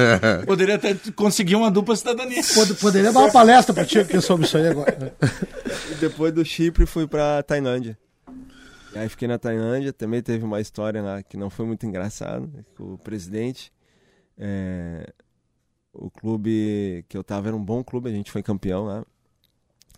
poderia 0.46 0.75
até 0.75 0.94
conseguir 1.15 1.56
uma 1.56 1.72
dupla 1.72 1.96
cidadania. 1.96 2.41
Pod- 2.53 2.74
Poderia 2.75 3.12
dar 3.12 3.20
uma 3.22 3.32
palestra 3.32 3.74
pra 3.74 3.86
ti 3.86 4.00
aqui 4.00 4.20
sobre 4.22 4.46
isso 4.46 4.58
aí 4.58 4.68
agora. 4.68 4.96
né? 5.00 5.12
E 5.91 5.96
depois 5.96 6.34
do 6.34 6.44
Chipre 6.46 6.86
fui 6.86 7.08
pra 7.08 7.41
Tailândia. 7.41 7.98
E 8.93 8.98
aí 8.98 9.08
fiquei 9.10 9.27
na 9.27 9.38
Tailândia, 9.38 9.93
também 9.93 10.22
teve 10.22 10.43
uma 10.43 10.60
história 10.60 11.01
lá 11.01 11.22
que 11.22 11.38
não 11.38 11.50
foi 11.50 11.65
muito 11.65 11.86
engraçada. 11.86 12.48
O 12.79 12.98
presidente, 12.98 13.72
é, 14.38 15.13
o 15.93 16.10
clube 16.10 17.05
que 17.08 17.15
eu 17.17 17.24
tava 17.24 17.48
era 17.50 17.55
um 17.55 17.63
bom 17.63 17.84
clube, 17.84 18.10
a 18.10 18.13
gente 18.13 18.31
foi 18.31 18.41
campeão 18.41 18.86
lá. 18.86 19.05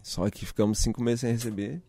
Só 0.03 0.29
que 0.29 0.45
ficamos 0.45 0.79
cinco 0.79 1.01
meses 1.01 1.21
sem 1.21 1.31
receber. 1.31 1.81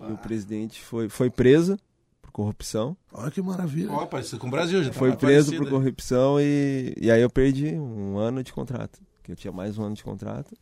E 0.00 0.12
o 0.12 0.18
presidente 0.18 0.80
foi, 0.82 1.08
foi 1.08 1.30
preso 1.30 1.78
por 2.20 2.30
corrupção. 2.30 2.96
Olha 3.12 3.30
que 3.30 3.40
maravilha. 3.40 3.90
Ó, 3.90 4.04
parecido 4.06 4.38
com 4.38 4.48
o 4.48 4.50
Brasil, 4.50 4.82
já 4.84 4.90
tá 4.90 4.98
Foi 4.98 5.16
preso 5.16 5.56
por 5.56 5.68
corrupção 5.68 6.40
e, 6.40 6.94
e 7.00 7.10
aí 7.10 7.22
eu 7.22 7.30
perdi 7.30 7.74
um 7.74 8.18
ano 8.18 8.42
de 8.42 8.52
contrato. 8.52 9.00
Que 9.22 9.32
eu 9.32 9.36
tinha 9.36 9.52
mais 9.52 9.78
um 9.78 9.84
ano 9.84 9.94
de 9.94 10.04
contrato. 10.04 10.54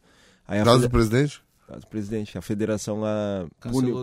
Aí 0.47 0.59
a 0.61 0.62
Por 0.62 0.66
causa 0.66 0.80
fede- 0.82 0.90
do 0.90 0.92
presidente? 0.92 1.42
Causa 1.73 1.87
do 1.87 1.88
presidente. 1.88 2.38
A 2.38 2.43
federação 2.43 3.00
lá 3.00 3.47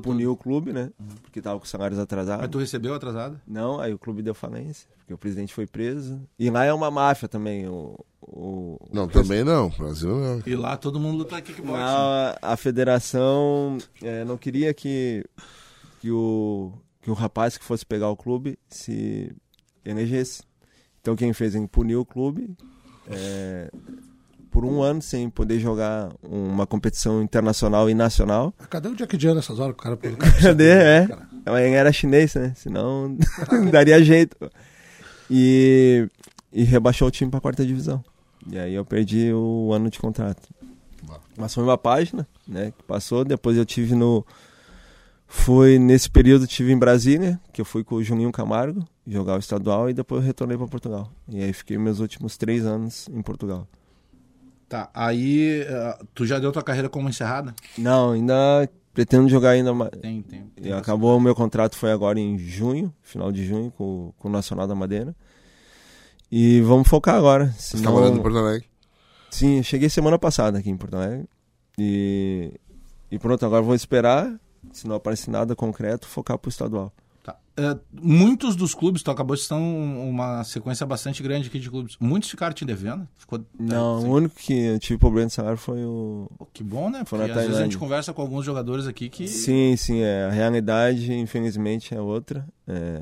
puniu, 0.04 0.32
o 0.32 0.38
clube, 0.38 0.74
né? 0.74 0.92
Porque 1.22 1.42
tava 1.42 1.60
com 1.60 1.66
salários 1.66 2.00
atrasados. 2.00 2.42
Mas 2.42 2.52
tu 2.52 2.58
recebeu 2.58 2.94
atrasado? 2.94 3.40
Não, 3.48 3.80
aí 3.80 3.94
o 3.94 4.00
clube 4.00 4.22
deu 4.22 4.34
falência, 4.34 4.90
porque 4.98 5.14
o 5.14 5.18
presidente 5.18 5.54
foi 5.54 5.66
preso. 5.66 6.22
E 6.38 6.50
lá 6.50 6.66
é 6.66 6.74
uma 6.74 6.92
máfia 6.92 7.28
também. 7.28 7.68
O, 7.68 7.96
o, 8.22 8.78
Não, 8.92 9.06
o 9.06 9.08
também 9.08 9.44
não. 9.44 9.70
Brasil 9.70 10.16
não. 10.16 10.42
E 10.46 10.56
lá 10.56 10.78
todo 10.78 11.00
mundo 11.00 11.20
luta 11.20 11.42
kickboxing. 11.42 11.82
Lá, 11.82 12.38
a 12.42 12.58
federação 12.58 13.78
é, 14.02 14.26
não 14.26 14.38
queria 14.38 14.74
que, 14.74 15.24
que, 16.00 16.12
o, 16.12 16.74
que 17.02 17.10
o 17.10 17.14
rapaz 17.14 17.58
que 17.58 17.64
fosse 17.64 17.86
pegar 17.86 18.10
o 18.10 18.18
clube 18.18 18.58
se 18.68 19.36
elegesse. 19.86 20.44
Então 21.02 21.16
quem 21.16 21.32
fez? 21.34 21.56
Ele 21.56 21.68
puniu 21.68 22.02
o 22.02 22.06
clube 22.06 22.56
é, 23.10 23.72
por 24.52 24.66
um 24.66 24.82
ano 24.82 25.02
sem 25.02 25.30
poder 25.30 25.60
jogar 25.60 26.12
uma 26.24 26.66
competição 26.66 27.22
internacional 27.22 27.90
e 27.90 27.94
nacional. 27.94 28.54
Cadê 28.70 28.90
o 28.90 28.96
Jack 28.96 29.20
Chan 29.20 29.36
nessas 29.36 29.60
horas? 29.60 29.74
O 29.74 29.78
cara, 29.78 29.96
pô, 29.96 30.08
Cadê? 30.42 30.70
É. 30.70 31.08
Mas 31.46 31.72
era 31.74 31.92
chinês, 31.92 32.36
né? 32.36 32.54
Senão 32.56 33.18
daria 33.72 34.04
jeito. 34.04 34.36
E, 35.30 36.08
e 36.52 36.64
rebaixou 36.64 37.08
o 37.08 37.12
time 37.12 37.30
pra 37.30 37.42
quarta 37.42 37.66
divisão. 37.66 38.04
E 38.50 38.58
aí 38.58 38.74
eu 38.74 38.86
perdi 38.86 39.32
o 39.34 39.72
ano 39.74 39.90
de 39.90 40.00
contrato. 40.00 40.50
Mas 41.38 41.54
foi 41.54 41.64
uma 41.64 41.78
página, 41.78 42.28
né? 42.48 42.74
Que 42.78 42.84
passou. 42.84 43.24
Depois 43.24 43.58
eu 43.58 43.66
tive 43.66 43.96
no. 43.96 44.26
Fui 45.28 45.78
nesse 45.78 46.10
período 46.10 46.48
tive 46.48 46.72
em 46.72 46.78
Brasília, 46.78 47.40
que 47.54 47.62
eu 47.62 47.66
fui 47.66 47.84
com 47.84 47.96
o 47.96 48.04
Juninho 48.04 48.32
Camargo 48.32 48.84
jogar 49.10 49.36
o 49.36 49.40
estadual 49.40 49.90
e 49.90 49.94
depois 49.94 50.22
eu 50.22 50.28
retornei 50.28 50.58
para 50.58 50.68
Portugal. 50.68 51.12
E 51.28 51.42
aí 51.42 51.52
fiquei 51.54 51.78
meus 51.78 52.00
últimos 52.00 52.38
três 52.38 52.66
anos 52.66 53.08
em 53.10 53.22
Portugal. 53.22 53.68
Tá, 54.70 54.88
aí 54.94 55.64
eh, 55.68 55.98
tu 56.14 56.28
já 56.28 56.38
deu 56.38 56.52
tua 56.52 56.62
carreira 56.62 56.88
como 56.88 57.10
encerrada? 57.10 57.56
Não, 57.76 58.12
ainda 58.12 58.70
pretendo 58.94 59.28
jogar 59.28 59.50
ainda 59.50 59.74
mais. 59.74 59.90
Tem, 60.00 60.22
tem. 60.22 60.44
tem 60.62 60.72
acabou 60.74 61.18
o 61.18 61.20
meu 61.20 61.34
contrato 61.34 61.76
foi 61.76 61.92
agora 61.92 62.20
em 62.20 62.38
junho, 62.38 62.94
final 63.02 63.32
de 63.32 63.44
junho, 63.44 63.72
com, 63.72 64.14
com 64.20 64.28
o 64.28 64.32
Nacional 64.32 64.68
da 64.68 64.76
Madeira. 64.76 65.16
E 66.32 66.62
vamos 66.62 66.88
focar 66.88 67.16
agora. 67.16 67.48
Você 67.58 67.78
senão- 67.78 67.84
tá 67.86 67.92
morando 68.00 68.20
em 68.20 68.22
Porto 68.22 68.38
Alegre? 68.38 68.68
Sim, 69.32 69.64
cheguei 69.64 69.90
semana 69.90 70.20
passada 70.20 70.60
aqui 70.60 70.70
em 70.70 70.78
Porto 70.78 70.96
Alegre. 70.96 71.28
E, 71.76 72.54
e 73.10 73.18
pronto, 73.18 73.44
agora 73.46 73.64
vou 73.64 73.74
esperar, 73.74 74.32
se 74.72 74.88
não 74.88 74.96
aparecer 74.98 75.32
nada 75.32 75.56
concreto, 75.56 76.08
focar 76.08 76.38
pro 76.38 76.50
estadual. 76.50 76.94
Eh, 77.62 77.78
muitos 78.02 78.56
dos 78.56 78.74
clubes, 78.74 79.04
tu 79.04 79.12
acabou 79.12 79.36
de 79.36 79.42
citar 79.42 79.58
um- 79.58 80.10
uma 80.10 80.44
sequência 80.46 80.86
bastante 80.86 81.22
grande 81.22 81.48
aqui 81.50 81.60
de 81.60 81.70
clubes. 81.70 81.98
Muitos 82.00 82.30
ficaram 82.30 82.54
te 82.54 82.64
devendo? 82.64 83.08
Ficou, 83.18 83.44
Não, 83.60 84.00
Sim. 84.02 84.08
o 84.08 84.12
único 84.12 84.36
que 84.36 84.54
eu 84.54 84.80
tive 84.80 84.98
problema 84.98 85.28
de 85.28 85.34
salário 85.34 85.58
foi 85.58 85.84
o. 85.84 86.30
Pô, 86.38 86.46
que 86.54 86.64
bom, 86.64 86.90
né? 86.90 87.04
Foi 87.06 87.20
Porque 87.20 87.32
às 87.34 87.46
vezes 87.46 87.58
a 87.60 87.64
gente 87.64 87.78
conversa 87.78 88.14
com 88.14 88.22
alguns 88.22 88.46
jogadores 88.46 88.88
aqui 88.88 89.10
que. 89.10 89.28
Sim, 89.28 89.76
sim, 89.76 90.00
é. 90.02 90.26
A 90.26 90.30
realidade, 90.32 91.12
infelizmente, 91.14 91.94
é 91.94 92.00
outra. 92.00 92.48
É, 92.68 93.02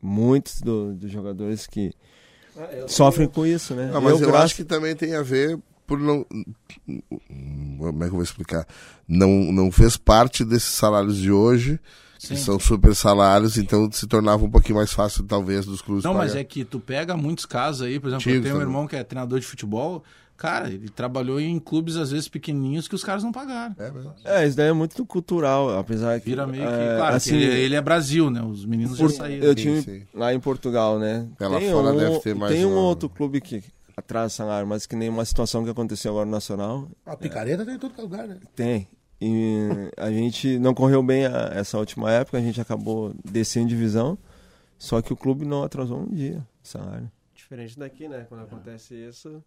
muitos 0.00 0.60
do- 0.60 0.94
dos 0.94 1.10
jogadores 1.10 1.66
que 1.66 1.92
sofrem 2.86 3.26
com 3.28 3.44
isso, 3.46 3.74
né? 3.74 3.90
Ah, 3.94 4.00
mas 4.00 4.20
eu, 4.20 4.28
graças- 4.28 4.44
acho 4.44 4.54
que 4.56 4.64
também 4.64 4.94
tem 4.94 5.14
a 5.14 5.22
ver 5.22 5.58
por 5.86 5.98
não. 5.98 6.24
Como 7.78 7.98
é 8.04 8.06
que 8.06 8.10
eu 8.10 8.10
vou 8.10 8.22
explicar? 8.22 8.66
Não, 9.06 9.28
não 9.52 9.70
fez 9.72 9.96
parte 9.96 10.44
desses 10.44 10.74
salários 10.74 11.16
de 11.16 11.30
hoje, 11.30 11.78
Sim. 12.18 12.36
são 12.36 12.58
super 12.58 12.94
salários, 12.94 13.56
então 13.56 13.90
se 13.92 14.06
tornava 14.06 14.44
um 14.44 14.50
pouquinho 14.50 14.76
mais 14.76 14.92
fácil, 14.92 15.24
talvez, 15.24 15.64
dos 15.64 15.80
clubes. 15.80 16.04
Não, 16.04 16.14
mas 16.14 16.30
pagar. 16.32 16.40
é 16.40 16.44
que 16.44 16.64
tu 16.64 16.80
pega 16.80 17.16
muitos 17.16 17.46
casos 17.46 17.82
aí, 17.82 17.98
por 18.00 18.08
exemplo, 18.08 18.24
eu 18.28 18.32
Antigos 18.34 18.44
tenho 18.50 18.58
um 18.58 18.60
irmão 18.60 18.86
que 18.86 18.96
é 18.96 19.04
treinador 19.04 19.38
de 19.38 19.46
futebol, 19.46 20.02
cara, 20.36 20.68
ele 20.68 20.88
trabalhou 20.88 21.40
em 21.40 21.58
clubes 21.58 21.96
às 21.96 22.10
vezes 22.10 22.28
pequenininhos 22.28 22.86
que 22.88 22.94
os 22.94 23.02
caras 23.04 23.22
não 23.22 23.30
pagaram. 23.32 23.74
É 23.78 23.90
mesmo. 23.90 24.12
É, 24.24 24.46
isso 24.46 24.56
daí 24.56 24.68
é 24.68 24.72
muito 24.72 25.04
cultural, 25.06 25.78
apesar 25.78 26.18
que. 26.20 26.26
Vira 26.30 26.46
meio 26.46 26.62
que. 26.66 26.68
é, 26.74 26.96
claro, 26.96 27.16
assim, 27.16 27.30
que 27.30 27.36
ele, 27.36 27.60
ele 27.60 27.74
é 27.76 27.80
Brasil, 27.80 28.30
né? 28.30 28.42
Os 28.42 28.64
meninos 28.64 28.98
por- 28.98 29.10
já 29.10 29.16
saíram. 29.18 29.46
eu 29.46 29.54
tive 29.54 29.82
sim. 29.82 30.02
lá 30.14 30.32
em 30.34 30.40
Portugal, 30.40 30.98
né? 30.98 31.28
É, 31.40 31.46
lá 31.48 31.58
tem 31.58 31.70
fora 31.70 31.92
um, 31.92 31.96
deve 31.96 32.18
ter 32.20 32.34
mais 32.34 32.52
Tem 32.52 32.64
um 32.64 32.72
uma- 32.72 32.80
outro 32.82 33.08
clube 33.08 33.40
que 33.40 33.62
atrasa 33.96 34.32
salário, 34.34 34.66
mas 34.66 34.86
que 34.86 34.94
nem 34.94 35.08
uma 35.08 35.24
situação 35.24 35.64
que 35.64 35.70
aconteceu 35.70 36.12
agora 36.12 36.26
no 36.26 36.30
Nacional. 36.32 36.88
A 37.04 37.16
picareta 37.16 37.64
tem 37.64 37.74
em 37.74 37.78
todo 37.78 38.00
lugar, 38.00 38.26
né? 38.28 38.36
Tem. 38.54 38.86
E 39.20 39.68
a 39.96 40.10
gente 40.10 40.58
não 40.58 40.72
correu 40.74 41.02
bem 41.02 41.26
a- 41.26 41.50
essa 41.54 41.76
última 41.78 42.10
época, 42.12 42.38
a 42.38 42.40
gente 42.40 42.60
acabou 42.60 43.12
descendo 43.24 43.68
divisão, 43.68 44.16
só 44.78 45.02
que 45.02 45.12
o 45.12 45.16
clube 45.16 45.44
não 45.44 45.62
atrasou 45.64 46.00
um 46.00 46.06
dia 46.06 46.38
o 46.62 46.68
salário. 46.68 47.10
Diferente 47.34 47.78
daqui, 47.78 48.08
né? 48.08 48.26
Quando 48.28 48.42
acontece 48.44 48.94
isso. 48.94 49.42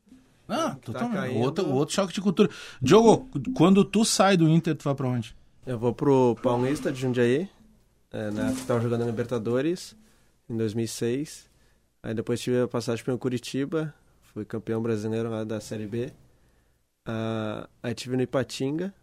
Ah, 0.50 0.72
Tá 0.72 0.76
totalmente. 0.82 1.16
caindo. 1.18 1.40
outro, 1.42 1.70
outro 1.70 1.96
choque 1.96 2.14
de 2.14 2.20
cultura. 2.20 2.50
Diogo, 2.82 3.30
quando 3.56 3.86
tu 3.86 4.04
sai 4.04 4.36
do 4.36 4.50
Inter, 4.50 4.76
tu 4.76 4.84
vai 4.84 4.96
pra 4.96 5.08
onde? 5.08 5.34
Eu 5.66 5.78
vou 5.80 5.94
pro 5.94 6.36
Paulista 6.44 6.92
de 6.92 7.00
Jundiaí, 7.00 7.48
é, 8.12 8.30
na 8.32 8.48
época 8.48 8.60
que 8.62 8.68
tava 8.68 8.82
jogando 8.82 9.02
na 9.02 9.06
Libertadores, 9.06 9.96
em 10.50 10.58
2006. 10.58 11.50
Aí 12.04 12.14
depois 12.14 12.42
tive 12.42 12.60
a 12.62 12.68
passagem 12.68 13.06
pelo 13.06 13.18
Curitiba, 13.18 13.94
fui 14.34 14.44
campeão 14.44 14.82
brasileiro 14.82 15.30
lá 15.30 15.44
da 15.46 15.62
Série 15.62 15.86
B. 15.86 16.12
Ah, 17.06 17.70
aí 17.82 17.94
tive 17.94 18.18
no 18.18 18.24
Ipatinga. 18.24 18.94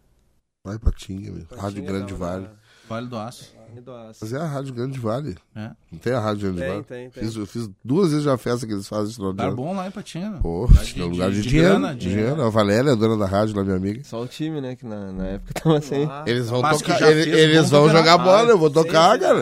Vai 0.65 0.77
Patinga, 0.77 1.31
meu. 1.31 1.45
Rádio 1.57 1.83
Grande 1.83 2.13
tava 2.13 2.25
Vale. 2.31 2.49
Vale 2.89 3.07
do 3.07 3.17
Aço. 3.17 3.53
Vale 3.69 3.81
do 3.81 3.91
Aço. 3.93 4.19
Mas 4.21 4.33
é 4.33 4.37
a 4.37 4.45
Rádio 4.45 4.73
Grande 4.73 4.99
Vale. 4.99 5.37
É. 5.55 5.71
Não 5.89 5.99
tem 5.99 6.11
a 6.11 6.19
Rádio 6.19 6.41
Grande 6.51 6.59
Tem, 6.59 6.69
Vale? 6.69 6.83
tem, 6.83 7.09
tem. 7.09 7.23
Fiz, 7.23 7.35
eu 7.37 7.45
fiz 7.45 7.69
duas 7.83 8.11
vezes 8.11 8.27
a 8.27 8.37
festa 8.37 8.67
que 8.67 8.73
eles 8.73 8.85
fazem 8.87 9.15
de 9.15 9.41
ano. 9.41 9.55
bom 9.55 9.73
lá 9.73 9.87
em 9.87 9.91
Patinga. 9.91 10.37
Pô, 10.41 10.65
Lugar 10.65 10.83
de- 10.83 11.01
é 11.01 11.05
um 11.05 11.07
lugar 11.07 11.29
de, 11.29 11.35
de- 11.37 11.41
de 11.43 11.49
dinheiro. 11.49 11.69
grana, 11.79 11.95
de- 11.95 12.09
dinheiro. 12.09 12.41
A 12.43 12.49
Valéria, 12.49 12.91
a 12.91 12.95
dona 12.95 13.15
da 13.15 13.25
rádio 13.25 13.55
lá, 13.55 13.63
minha 13.63 13.77
amiga. 13.77 14.03
Só 14.03 14.21
o 14.21 14.27
time, 14.27 14.59
né? 14.59 14.75
Que 14.75 14.85
na, 14.85 15.13
na 15.13 15.27
época 15.27 15.53
tava 15.53 15.79
sem. 15.79 16.03
Ah, 16.05 16.25
Eles 16.27 16.49
vão 16.49 16.61
tocar, 16.61 17.01
eles, 17.09 17.27
eles 17.27 17.69
vão 17.69 17.89
jogar 17.89 18.17
bola, 18.17 18.49
eu 18.49 18.57
vou 18.57 18.69
tocar, 18.69 19.13
sim. 19.13 19.19
cara. 19.21 19.39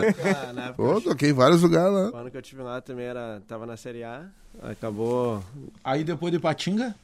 Ah, 0.48 0.52
na 0.52 0.62
época 0.66 0.74
Pô, 0.76 0.92
eu- 0.92 1.00
toquei 1.00 1.30
em 1.30 1.34
vários 1.34 1.62
lugares 1.62 1.92
lá. 1.92 2.10
o 2.12 2.16
ano 2.16 2.30
que 2.30 2.36
eu 2.36 2.42
tive 2.42 2.62
lá 2.62 2.80
também 2.80 3.06
era, 3.06 3.42
tava 3.48 3.66
na 3.66 3.76
Série 3.76 4.04
A. 4.04 4.24
Acabou. 4.62 5.42
Aí 5.82 6.04
depois 6.04 6.32
de 6.32 6.38
Patinga, 6.38 6.94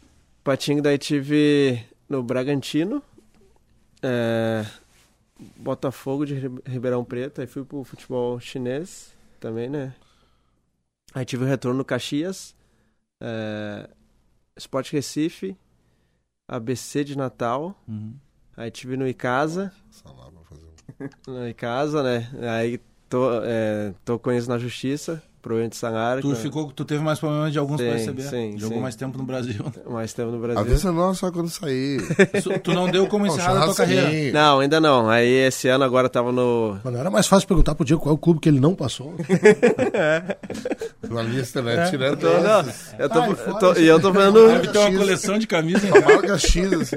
Patinga 0.45 0.83
daí 0.83 0.99
tive 0.99 1.81
no 2.09 2.23
Bragantino. 2.23 3.03
É, 4.05 4.65
Botafogo 5.57 6.25
de 6.27 6.35
Ri- 6.35 6.63
Ribeirão 6.67 7.05
Preto. 7.05 7.41
Aí 7.41 7.47
fui 7.47 7.65
pro 7.65 7.85
futebol 7.85 8.39
chinês 8.41 9.15
também, 9.41 9.69
né? 9.69 9.95
Aí 11.15 11.25
tive 11.25 11.45
o 11.45 11.47
retorno 11.47 11.79
no 11.79 11.85
Caxias. 11.85 12.55
É, 13.21 13.89
Sport 14.57 14.93
Recife. 14.93 15.57
ABC 16.49 17.05
de 17.05 17.17
Natal. 17.17 17.81
Uhum. 17.89 18.15
Aí 18.57 18.71
tive 18.71 18.97
no 18.97 19.07
Icasa. 19.09 19.73
No 21.27 21.49
Icasa, 21.49 22.03
né? 22.03 22.31
Aí 22.51 22.79
tô, 23.09 23.43
é, 23.43 23.95
tô 24.05 24.19
com 24.19 24.31
eles 24.31 24.47
na 24.47 24.59
justiça. 24.59 25.23
Problema 25.45 25.69
de 25.69 25.79
tu, 26.23 26.31
que- 26.31 26.37
ficou, 26.37 26.73
tu 26.73 26.85
teve 26.87 27.05
mais 27.05 27.19
problemas 27.19 27.53
de 27.53 27.59
alguns 27.59 27.77
pra 27.77 27.91
Sim, 27.91 27.97
receber. 27.99 28.23
sim, 28.23 28.55
Jogou 28.59 28.79
sim. 28.79 28.83
mais 28.83 28.97
tempo 28.97 29.19
no 29.19 29.25
Brasil. 29.25 29.63
Mais 29.87 30.13
tempo 30.15 30.31
no 30.31 30.39
Brasil. 30.39 30.59
Avisa 30.61 30.91
nós 30.91 31.19
só 31.19 31.31
quando 31.31 31.51
sair. 31.51 32.01
Tu 32.65 32.73
não 32.73 32.89
deu 32.91 33.07
como 33.07 33.25
Ó, 33.25 33.27
encerrada 33.29 33.61
a 33.61 33.65
tua 33.67 33.75
carreira. 33.75 34.33
Não, 34.33 34.61
ainda 34.61 34.81
não. 34.81 35.09
Aí 35.11 35.29
esse 35.29 35.69
ano 35.69 35.85
agora 35.85 36.09
tava 36.09 36.33
no. 36.33 36.79
Mano, 36.83 36.97
era 36.97 37.11
mais 37.11 37.27
fácil 37.27 37.47
perguntar 37.47 37.75
pro 37.75 37.85
Diego 37.85 38.01
qual 38.03 38.13
é 38.13 38.15
o 38.15 38.19
clube 38.19 38.41
que 38.41 38.49
ele 38.49 38.59
não 38.59 38.75
passou. 38.75 39.15
Uma 41.09 41.23
lista, 41.23 41.61
né? 41.63 41.89
Tirando 41.91 42.19
Tô, 42.19 42.29
não, 42.41 42.61
esses. 42.63 42.95
eu 42.99 43.09
tô, 43.09 43.21
Ai, 43.21 43.31
eu 43.31 43.55
tô- 43.59 43.73
e 43.75 43.87
eu 43.87 44.01
tô 44.01 44.13
fazendo, 44.15 44.47
Deve 44.49 44.69
ter 44.69 44.79
uma 44.79 44.99
coleção 44.99 45.39
de 45.39 45.47
camisas. 45.47 45.85
Uma 45.91 46.01
marca 46.01 46.39
X, 46.39 46.73
assim. 46.73 46.97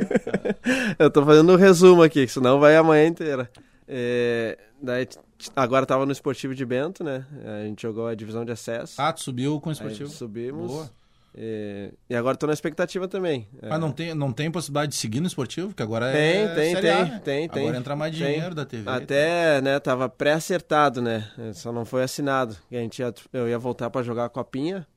eu 0.98 1.10
tô 1.10 1.26
fazendo 1.26 1.52
um 1.52 1.56
resumo 1.58 2.02
aqui, 2.04 2.26
que 2.26 2.32
senão 2.32 2.60
vai 2.60 2.76
amanhã 2.76 3.08
inteira. 3.08 3.50
É, 3.88 4.58
daí 4.82 5.06
agora 5.56 5.86
tava 5.86 6.06
no 6.06 6.12
Esportivo 6.12 6.54
de 6.56 6.66
Bento, 6.66 7.04
né? 7.04 7.26
A 7.62 7.66
gente 7.66 7.82
jogou 7.82 8.08
a 8.08 8.16
divisão 8.16 8.44
de 8.46 8.52
acesso. 8.52 9.02
Ah, 9.02 9.12
tu 9.14 9.22
subiu 9.24 9.60
com 9.60 9.70
o 9.70 9.74
esportivo. 9.74 10.10
subimos. 10.10 10.72
Boa. 10.72 10.90
E, 11.40 11.94
e 12.10 12.16
agora 12.16 12.36
tô 12.36 12.48
na 12.48 12.54
expectativa 12.54 13.08
também. 13.08 13.48
É. 13.62 13.70
Mas 13.70 13.80
não 13.80 13.92
tem, 13.92 14.14
não 14.16 14.32
tem 14.34 14.50
possibilidade 14.50 14.94
de 14.94 14.98
seguir 14.98 15.20
no 15.20 15.28
esportivo? 15.28 15.72
Que 15.72 15.84
agora 15.84 16.12
Tem, 16.12 16.46
é. 16.46 16.56
tem, 16.56 16.74
Série 16.74 16.90
A, 16.90 16.96
tem, 17.04 17.12
né? 17.12 17.20
tem, 17.24 17.50
tem. 17.50 17.62
Agora 17.64 17.78
entra 17.78 17.96
mais 17.96 18.18
Tem. 18.18 18.34
dinheiro 18.34 18.56
da 18.56 18.66
TV. 18.66 18.90
Até, 18.90 19.62
né, 19.62 19.80
tava 19.80 20.10
pré-acertado, 20.10 21.00
né? 21.00 21.30
Só 21.54 21.72
não 21.72 21.86
foi 21.86 22.02
assinado. 22.02 22.58
A 22.72 22.76
gente 22.76 23.00
ia, 23.00 23.14
eu 23.32 23.48
ia 23.48 23.60
voltar 23.60 23.92
pra 23.92 24.02
jogar 24.02 24.26
a 24.26 24.30
copinha. 24.30 24.88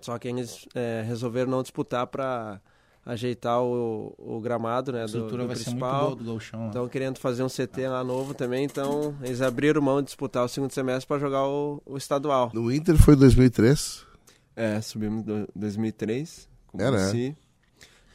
Só 0.00 0.18
que 0.18 0.26
eles 0.26 0.66
é, 0.74 1.04
resolveram 1.06 1.50
não 1.50 1.62
disputar 1.62 2.06
pra 2.08 2.60
ajeitar 3.08 3.62
o, 3.62 4.14
o 4.18 4.38
gramado, 4.38 4.92
né, 4.92 4.98
A 4.98 5.06
do, 5.06 5.06
estrutura 5.06 5.42
do 5.44 5.46
vai 5.48 5.56
ser 5.56 5.70
muito 5.70 5.80
principal. 5.80 6.14
boa 6.14 6.16
do 6.16 6.34
lá. 6.34 6.66
Estão 6.66 6.88
querendo 6.88 7.18
fazer 7.18 7.42
um 7.42 7.48
CT 7.48 7.88
lá 7.88 8.04
novo 8.04 8.34
também, 8.34 8.64
então 8.64 9.16
eles 9.22 9.40
abriram 9.40 9.80
mão 9.80 10.02
de 10.02 10.06
disputar 10.08 10.44
o 10.44 10.48
segundo 10.48 10.70
semestre 10.72 11.06
pra 11.08 11.18
jogar 11.18 11.46
o, 11.46 11.82
o 11.86 11.96
estadual. 11.96 12.50
No 12.52 12.70
Inter 12.70 12.98
foi 12.98 13.16
2003. 13.16 14.06
É, 14.54 14.78
subimos 14.82 15.26
em 15.26 15.46
2003. 15.56 16.48
Com 16.66 16.82
É, 16.82 16.90
né? 16.90 17.34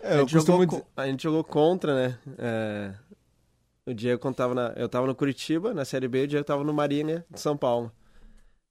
A, 0.04 0.18
gente 0.20 0.32
jogou, 0.32 0.88
a 0.96 1.08
gente 1.08 1.24
jogou 1.24 1.44
contra, 1.44 1.96
né? 1.96 2.20
É, 2.38 2.94
o 3.88 3.94
Diego 3.96 4.22
quando 4.22 4.36
tava 4.36 4.54
na, 4.54 4.74
eu 4.76 4.88
tava 4.88 5.08
no 5.08 5.16
Curitiba, 5.16 5.74
na 5.74 5.86
Série 5.86 6.08
B, 6.08 6.24
o 6.24 6.28
Diego 6.28 6.46
tava 6.46 6.64
no 6.64 6.74
Marinha 6.74 7.26
de 7.32 7.40
São 7.40 7.58
Paulo. 7.58 7.92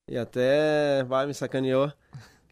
E 0.09 0.17
até, 0.17 1.03
vai, 1.03 1.27
me 1.27 1.35
sacaneou, 1.35 1.93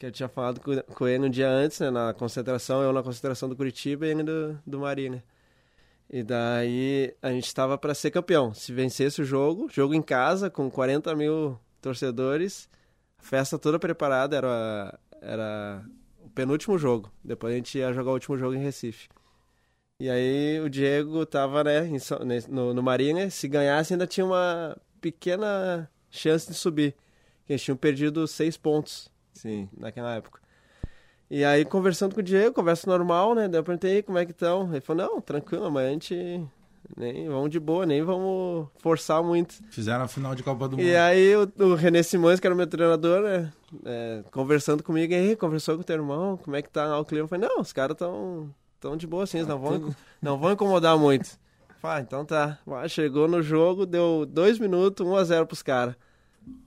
que 0.01 0.07
eu 0.07 0.11
tinha 0.11 0.31
falado 0.31 0.61
com, 0.95 1.07
ele 1.07 1.27
um 1.27 1.31
dia 1.31 1.49
antes, 1.51 1.79
né? 1.79 1.91
Na 1.91 2.15
concentração, 2.15 2.83
eu 2.83 2.91
na 2.91 3.03
concentração 3.03 3.51
do 3.51 3.55
Curitiba 3.55 4.07
e 4.07 4.11
ele 4.11 4.23
do, 4.23 4.59
do 4.67 4.81
Marinha. 4.81 5.23
E 6.09 6.23
daí 6.23 7.15
a 7.21 7.31
gente 7.31 7.55
tava 7.55 7.77
pra 7.77 7.95
ser 7.95 8.11
campeão. 8.11 8.55
Se 8.55 8.73
vencesse 8.73 9.21
o 9.21 9.25
jogo, 9.27 9.69
jogo 9.69 9.93
em 9.93 10.01
casa, 10.01 10.49
com 10.49 10.71
40 10.71 11.15
mil 11.15 11.61
torcedores, 11.83 12.67
festa 13.19 13.59
toda 13.59 13.79
preparada, 13.79 14.37
era, 14.37 14.99
era 15.21 15.85
o 16.25 16.31
penúltimo 16.31 16.79
jogo. 16.79 17.13
Depois 17.23 17.53
a 17.53 17.57
gente 17.59 17.77
ia 17.77 17.93
jogar 17.93 18.11
o 18.11 18.15
último 18.15 18.39
jogo 18.39 18.55
em 18.55 18.63
Recife. 18.63 19.07
E 20.01 20.09
aí 20.09 20.61
o 20.61 20.71
Diego 20.71 21.27
tava, 21.27 21.63
né, 21.63 21.83
no, 22.49 22.73
no 22.73 22.83
Marinha, 22.83 23.29
se 23.29 23.47
ganhasse 23.47 23.93
ainda 23.93 24.07
tinha 24.07 24.25
uma 24.25 24.79
pequena 24.99 25.91
chance 26.09 26.49
de 26.49 26.55
subir. 26.55 26.95
Eles 27.47 27.63
tinham 27.63 27.77
perdido 27.77 28.27
seis 28.27 28.57
pontos 28.57 29.11
Sim. 29.41 29.69
naquela 29.77 30.15
época. 30.15 30.41
E 31.31 31.45
aí, 31.45 31.65
conversando 31.65 32.15
com 32.15 32.21
o 32.21 32.25
Diego, 32.25 32.55
conversa 32.55 32.91
normal, 32.91 33.35
né? 33.35 33.47
Daí 33.49 33.61
eu 33.61 33.65
perguntei 33.65 34.03
como 34.03 34.19
é 34.19 34.27
que 34.27 34.33
estão. 34.33 34.69
Ele 34.71 34.81
falou, 34.81 35.07
não, 35.07 35.21
tranquilo, 35.21 35.71
mas 35.71 35.87
a 35.87 35.91
gente 35.91 36.45
nem 36.97 37.29
vamos 37.29 37.51
de 37.51 37.61
boa, 37.61 37.87
nem 37.87 38.03
vamos 38.03 38.69
forçar 38.79 39.23
muito. 39.23 39.55
Fizeram 39.71 40.05
a 40.05 40.09
final 40.09 40.35
de 40.35 40.43
Copa 40.43 40.69
do 40.69 40.77
Mundo. 40.77 40.87
E 40.87 40.97
aí 40.97 41.37
o, 41.37 41.51
o 41.59 41.75
René 41.75 42.03
Simões, 42.03 42.41
que 42.41 42.47
era 42.47 42.55
o 42.55 42.57
meu 42.57 42.67
treinador, 42.67 43.23
né? 43.23 43.53
é, 43.85 44.25
conversando 44.31 44.83
comigo, 44.83 45.15
aí, 45.15 45.37
conversou 45.37 45.77
com 45.77 45.83
o 45.83 45.85
teu 45.85 45.97
irmão, 45.97 46.37
como 46.37 46.57
é 46.57 46.63
que 46.63 46.69
tá 46.69 46.99
o 46.99 47.05
clima? 47.05 47.25
Eu 47.25 47.29
falei, 47.29 47.49
não, 47.49 47.61
os 47.61 47.73
caras 47.73 47.97
tão, 47.97 48.53
tão 48.81 48.97
de 48.97 49.07
boa 49.07 49.25
assim, 49.25 49.39
eles 49.39 49.49
não 49.49 49.59
vão, 49.59 49.95
não 50.21 50.39
vão 50.39 50.53
incomodar 50.53 50.99
muito. 50.99 51.39
Falei, 51.81 51.99
ah, 51.99 52.01
então 52.01 52.25
tá. 52.25 52.59
Ah, 52.67 52.89
Chegou 52.89 53.27
no 53.27 53.43
jogo, 53.43 53.87
deu 53.87 54.27
dois 54.27 54.59
minutos, 54.59 55.07
1 55.07 55.17
a 55.17 55.25
0 55.25 55.47
pros 55.47 55.63
caras. 55.63 55.95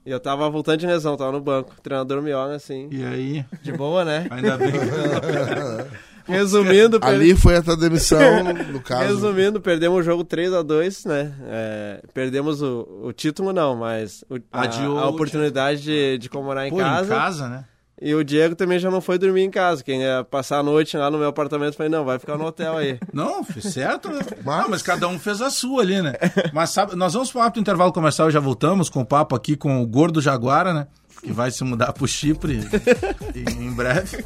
E 0.06 0.10
eu 0.10 0.20
tava 0.20 0.48
voltando 0.50 0.78
de 0.78 0.86
lesão, 0.86 1.16
tava 1.16 1.32
no 1.32 1.40
banco. 1.40 1.74
O 1.78 1.80
treinador 1.80 2.20
me 2.20 2.32
olha 2.32 2.56
assim, 2.56 2.88
E 2.90 3.04
aí, 3.04 3.44
de 3.62 3.72
boa, 3.72 4.04
né? 4.04 4.26
ainda 4.30 4.56
bem. 4.58 4.72
Resumindo, 6.26 6.98
per- 6.98 7.08
Ali 7.10 7.34
foi 7.36 7.56
a 7.56 7.62
tua 7.62 7.76
demissão, 7.76 8.18
no 8.72 8.80
caso. 8.80 9.04
Resumindo, 9.04 9.60
perdemos 9.60 9.98
o 9.98 10.02
jogo 10.02 10.24
3 10.24 10.54
a 10.54 10.62
2 10.62 11.04
né? 11.04 11.34
É, 11.46 12.02
perdemos 12.14 12.62
o, 12.62 12.88
o 13.04 13.12
título, 13.12 13.52
não, 13.52 13.76
mas 13.76 14.24
o- 14.30 14.36
a, 14.50 14.66
a 15.02 15.08
oportunidade 15.08 15.82
de, 15.82 16.16
de 16.18 16.28
comemorar 16.30 16.66
em 16.66 16.70
Pô, 16.70 16.76
casa. 16.78 17.04
em 17.14 17.16
casa, 17.18 17.48
né? 17.48 17.64
E 18.00 18.12
o 18.14 18.24
Diego 18.24 18.56
também 18.56 18.78
já 18.78 18.90
não 18.90 19.00
foi 19.00 19.18
dormir 19.18 19.42
em 19.42 19.50
casa. 19.50 19.82
Quem 19.84 20.00
ia 20.02 20.24
passar 20.28 20.58
a 20.58 20.62
noite 20.62 20.96
lá 20.96 21.10
no 21.10 21.16
meu 21.18 21.28
apartamento, 21.28 21.76
falei, 21.76 21.90
não, 21.90 22.04
vai 22.04 22.18
ficar 22.18 22.36
no 22.36 22.44
hotel 22.44 22.76
aí. 22.76 22.98
Não, 23.14 23.44
fez 23.44 23.66
certo, 23.72 24.08
né? 24.10 24.18
Mas- 24.44 24.58
Não, 24.64 24.68
mas 24.68 24.82
cada 24.82 25.06
um 25.08 25.18
fez 25.18 25.40
a 25.40 25.48
sua 25.48 25.82
ali, 25.82 26.02
né? 26.02 26.12
Mas 26.52 26.70
sabe, 26.70 26.96
nós 26.96 27.12
vamos 27.14 27.30
pro 27.30 27.40
rápido 27.40 27.60
intervalo 27.60 27.92
comercial 27.92 28.28
e 28.28 28.32
já 28.32 28.40
voltamos 28.40 28.88
com 28.88 29.00
o 29.00 29.06
papo 29.06 29.36
aqui 29.36 29.56
com 29.56 29.80
o 29.80 29.86
Gordo 29.86 30.20
Jaguara, 30.20 30.74
né? 30.74 30.86
Que 31.22 31.32
vai 31.32 31.50
se 31.50 31.62
mudar 31.64 31.92
pro 31.92 32.06
Chipre 32.06 32.60
em, 33.34 33.72
breve. 33.72 34.24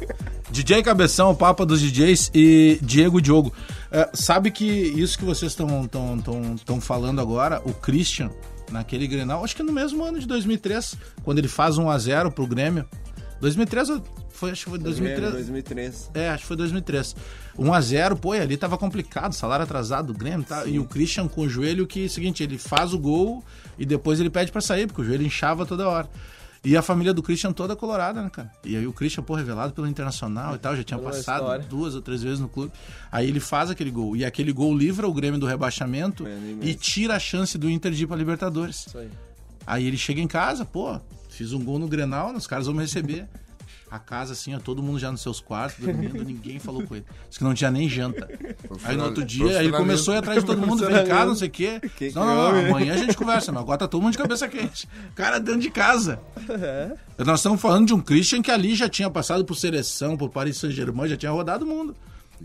DJ 0.49 0.81
Cabeção, 0.83 1.29
o 1.31 1.35
Papa 1.35 1.65
dos 1.65 1.79
DJs 1.79 2.31
e 2.33 2.79
Diego 2.81 3.21
Diogo. 3.21 3.53
É, 3.91 4.09
sabe 4.13 4.51
que 4.51 4.65
isso 4.65 5.17
que 5.17 5.23
vocês 5.23 5.51
estão 5.51 5.87
tão, 5.87 6.17
tão, 6.19 6.55
tão 6.65 6.81
falando 6.81 7.21
agora, 7.21 7.61
o 7.63 7.73
Christian, 7.73 8.29
naquele 8.71 9.07
Grenal, 9.07 9.43
acho 9.43 9.55
que 9.55 9.63
no 9.63 9.71
mesmo 9.71 10.03
ano 10.03 10.19
de 10.19 10.25
2003, 10.27 10.95
quando 11.23 11.37
ele 11.37 11.47
faz 11.47 11.77
1 11.77 11.89
a 11.89 11.97
0 11.97 12.31
pro 12.31 12.47
Grêmio. 12.47 12.85
2003 13.41 13.89
ou- 13.89 14.03
foi, 14.29 14.51
acho 14.51 14.63
que 14.65 14.69
foi 14.69 14.79
2003. 14.79 15.31
2003. 15.33 16.11
É, 16.13 16.29
acho 16.29 16.41
que 16.43 16.47
foi 16.47 16.57
2003. 16.57 17.15
1x0, 17.57 18.15
pô, 18.15 18.35
e 18.35 18.39
ali 18.39 18.55
tava 18.57 18.77
complicado, 18.77 19.33
salário 19.33 19.63
atrasado 19.63 20.13
do 20.13 20.17
Grêmio, 20.17 20.45
tá? 20.45 20.65
E 20.65 20.79
o 20.79 20.85
Christian 20.85 21.27
com 21.27 21.41
o 21.41 21.49
joelho 21.49 21.85
que, 21.85 22.07
seguinte, 22.07 22.41
ele 22.43 22.57
faz 22.57 22.93
o 22.93 22.99
gol 22.99 23.43
e 23.77 23.85
depois 23.85 24.19
ele 24.19 24.29
pede 24.29 24.51
pra 24.51 24.61
sair, 24.61 24.87
porque 24.87 25.01
o 25.01 25.05
joelho 25.05 25.25
inchava 25.25 25.65
toda 25.65 25.87
hora. 25.87 26.09
E 26.63 26.75
a 26.75 26.81
família 26.81 27.13
do 27.13 27.23
Christian 27.23 27.53
toda 27.53 27.73
colorada, 27.73 28.21
né, 28.21 28.29
cara? 28.29 28.51
E 28.65 28.75
aí 28.75 28.85
o 28.85 28.91
Christian, 28.91 29.23
pô, 29.23 29.33
revelado 29.33 29.71
pelo 29.71 29.87
Internacional 29.87 30.55
e 30.55 30.57
tal, 30.57 30.75
já 30.75 30.83
tinha 30.83 30.99
passado 30.99 31.41
história. 31.41 31.65
duas 31.69 31.95
ou 31.95 32.01
três 32.01 32.21
vezes 32.21 32.39
no 32.41 32.49
clube. 32.49 32.73
Aí 33.09 33.29
ele 33.29 33.39
faz 33.39 33.69
aquele 33.69 33.89
gol. 33.89 34.13
E 34.15 34.25
aquele 34.25 34.51
gol 34.51 34.77
livra 34.77 35.07
o 35.07 35.13
Grêmio 35.13 35.39
do 35.39 35.45
rebaixamento 35.45 36.27
É, 36.27 36.37
e 36.61 36.73
tira 36.75 37.15
a 37.15 37.19
chance 37.19 37.57
do 37.57 37.69
Inter 37.69 37.93
de 37.93 38.03
ir 38.03 38.07
pra 38.07 38.17
Libertadores. 38.17 38.87
Isso 38.87 38.97
aí. 38.97 39.09
Aí 39.65 39.85
ele 39.87 39.97
chega 39.97 40.19
em 40.19 40.27
casa, 40.27 40.65
pô, 40.65 40.99
fiz 41.39 41.53
um 41.53 41.63
gol 41.63 41.79
no 41.79 41.87
Grenal, 41.87 42.33
os 42.35 42.45
caras 42.45 42.65
vão 42.65 42.75
me 42.75 42.81
receber. 42.81 43.25
A 43.89 43.97
casa, 43.97 44.33
assim, 44.33 44.53
ó, 44.53 44.59
todo 44.59 44.83
mundo 44.83 44.99
já 44.99 45.09
nos 45.09 45.21
seus 45.21 45.39
quartos, 45.39 45.83
dormindo, 45.83 46.23
ninguém 46.23 46.59
falou 46.59 46.83
com 46.83 46.95
ele. 46.95 47.05
Diz 47.29 47.37
que 47.37 47.43
não 47.43 47.53
tinha 47.53 47.71
nem 47.71 47.87
janta. 47.87 48.29
Aí 48.83 48.95
no 48.95 49.05
outro 49.05 49.23
dia, 49.23 49.57
aí 49.57 49.65
ele 49.65 49.75
começou 49.75 50.13
a 50.13 50.17
ir 50.17 50.19
atrás 50.19 50.41
de 50.41 50.45
todo 50.45 50.61
mundo, 50.61 50.85
vem 50.85 51.07
cá, 51.07 51.25
não 51.25 51.33
sei 51.33 51.47
o 51.47 51.51
quê. 51.51 51.79
Que 51.97 52.11
não, 52.11 52.25
não, 52.25 52.35
não, 52.35 52.67
amanhã 52.67 52.93
a 52.93 52.97
gente 52.97 53.15
conversa, 53.15 53.51
mas 53.51 53.63
agora 53.63 53.79
tá 53.79 53.87
todo 53.87 54.01
mundo 54.01 54.11
de 54.11 54.17
cabeça 54.17 54.47
quente. 54.47 54.87
Cara 55.15 55.39
dentro 55.39 55.61
de 55.61 55.71
casa. 55.71 56.19
Nós 57.17 57.39
estamos 57.39 57.59
falando 57.59 57.87
de 57.87 57.93
um 57.93 58.01
Christian 58.01 58.41
que 58.41 58.51
ali 58.51 58.75
já 58.75 58.89
tinha 58.89 59.09
passado 59.09 59.43
por 59.45 59.55
seleção, 59.55 60.17
por 60.17 60.29
Paris 60.29 60.57
Saint-Germain, 60.57 61.07
já 61.07 61.17
tinha 61.17 61.31
rodado 61.31 61.65
o 61.65 61.67
mundo. 61.67 61.95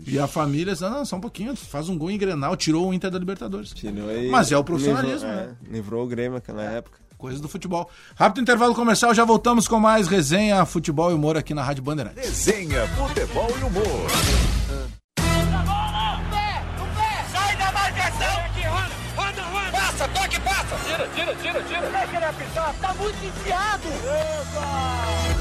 E 0.07 0.17
a 0.17 0.25
família, 0.27 0.73
não, 0.81 0.89
não, 0.89 1.05
só 1.05 1.17
um 1.17 1.21
pouquinho, 1.21 1.55
faz 1.55 1.89
um 1.89 1.97
gol 1.97 2.09
em 2.09 2.17
Grenal, 2.17 2.55
tirou 2.55 2.89
o 2.89 2.93
Inter 2.93 3.11
da 3.11 3.19
Libertadores. 3.19 3.71
Tirou 3.71 4.11
e 4.11 4.29
Mas 4.29 4.51
é 4.51 4.57
o 4.57 4.63
profissionalismo, 4.63 5.27
livrou, 5.27 5.45
né? 5.47 5.55
é, 5.69 5.71
livrou 5.71 6.03
o 6.05 6.07
Grêmio 6.07 6.33
naquela 6.33 6.63
época. 6.63 7.04
Coisas 7.17 7.41
do 7.41 7.47
futebol. 7.47 7.89
Rápido 8.15 8.41
intervalo 8.41 8.75
comercial, 8.75 9.13
já 9.13 9.23
voltamos 9.23 9.67
com 9.67 9.79
mais 9.79 10.07
resenha, 10.07 10.65
futebol 10.65 11.11
e 11.11 11.13
humor 11.13 11.37
aqui 11.37 11.53
na 11.53 11.63
Rádio 11.63 11.83
Bandeirantes. 11.83 12.23
Resenha, 12.23 12.87
futebol 12.89 13.49
e 13.49 13.63
humor. 13.63 14.09
Sai 17.31 17.55
da 17.57 17.71
marcação! 17.71 18.37
Aqui, 18.45 18.67
roda, 18.67 18.91
roda, 19.15 19.41
roda! 19.43 19.71
Passa, 19.71 20.07
toque, 20.09 20.39
passa! 20.41 20.75
Tira, 20.85 21.07
tira, 21.15 21.35
tira, 21.35 21.63
tira! 21.63 21.89
Deixa 21.89 22.15
ele 22.15 22.25
apitar, 22.25 22.75
tá 22.81 22.93
muito 22.95 23.25
enfiado! 23.25 23.87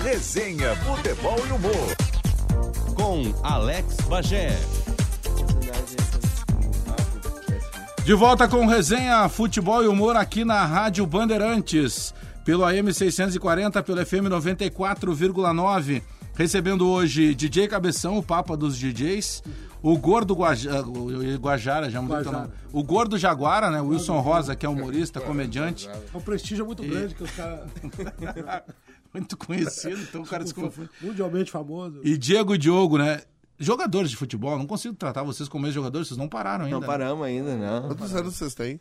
Resenha, 0.02 0.76
futebol 0.76 1.38
e 1.46 1.52
humor. 1.52 1.96
Com 2.94 3.34
Alex 3.42 3.96
Bagé. 4.08 4.56
De 8.04 8.12
volta 8.12 8.46
com 8.46 8.66
resenha, 8.66 9.26
futebol 9.28 9.82
e 9.82 9.86
humor 9.88 10.14
aqui 10.16 10.44
na 10.44 10.64
Rádio 10.64 11.06
Bandeirantes. 11.06 12.12
Pelo 12.44 12.64
AM 12.64 12.92
640, 12.92 13.82
pelo 13.82 14.04
FM 14.04 14.28
94,9. 14.28 16.02
Recebendo 16.34 16.86
hoje 16.86 17.34
DJ 17.34 17.66
Cabeção, 17.68 18.18
o 18.18 18.22
Papa 18.22 18.54
dos 18.56 18.76
DJs. 18.76 19.42
O 19.82 19.96
Gordo 19.96 20.34
Guaja- 20.34 20.82
o 20.82 21.38
Guajara, 21.38 21.88
já 21.90 22.02
mudou 22.02 22.16
Guajara. 22.18 22.38
nome. 22.38 22.52
O 22.72 22.82
Gordo 22.82 23.16
Jaguara, 23.16 23.70
né? 23.70 23.80
O 23.80 23.86
Wilson 23.88 24.20
Rosa, 24.20 24.54
que 24.54 24.66
é 24.66 24.68
humorista, 24.68 25.20
comediante. 25.20 25.88
É 25.88 26.16
um 26.16 26.20
prestígio 26.20 26.66
muito 26.66 26.82
grande 26.82 27.14
que 27.14 27.22
os 27.22 27.30
caras. 27.30 27.60
Muito 29.14 29.36
conhecido, 29.36 30.00
então 30.02 30.22
o 30.22 30.26
cara 30.26 30.44
se 30.44 30.52
confunde. 30.52 30.90
mundialmente 31.00 31.48
famoso. 31.48 32.00
E 32.02 32.18
Diego 32.18 32.58
Diogo, 32.58 32.98
né? 32.98 33.20
Jogadores 33.58 34.10
de 34.10 34.16
futebol, 34.16 34.58
não 34.58 34.66
consigo 34.66 34.94
tratar 34.94 35.22
vocês 35.22 35.48
como 35.48 35.66
ex-jogadores, 35.66 36.08
vocês 36.08 36.18
não 36.18 36.28
pararam 36.28 36.64
ainda. 36.64 36.78
Não 36.80 36.84
paramos 36.86 37.24
ainda, 37.26 37.54
não. 37.56 37.88
Quantos 37.88 38.14
anos 38.14 38.34
vocês 38.34 38.54
têm? 38.54 38.80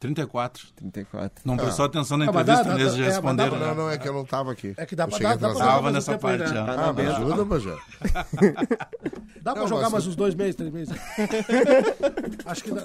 34. 0.00 0.68
34. 0.76 1.42
Não 1.44 1.56
prestou 1.56 1.84
atenção 1.86 2.16
na 2.16 2.26
Ah, 2.26 2.32
mas 2.32 2.42
entrevista 2.42 2.68
dá- 2.70 2.76
mesmo, 2.76 2.90
já 2.90 2.96
é, 2.96 3.06
mas 3.06 3.14
responderam. 3.16 3.50
dá 3.50 3.56
pra- 3.56 3.66
né? 3.66 3.74
Não, 3.74 3.82
não, 3.84 3.90
é 3.90 3.98
que 3.98 4.08
eu 4.08 4.12
não 4.12 4.24
tava 4.24 4.52
aqui. 4.52 4.72
É 4.76 4.86
que 4.86 4.94
dá 4.94 5.04
Eu 5.04 5.08
pra 5.08 5.18
dar, 5.18 5.36
dá 5.36 5.48
pra 5.48 5.58
Tava 5.58 5.90
nessa 5.90 6.12
aí, 6.12 6.18
parte 6.18 6.38
né? 6.44 6.46
já. 6.46 6.88
Ah, 6.88 6.92
me 6.92 7.02
ajuda, 7.06 7.44
Bajé. 7.44 7.76
Dá 9.42 9.52
pra 9.52 9.62
Não, 9.62 9.68
jogar 9.68 9.82
mas- 9.84 9.92
mais 9.92 10.06
uns 10.06 10.16
dois 10.16 10.34
meses, 10.34 10.54
três 10.56 10.70
meses. 10.72 10.94
Acho 12.44 12.64
que 12.64 12.70
dá. 12.72 12.84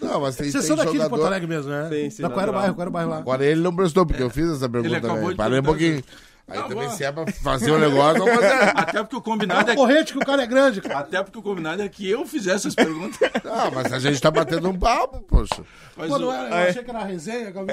Não, 0.00 0.20
mas 0.20 0.36
tem, 0.36 0.50
Vocês 0.50 0.64
tem 0.64 0.68
são 0.68 0.76
daqui 0.76 0.92
de 0.92 0.98
Porto 0.98 1.10
jogador... 1.10 1.26
Alegre 1.26 1.46
mesmo, 1.46 1.70
né? 1.70 1.88
Sim, 1.88 2.10
sim, 2.10 2.22
Não, 2.22 2.30
qual 2.30 2.40
era 2.42 2.50
o 2.50 2.54
bairro? 2.54 2.74
Qual 2.74 2.80
era 2.82 2.90
o 2.90 2.92
bairro 2.92 3.10
lá? 3.10 3.18
Agora 3.18 3.44
ele 3.44 3.60
não 3.60 3.74
prestou, 3.76 4.04
porque 4.06 4.22
eu 4.22 4.30
fiz 4.30 4.48
essa 4.50 4.68
pergunta 4.68 4.96
acabou 4.96 5.16
também. 5.16 5.30
de 5.30 5.36
Parei 5.36 5.60
um 5.60 5.62
pouquinho. 5.62 6.02
Aí 6.48 6.58
Não, 6.58 6.68
também 6.68 6.88
vou. 6.88 6.96
se 6.96 7.04
é 7.04 7.12
pra 7.12 7.24
fazer 7.32 7.70
um 7.70 7.78
negócio, 7.78 8.18
vamos 8.24 8.34
fazer. 8.34 8.72
Até 8.76 9.02
porque 9.02 9.16
o 9.16 9.22
combinado 9.22 9.70
é 9.70 9.74
Corrente 9.76 10.12
que 10.12 10.18
o 10.18 10.26
cara 10.26 10.42
é 10.42 10.46
grande, 10.46 10.80
cara. 10.80 10.98
Até 10.98 11.22
porque 11.22 11.38
o 11.38 11.42
combinado 11.42 11.80
é 11.82 11.88
que 11.88 12.08
eu 12.08 12.26
fizesse 12.26 12.66
as 12.68 12.74
perguntas. 12.74 13.18
Ah, 13.44 13.70
mas 13.72 13.92
a 13.92 13.98
gente 13.98 14.20
tá 14.20 14.30
batendo 14.30 14.68
um 14.68 14.78
papo, 14.78 15.20
poxa. 15.22 15.62
Mas 15.96 16.08
Pô, 16.10 16.16
o- 16.16 16.22
eu 16.22 16.32
é. 16.32 16.68
achei 16.68 16.82
que 16.82 16.90
era 16.90 17.04
resenha. 17.04 17.52
que 17.52 17.58
eu 17.58 17.64
vi- 17.66 17.72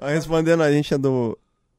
Mas 0.00 0.10
respondendo, 0.10 0.62
a 0.62 0.70
gente 0.72 0.92
é 0.92 0.98
do. 0.98 1.38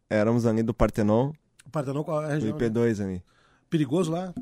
Éramos 0.10 0.46
ali 0.46 0.64
do 0.64 0.74
Partenon, 0.74 1.32
O 1.66 1.70
Partenon 1.70 2.04
qual 2.04 2.22
é 2.22 2.26
a 2.26 2.28
do 2.30 2.34
região? 2.36 2.58
IP2 2.58 3.02
ali. 3.04 3.22
Perigoso 3.70 4.12
lá? 4.12 4.34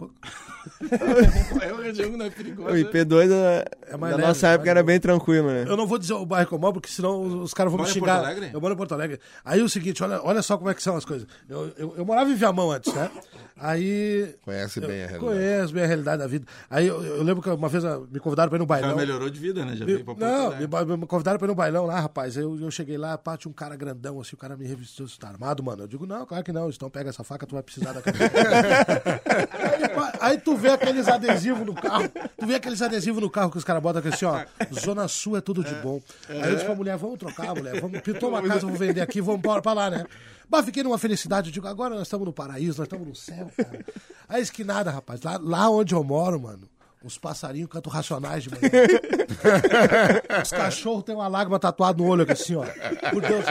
É 1.62 1.72
uma 1.74 1.84
região 1.84 2.12
que 2.12 2.18
não 2.18 2.26
é 2.26 2.30
perigosa. 2.30 2.72
O 2.72 2.74
IP2 2.76 3.32
é, 3.32 3.66
É 3.88 3.98
mais 3.98 4.12
na 4.12 4.18
leve, 4.18 4.28
nossa 4.28 4.48
época 4.50 4.66
mais 4.66 4.78
era 4.78 4.84
bem 4.84 5.00
tranquilo, 5.00 5.48
né? 5.48 5.66
Eu 5.68 5.76
não 5.78 5.88
vou 5.88 5.98
dizer 5.98 6.14
o 6.14 6.26
bairro 6.26 6.48
que 6.48 6.54
eu 6.54 6.60
moro, 6.60 6.74
porque 6.74 6.90
senão 6.90 7.22
os, 7.22 7.34
os 7.34 7.54
caras 7.54 7.72
vão 7.72 7.78
me 7.78 7.84
Mora 7.84 7.90
em 7.90 7.94
xingar. 7.94 8.16
Porto 8.18 8.26
Alegre? 8.26 8.50
Eu 8.54 8.62
moro 8.62 8.74
em 8.74 8.78
Porto 8.78 8.92
Alegre. 8.94 9.20
Aí 9.44 9.62
o 9.62 9.70
seguinte, 9.70 10.04
olha, 10.04 10.22
olha 10.24 10.42
só 10.42 10.58
como 10.58 10.70
é 10.70 10.74
que 10.74 10.84
são 10.84 10.96
as 10.96 11.06
coisas. 11.06 11.28
Eu, 11.50 11.72
eu, 11.78 11.94
eu 11.98 12.06
morava 12.06 12.30
em 12.30 12.36
Viamão 12.36 12.72
antes, 12.72 12.94
né? 12.94 13.10
Aí. 13.58 14.36
Conhece 14.44 14.80
bem 14.80 15.04
a 15.04 15.08
realidade. 15.08 15.20
Conheço 15.20 15.74
bem 15.74 15.84
a 15.84 15.88
realidade 15.88 16.18
da 16.20 16.28
vida. 16.28 16.46
Aí 16.70 16.88
eu, 16.88 17.04
eu 17.04 17.24
lembro 17.24 17.42
que 17.42 17.50
uma 17.50 17.70
vez 17.70 17.86
ah, 17.86 18.00
me 18.12 18.20
convidaram 18.20 18.50
pra 18.50 18.58
ir 18.58 18.60
no 18.60 18.66
O 18.66 18.68
cara 18.68 18.82
bailão. 18.82 18.98
melhorou 18.98 19.30
de 19.30 19.40
vida, 19.40 19.64
né? 19.66 19.76
Já 19.76 19.86
veio 19.86 20.04
pra 20.04 20.14
Porto 20.14 20.20
não, 20.20 20.48
Alegre. 20.48 20.98
me, 20.98 21.08
convidaram 21.08 21.38
pra 21.40 21.48
ir 21.48 21.50
no 21.50 21.56
bailão 21.56 21.86
lá, 21.86 22.00
rapaz. 22.00 22.38
Aí 22.38 22.44
Eu, 22.44 22.60
eu 22.60 22.70
cheguei 22.70 22.98
lá, 22.98 23.18
pá, 23.18 23.38
tinha 23.38 23.50
um 23.50 23.54
cara 23.54 23.76
grandão, 23.76 24.20
assim, 24.20 24.36
o 24.36 24.38
cara 24.38 24.58
me 24.58 24.66
revistou, 24.68 25.08
você 25.08 25.18
tá 25.18 25.30
armado, 25.30 25.64
mano? 25.64 25.84
Eu 25.84 25.88
digo, 25.88 26.06
não, 26.06 26.26
claro 26.26 26.44
que 26.44 26.52
não, 26.52 26.70
então 26.70 26.90
pega 26.90 27.10
essa 27.10 27.24
faca, 27.24 27.46
tu 27.48 27.54
vai 27.54 27.64
precisar 27.64 27.94
da 27.94 28.02
aí, 29.24 30.32
aí 30.32 30.38
tu 30.38 30.56
vê 30.56 30.70
aqueles 30.70 31.08
adesivos 31.08 31.66
no 31.66 31.74
carro, 31.74 32.10
tu 32.10 32.46
vê 32.46 32.56
aqueles 32.56 32.82
adesivos 32.82 33.22
no 33.22 33.30
carro 33.30 33.52
que 33.52 33.58
os 33.58 33.64
caras 33.64 33.82
botam 33.82 34.00
aqui 34.00 34.10
assim, 34.10 34.26
ó, 34.26 34.44
Zona 34.74 35.08
Sul 35.08 35.38
é 35.38 35.42
tudo 35.42 35.64
de 35.64 35.74
bom. 35.76 36.02
Aí 36.30 36.50
eu 36.50 36.54
disse 36.54 36.66
pra 36.66 36.76
mulher, 36.76 36.98
vamos 36.98 37.20
trocar, 37.20 37.56
mulher, 37.56 37.80
vamos, 37.80 38.02
pintou 38.02 38.30
uma 38.30 38.42
casa, 38.42 38.62
vamos 38.66 38.80
vender 38.80 39.02
aqui, 39.02 39.22
vamos 39.22 39.40
embora 39.40 39.62
pra 39.62 39.74
lá, 39.74 39.90
né? 39.90 40.06
Mas 40.50 40.66
fiquei 40.66 40.84
numa 40.84 40.98
felicidade, 40.98 41.50
eu 41.50 41.54
digo, 41.54 41.68
agora 41.68 41.96
nós 41.96 42.04
estamos 42.04 42.26
no 42.26 42.34
paraíso, 42.34 42.78
nós 42.78 42.86
estamos 42.86 43.08
no 43.08 43.16
céu, 43.16 43.50
cara. 43.58 43.86
Aí 44.30 44.42
esquinada, 44.42 44.92
rapaz, 44.92 45.22
lá, 45.22 45.40
lá 45.42 45.70
onde 45.70 45.94
eu 45.96 46.04
moro, 46.04 46.40
mano, 46.40 46.70
os 47.06 47.20
passarinhos 47.20 47.70
cantam 47.70 47.94
racionais 47.94 48.44
de 48.44 48.50
manhã. 48.50 48.62
Os 50.42 50.50
cachorros 50.50 51.04
têm 51.04 51.14
uma 51.14 51.28
lágrima 51.28 51.60
tatuada 51.60 52.02
no 52.02 52.10
olho 52.10 52.24
aqui 52.24 52.32
assim, 52.32 52.56
ó. 52.56 52.66
Por 53.12 53.22
Deus. 53.22 53.46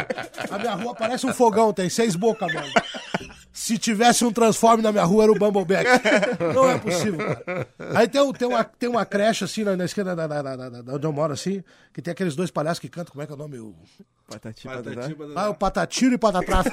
A 0.50 0.59
minha 0.59 0.74
rua 0.74 0.92
parece 0.92 1.24
um 1.24 1.33
fogão, 1.33 1.72
tem 1.72 1.88
seis 1.88 2.16
bocas, 2.16 2.53
mano. 2.53 2.72
Se 3.57 3.79
tivesse 3.79 4.25
um 4.25 4.33
transforme 4.33 4.83
na 4.83 4.90
minha 4.90 5.05
rua, 5.05 5.23
era 5.23 5.33
o 5.33 5.38
Bumbleback. 5.38 5.88
Não 6.55 6.69
é 6.69 6.77
possível, 6.77 7.19
cara. 7.19 7.69
Aí 7.95 8.09
tem, 8.09 8.21
um- 8.21 8.33
tem, 8.33 8.49
uma, 8.49 8.64
tem 8.64 8.88
uma 8.88 9.07
creche, 9.07 9.45
assim, 9.45 9.62
na, 9.62 9.77
na 9.77 9.85
esquerda 9.85 10.17
da, 10.17 10.27
da, 10.27 10.43
da, 10.43 10.57
da- 10.57 10.83
da 10.83 10.93
onde 10.95 11.07
eu 11.07 11.12
moro, 11.12 11.33
assim, 11.33 11.62
que 11.93 12.03
tem 12.03 12.11
aqueles 12.11 12.35
dois 12.35 12.51
palhaços 12.51 12.81
que 12.81 12.88
cantam, 12.88 13.12
como 13.12 13.23
é 13.23 13.27
que 13.27 13.33
é 13.33 13.35
o 13.37 13.38
nome? 13.38 13.61
O... 13.61 13.73
Patati, 14.29 14.67
Patati. 14.67 15.17
Ah, 15.37 15.51
o 15.51 15.55
Patatiro 15.55 16.14
e 16.14 16.19
Patatrafa. 16.19 16.71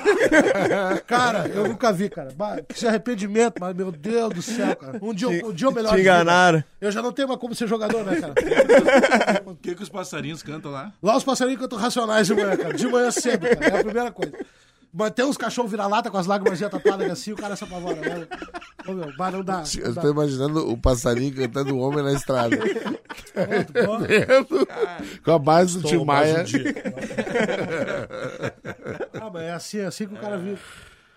cara, 1.06 1.48
eu 1.50 1.68
nunca 1.68 1.92
vi, 1.92 2.10
cara. 2.10 2.32
Bah, 2.36 2.58
Que 2.68 2.88
arrependimento, 2.88 3.56
mas 3.60 3.76
meu 3.76 3.92
Deus 3.92 4.34
do 4.34 4.42
céu, 4.42 4.76
cara. 4.76 4.98
Um 5.02 5.14
dia, 5.14 5.28
eu- 5.32 5.50
um 5.50 5.54
dia 5.54 5.68
eu 5.68 5.72
melhor. 5.72 5.94
te 5.94 6.02
enganaram. 6.02 6.64
Eu 6.80 6.92
já 6.92 7.02
não 7.04 7.12
tenho 7.12 7.28
mais 7.28 7.40
como 7.40 7.54
ser 7.54 7.68
jogador, 7.68 8.04
né, 8.04 8.20
cara? 8.20 8.34
O 9.46 9.56
que, 9.56 9.76
que 9.76 9.84
os 9.84 9.90
passarinhos 9.90 10.42
cantam 10.42 10.72
lá? 10.72 10.92
Lá 11.04 11.16
os 11.16 11.24
passarinhos 11.24 11.62
cantam 11.62 11.78
racionais 11.78 12.26
de 12.28 12.34
manhã, 12.34 12.58
cara. 12.58 12.74
De 12.74 12.88
manhã 12.88 13.12
cedo, 13.12 13.48
cara. 13.48 13.66
É 13.78 13.80
a 13.80 13.84
primeira 13.84 14.12
coisa. 14.12 14.34
Mas 14.94 15.12
tem 15.12 15.24
uns 15.24 15.38
cachorros 15.38 15.72
vira-lata 15.72 16.12
com 16.12 16.18
as 16.18 16.28
lágrimas 16.28 16.60
tatuadas 16.60 17.10
assim, 17.10 17.32
o 17.32 17.38
cara 17.38 17.56
se 17.56 17.64
apavora. 17.64 17.96
Né? 17.96 18.28
Ô, 18.86 18.92
meu, 18.92 19.16
bah, 19.16 19.32
não 19.32 19.42
dá. 19.44 19.64
Eu 19.78 19.96
tô 19.96 20.10
imaginando 20.10 20.70
o 20.70 20.78
passarinho 20.78 21.34
cantando 21.34 21.74
o 21.76 21.80
homem 21.80 22.04
na 22.04 22.12
estrada. 22.12 22.58
Vendo? 22.58 23.00
Com 25.24 25.32
a 25.32 25.40
base 25.40 25.80
do 25.80 25.88
Tim 25.88 26.04
Maia. 26.04 26.44
um. 26.44 26.46
Ah, 29.22 29.30
mas 29.32 29.44
é 29.44 29.54
assim, 29.54 29.78
é 29.80 29.86
assim 29.86 30.08
que 30.08 30.14
o 30.14 30.18
cara 30.18 30.38
vive. 30.38 30.60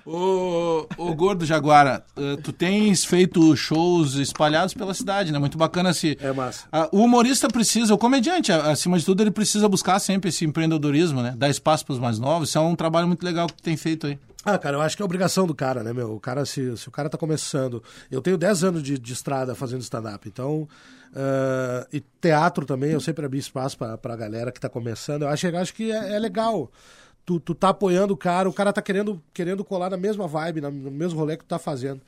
Ô, 0.06 0.86
ô 0.98 1.14
Gordo 1.14 1.46
Jaguara, 1.46 2.04
eh, 2.16 2.36
tu 2.42 2.52
tens 2.52 3.06
feito 3.06 3.56
shows 3.56 4.14
espalhados 4.16 4.74
pela 4.74 4.92
cidade, 4.92 5.32
né? 5.32 5.38
Muito 5.38 5.56
bacana 5.56 5.94
se. 5.94 6.18
É 6.20 6.30
massa. 6.30 6.66
O 6.92 6.98
humorista 7.04 7.48
precisa, 7.48 7.94
o 7.94 7.98
comediante, 7.98 8.52
acima 8.52 8.98
de 8.98 9.04
tudo, 9.04 9.22
ele 9.22 9.30
precisa 9.30 9.66
buscar 9.66 9.98
sempre 9.98 10.28
esse 10.28 10.44
empreendedorismo, 10.44 11.22
né? 11.22 11.34
Dar 11.36 11.48
espaço 11.48 11.86
para 11.86 11.94
os 11.94 11.98
mais 11.98 12.18
novos. 12.18 12.50
Isso 12.50 12.58
é 12.58 12.60
um 12.60 12.76
trabalho 12.76 13.06
muito 13.08 13.24
legal 13.24 13.46
que 13.46 13.54
tu 13.54 13.62
tem 13.62 13.76
feito 13.76 14.06
aí. 14.06 14.18
Ah, 14.44 14.58
cara, 14.58 14.76
eu 14.76 14.82
acho 14.82 14.94
que 14.94 15.00
é 15.00 15.04
obrigação 15.06 15.46
do 15.46 15.54
cara, 15.54 15.82
né, 15.82 15.94
meu? 15.94 16.12
O 16.14 16.20
cara, 16.20 16.44
se, 16.44 16.76
se 16.76 16.86
o 16.86 16.90
cara 16.90 17.08
tá 17.08 17.16
começando. 17.16 17.82
Eu 18.10 18.20
tenho 18.20 18.36
10 18.36 18.62
anos 18.62 18.82
de, 18.82 18.98
de 18.98 19.12
estrada 19.14 19.54
fazendo 19.54 19.80
stand-up, 19.80 20.28
então. 20.28 20.68
ah, 21.16 21.86
e 21.90 22.00
teatro 22.20 22.66
também, 22.66 22.90
eu 22.90 23.00
sempre 23.00 23.24
abri 23.24 23.38
espaço 23.38 23.78
pra, 23.78 23.96
pra 23.96 24.14
galera 24.16 24.52
que 24.52 24.60
tá 24.60 24.68
começando. 24.68 25.22
Eu 25.22 25.28
acho, 25.28 25.46
eu 25.46 25.58
acho 25.58 25.72
que 25.72 25.90
é, 25.90 26.12
é 26.12 26.18
legal. 26.18 26.70
Tu, 27.24 27.40
tu 27.40 27.54
tá 27.54 27.70
apoiando 27.70 28.12
o 28.12 28.16
cara, 28.16 28.48
o 28.48 28.52
cara 28.52 28.72
tá 28.72 28.82
querendo, 28.82 29.22
querendo 29.32 29.64
colar 29.64 29.88
na 29.90 29.96
mesma 29.96 30.26
vibe, 30.28 30.60
no 30.60 30.70
mesmo 30.90 31.18
rolê 31.18 31.36
que 31.36 31.44
tu 31.44 31.48
tá 31.48 31.58
fazendo. 31.58 32.00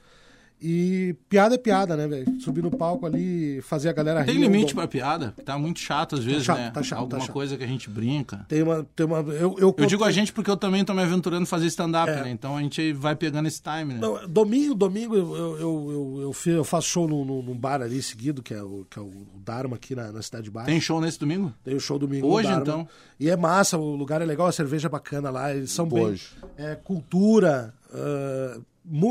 E 0.60 1.14
piada 1.28 1.54
é 1.54 1.58
piada, 1.58 1.96
né, 1.96 2.08
velho? 2.08 2.40
Subir 2.40 2.62
no 2.62 2.70
palco 2.70 3.04
ali, 3.04 3.60
fazer 3.60 3.90
a 3.90 3.92
galera 3.92 4.24
Tem 4.24 4.34
rir. 4.36 4.40
limite 4.40 4.62
eu 4.62 4.66
dou- 4.68 4.74
pra 4.76 4.88
piada? 4.88 5.34
Tá 5.44 5.58
muito 5.58 5.78
chato 5.80 6.14
às 6.14 6.24
vezes, 6.24 6.44
chato, 6.44 6.58
né? 6.58 6.70
tá 6.70 6.82
chato, 6.82 6.98
tá 6.98 7.02
Alguma 7.02 7.20
chato. 7.20 7.32
coisa 7.32 7.56
que 7.58 7.64
a 7.64 7.66
gente 7.66 7.90
brinca. 7.90 8.46
Tem 8.48 8.62
uma. 8.62 8.86
Tem 8.96 9.04
uma 9.04 9.18
eu, 9.18 9.54
eu, 9.58 9.74
Eu 9.76 9.86
digo 9.86 10.02
a 10.02 10.10
gente 10.10 10.32
porque 10.32 10.50
eu 10.50 10.56
também 10.56 10.82
tô 10.82 10.94
me 10.94 11.02
aventurando 11.02 11.42
a 11.42 11.46
fazer 11.46 11.66
stand-up, 11.66 12.10
É. 12.10 12.22
né? 12.22 12.30
Então 12.30 12.56
a 12.56 12.62
gente 12.62 12.92
vai 12.94 13.14
pegando 13.14 13.46
esse 13.48 13.60
time, 13.62 13.94
né? 13.94 14.00
Não, 14.00 14.26
domingo, 14.26 14.74
domingo 14.74 15.14
eu, 15.14 15.36
eu, 15.36 15.58
eu, 15.60 16.32
eu, 16.46 16.52
eu 16.54 16.64
faço 16.64 16.88
show 16.88 17.06
num, 17.06 17.24
num- 17.24 17.56
bar 17.56 17.82
ali 17.82 18.02
seguido, 18.02 18.42
que 18.42 18.54
é 18.54 18.62
o, 18.62 18.86
que 18.88 18.98
é 18.98 19.02
o 19.02 19.10
Dharma 19.44 19.76
aqui 19.76 19.94
na, 19.94 20.10
na 20.10 20.22
Cidade 20.22 20.50
Baixa. 20.50 20.66
Tem 20.70 20.80
show 20.80 21.00
nesse 21.00 21.18
domingo? 21.20 21.52
Tem 21.64 21.74
o 21.74 21.80
show 21.80 21.98
domingo. 21.98 22.26
Hoje, 22.28 22.50
então? 22.50 22.88
E 23.20 23.28
é 23.28 23.36
massa, 23.36 23.76
o 23.76 23.94
lugar 23.94 24.22
é 24.22 24.24
legal, 24.24 24.46
a 24.46 24.52
cerveja 24.52 24.88
é 24.88 24.90
bacana 24.90 25.28
lá, 25.30 25.54
eles 25.54 25.70
são 25.70 25.86
Hoje. 25.92 26.28
bem. 26.56 26.66
É, 26.66 26.74
cultura. 26.76 27.74
mu- 27.92 28.62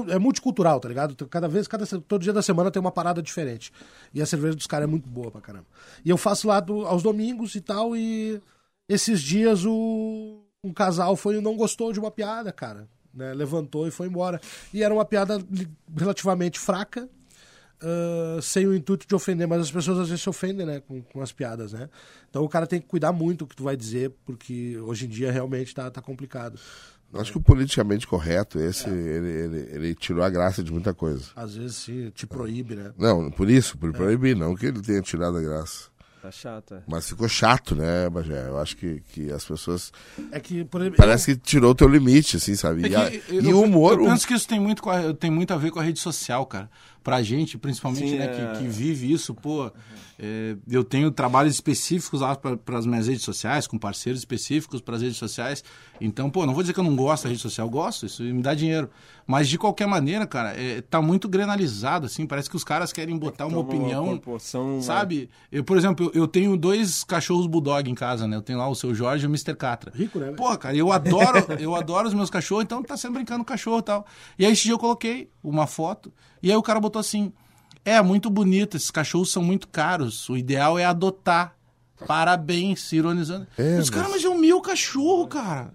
é 0.10 0.18
multicultural, 0.20 0.80
tá 0.80 0.88
ligado? 0.88 1.16
Cada 1.28 1.48
vez, 1.48 1.68
cada, 1.68 1.86
todo 1.86 2.22
dia 2.22 2.34
da 2.34 2.42
semana 2.42 2.72
tem 2.72 2.80
uma 2.80 2.92
parada 2.92 3.22
diferente. 3.22 3.72
E 4.14 4.22
a 4.22 4.26
cerveja 4.26 4.56
dos 4.56 4.68
caras 4.68 4.88
é 4.88 4.92
muito 4.92 5.10
boa 5.10 5.32
pra 5.32 5.42
caramba. 5.42 5.66
E 6.04 6.10
eu 6.10 6.18
faço 6.18 6.48
lá 6.48 6.60
do- 6.60 6.86
aos 6.86 7.04
domingos 7.04 7.56
e 7.56 7.62
tal, 7.62 7.96
e 7.96 8.42
esses 8.88 9.22
dias 9.22 9.66
o, 9.66 10.42
um 10.64 10.74
casal 10.74 11.16
foi 11.16 11.40
não 11.42 11.56
gostou 11.56 11.92
de 11.92 12.00
uma 12.00 12.12
piada, 12.12 12.52
cara. 12.52 12.88
Né? 13.14 13.34
Levantou 13.34 13.88
e 13.88 13.92
foi 13.92 14.08
embora. 14.08 14.40
E 14.74 14.84
era 14.84 14.94
uma 14.94 15.06
piada 15.06 15.38
relativamente 15.98 16.60
fraca, 16.60 17.10
ah, 17.82 18.40
sem 18.42 18.66
o 18.68 18.76
intuito 18.76 19.08
de 19.08 19.16
ofender, 19.16 19.48
mas 19.48 19.62
as 19.62 19.72
pessoas 19.72 20.00
às 20.00 20.08
vezes 20.10 20.22
se 20.24 20.30
ofendem, 20.30 20.66
né, 20.66 20.80
com, 20.82 21.02
com 21.02 21.22
as 21.22 21.32
piadas, 21.32 21.74
né? 21.74 21.90
Então 22.30 22.44
o 22.44 22.50
cara 22.50 22.66
tem 22.68 22.80
que 22.82 22.88
cuidar 22.88 23.12
muito 23.12 23.44
o 23.44 23.48
que 23.48 23.56
tu 23.56 23.64
vai 23.64 23.76
dizer, 23.78 24.12
porque 24.26 24.78
hoje 24.80 25.06
em 25.06 25.10
dia 25.10 25.32
realmente 25.32 25.74
tá, 25.74 25.90
tá 25.92 26.02
complicado. 26.02 26.60
Eu 27.13 27.22
Acho 27.22 27.32
que 27.32 27.38
o 27.38 27.41
politicamente 27.41 28.06
correto, 28.06 28.60
esse, 28.60 28.89
ele, 28.89 29.28
ele, 29.30 29.70
ele 29.72 29.96
tirou 29.96 30.22
a 30.24 30.30
graça 30.30 30.62
de 30.63 30.72
muita 30.72 30.94
coisa. 30.94 31.24
Às 31.36 31.56
vezes 31.56 31.78
sim, 31.78 32.10
te 32.13 32.28
proíbe, 32.28 32.76
né? 32.76 32.91
Não, 32.98 33.32
por 33.32 33.50
isso, 33.50 33.78
por 33.78 33.91
proibir, 33.94 34.36
não 34.36 34.54
que 34.56 34.65
ele 34.65 34.82
tenha 34.82 35.02
tirado 35.02 35.38
a 35.38 35.41
graça. 35.41 35.89
Tá 36.22 36.32
chato, 36.32 36.74
é. 36.74 36.82
Mas 36.88 37.08
ficou 37.08 37.30
chato, 37.30 37.76
né, 37.76 38.10
Bagé? 38.10 38.48
Eu 38.48 38.58
acho 38.58 38.76
que, 38.76 39.00
que 39.13 39.32
as 39.32 39.46
pessoas. 39.46 39.94
É 40.32 40.39
que, 40.39 40.65
por 40.65 40.82
exemplo, 40.82 40.98
Parece 40.98 41.36
que 41.36 41.39
tirou 41.39 41.72
o 41.72 41.76
teu 41.76 41.88
limite, 41.88 42.38
assim, 42.38 42.56
sabe? 42.56 42.84
É 42.84 42.89
E, 42.89 42.96
a- 42.96 43.12
que 43.12 43.22
e 43.36 43.50
eu, 43.50 43.60
o 43.60 43.62
humor. 43.63 44.00
Eu 44.00 44.06
penso 44.06 44.28
que 44.28 44.34
isso 44.34 44.48
tem 44.48 44.60
muito, 44.60 44.82
com 44.82 44.89
a- 44.89 45.13
tem 45.13 45.30
muito 45.30 45.54
a 45.54 45.58
ver 45.58 45.70
com 45.70 45.80
a 45.80 45.84
rede 45.84 46.00
social, 46.00 46.44
cara. 46.48 46.68
Pra 47.06 47.22
gente, 47.22 47.56
principalmente, 47.56 48.10
Sim, 48.10 48.18
né, 48.18 48.26
é. 48.26 48.54
que, 48.56 48.60
que 48.63 48.68
vive 48.68 49.13
isso, 49.13 49.36
pô. 49.36 49.72
é, 50.18 50.56
eu 50.68 50.84
tenho 50.84 51.12
trabalhos 51.12 51.54
específicos 51.54 52.22
lá 52.22 52.36
para 52.36 52.80
as 52.80 52.88
minhas 52.88 53.08
redes 53.08 53.22
sociais, 53.24 53.68
com 53.68 53.78
parceiros 53.78 54.22
específicos 54.22 54.82
para 54.82 54.96
as 54.96 55.04
redes 55.04 55.18
sociais. 55.18 55.63
Então, 56.02 56.32
pô, 56.32 56.48
não 56.48 56.54
vou 56.56 56.63
dizer 56.63 56.74
que 56.74 56.80
eu 56.80 56.84
não 56.84 56.96
gosto 56.96 57.26
da 57.26 57.30
rede 57.30 57.41
social, 57.44 57.68
eu 57.68 57.72
gosto, 57.72 58.08
isso 58.08 58.24
me 58.24 58.41
dá 58.41 58.56
dinheiro. 58.56 58.89
Mas 59.28 59.48
de 59.48 59.58
qualquer 59.58 59.88
maneira, 59.88 60.26
cara, 60.26 60.60
é, 60.60 60.82
tá 60.82 61.00
muito 61.02 61.28
grenalizado, 61.30 62.06
assim. 62.08 62.26
Parece 62.26 62.50
que 62.50 62.56
os 62.56 62.63
caras 62.63 62.91
querem 62.91 63.15
botar 63.18 63.46
uma 63.46 63.58
Toma 63.58 63.70
uma 63.70 63.76
opinião. 63.76 64.08
proporção, 64.10 64.82
Sabe? 64.82 65.30
Eu, 65.52 65.63
por 65.63 65.78
exemplo, 65.78 66.12
eu, 66.13 66.22
eu 66.22 66.28
tenho 66.28 66.58
dois 66.58 67.04
cachorros 67.04 67.46
bulldog 67.48 67.89
em 67.89 67.96
casa, 67.96 68.28
né? 68.28 68.36
Eu 68.36 68.41
tenho 68.41 68.60
lá 68.60 68.68
o 68.68 68.76
seu 68.76 68.94
Jorge 68.96 69.26
e 69.26 69.28
o 69.28 69.30
Mr. 69.32 69.56
Catra. 69.56 69.91
Rico, 69.96 70.18
né? 70.20 70.32
Pô, 70.32 70.56
cara, 70.58 70.76
eu 70.76 70.91
adoro, 70.91 71.46
eu 71.60 71.76
adoro 71.76 72.08
os 72.08 72.13
meus 72.15 72.30
cachorros, 72.32 72.63
então 72.63 72.82
tá 72.84 72.98
sempre 72.98 73.18
brincando 73.18 73.39
com 73.39 73.44
o 73.44 73.54
cachorro 73.54 73.80
e 73.80 73.84
tal. 73.84 74.06
E 74.38 74.46
aí 74.46 74.52
esse 74.52 74.63
dia 74.63 74.74
eu 74.74 74.80
coloquei 74.80 75.30
uma 75.44 75.65
foto, 75.68 76.12
e 76.46 76.52
aí 76.52 76.56
o 76.58 76.64
cara 76.64 76.80
botou 76.80 77.00
assim: 77.00 77.34
É, 77.84 78.02
muito 78.02 78.30
bonito, 78.30 78.78
esses 78.78 78.90
cachorros 78.90 79.32
são 79.32 79.44
muito 79.44 79.68
caros. 79.68 80.28
O 80.30 80.38
ideal 80.38 80.80
é 80.80 80.86
adotar. 80.86 81.56
Parabéns, 82.08 82.92
ironizando. 82.92 83.48
É, 83.58 83.80
os 83.80 83.90
caras, 83.90 84.10
mas- 84.12 84.24
mas 84.24 84.26
é 84.26 84.30
o 84.36 84.38
meu 84.38 84.62
cachorro, 84.62 85.28
cara. 85.28 85.74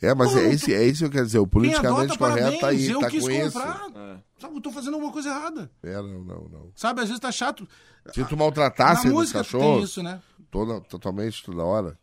É, 0.00 0.14
mas 0.14 0.30
Pô, 0.32 0.38
é, 0.38 0.42
não 0.44 0.50
esse, 0.52 0.66
tô- 0.66 0.72
é 0.72 0.84
isso 0.86 0.98
que 1.00 1.04
eu 1.06 1.10
quero 1.10 1.26
dizer. 1.26 1.38
O 1.40 1.46
politicamente 1.46 2.12
adota, 2.12 2.18
correto 2.18 2.38
parabéns. 2.38 2.60
tá 2.60 2.68
aí, 2.68 2.86
eu 2.88 3.00
tá 3.00 3.10
quis 3.10 3.24
com 3.24 3.30
isso. 3.30 3.44
comprar. 3.58 4.22
Sabe, 4.40 4.54
eu 4.56 4.60
tô 4.60 4.70
fazendo 4.70 4.94
alguma 4.94 5.12
coisa 5.12 5.28
errada. 5.30 5.68
É, 5.82 5.94
não, 5.96 6.22
não, 6.22 6.48
não. 6.48 6.70
Sabe, 6.76 7.00
às 7.00 7.08
vezes 7.08 7.20
tá 7.20 7.32
chato. 7.32 7.66
Se 8.14 8.24
tu 8.24 8.36
maltratasse 8.36 9.08
os 9.08 9.32
tem 9.32 9.40
cachorros, 9.42 9.90
isso, 9.90 10.02
né? 10.02 10.20
toda, 10.50 10.80
totalmente, 10.82 11.42
toda 11.44 11.64
hora. 11.64 11.98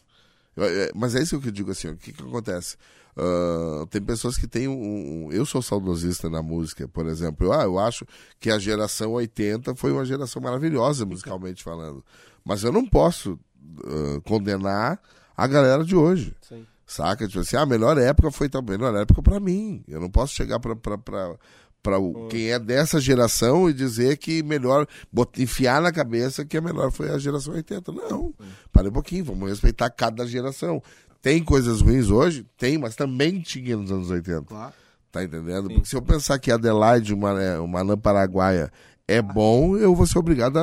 Eu- 0.58 0.66
é, 0.66 0.92
mas 0.94 1.16
é 1.16 1.22
isso 1.22 1.40
que 1.40 1.48
eu 1.48 1.52
digo 1.52 1.72
assim, 1.72 1.88
o 1.88 1.96
que 1.98 2.12
que 2.12 2.22
acontece? 2.22 2.76
Ah, 3.18 3.86
tem 3.90 4.02
pessoas 4.02 4.38
que 4.38 4.48
têm 4.48 4.68
um, 4.68 5.28
um- 5.28 5.32
Eu 5.32 5.46
sou 5.46 5.62
saudosista 5.62 6.30
na 6.30 6.42
música, 6.42 6.88
por 6.88 7.06
exemplo. 7.08 7.48
Eu, 7.48 7.54
ah, 7.54 7.64
eu 7.64 7.80
acho 7.80 8.06
que 8.40 8.50
a 8.50 8.60
geração 8.60 9.14
80 9.14 9.74
foi 9.76 9.92
uma 9.92 10.04
geração 10.06 10.42
maravilhosa, 10.42 11.06
musicalmente 11.06 11.64
falando. 11.64 12.04
Mas 12.44 12.64
eu 12.64 12.72
não 12.72 12.86
posso 12.86 13.40
ah, 13.86 14.22
condenar 14.26 15.00
a 15.36 15.48
galera 15.48 15.84
de 15.84 15.96
hoje. 15.96 16.36
Sim. 16.42 16.66
Saca? 16.86 17.28
Tipo 17.28 17.40
assim, 17.40 17.56
ah, 17.56 17.62
a 17.62 17.66
melhor 17.66 17.98
época 17.98 18.30
foi 18.32 18.50
a 18.54 18.62
melhor 18.62 18.94
época 18.96 19.22
pra 19.22 19.40
mim. 19.40 19.84
Eu 19.88 20.00
não 20.00 20.10
posso 20.10 20.34
chegar 20.36 20.60
pra, 20.60 20.76
pra, 20.76 20.98
pra, 20.98 21.36
pra 21.82 21.98
o, 22.00 22.28
quem 22.28 22.52
é 22.52 22.60
dessa 22.60 23.00
geração 23.00 23.68
e 23.70 23.74
dizer 23.74 24.18
que 24.18 24.44
melhor, 24.44 24.86
bot- 25.12 25.42
enfiar 25.42 25.82
na 25.82 25.92
cabeça 25.92 26.46
que 26.46 26.58
a 26.58 26.62
melhor 26.62 26.92
foi 26.92 27.10
a 27.10 27.18
geração 27.18 27.54
80. 27.56 27.92
Não. 27.92 28.34
Para 28.72 28.90
um 28.90 28.92
pouquinho, 28.92 29.26
vamos 29.26 29.50
respeitar 29.50 29.90
cada 29.90 30.28
geração. 30.28 30.82
Tem 31.26 31.44
coisas 31.44 31.82
ruins 31.82 32.12
hoje? 32.12 32.46
Tem, 32.56 32.78
mas 32.78 32.96
também 32.96 33.42
tinha 33.42 33.76
nos 33.76 33.92
anos 33.92 34.12
80. 34.12 34.44
Claro. 34.44 34.74
Tá 35.12 35.24
entendendo? 35.24 35.70
Porque 35.72 35.88
se 35.90 35.96
eu 35.96 36.02
pensar 36.04 36.38
que 36.38 36.52
Adelaide, 36.52 37.16
uma, 37.16 37.42
é, 37.42 37.58
uma 37.58 37.82
lã 37.82 37.98
paraguaia, 37.98 38.72
é 39.08 39.24
bom, 39.24 39.76
eu 39.76 39.96
vou 39.96 40.06
ser 40.06 40.20
obrigado 40.20 40.58
a, 40.60 40.62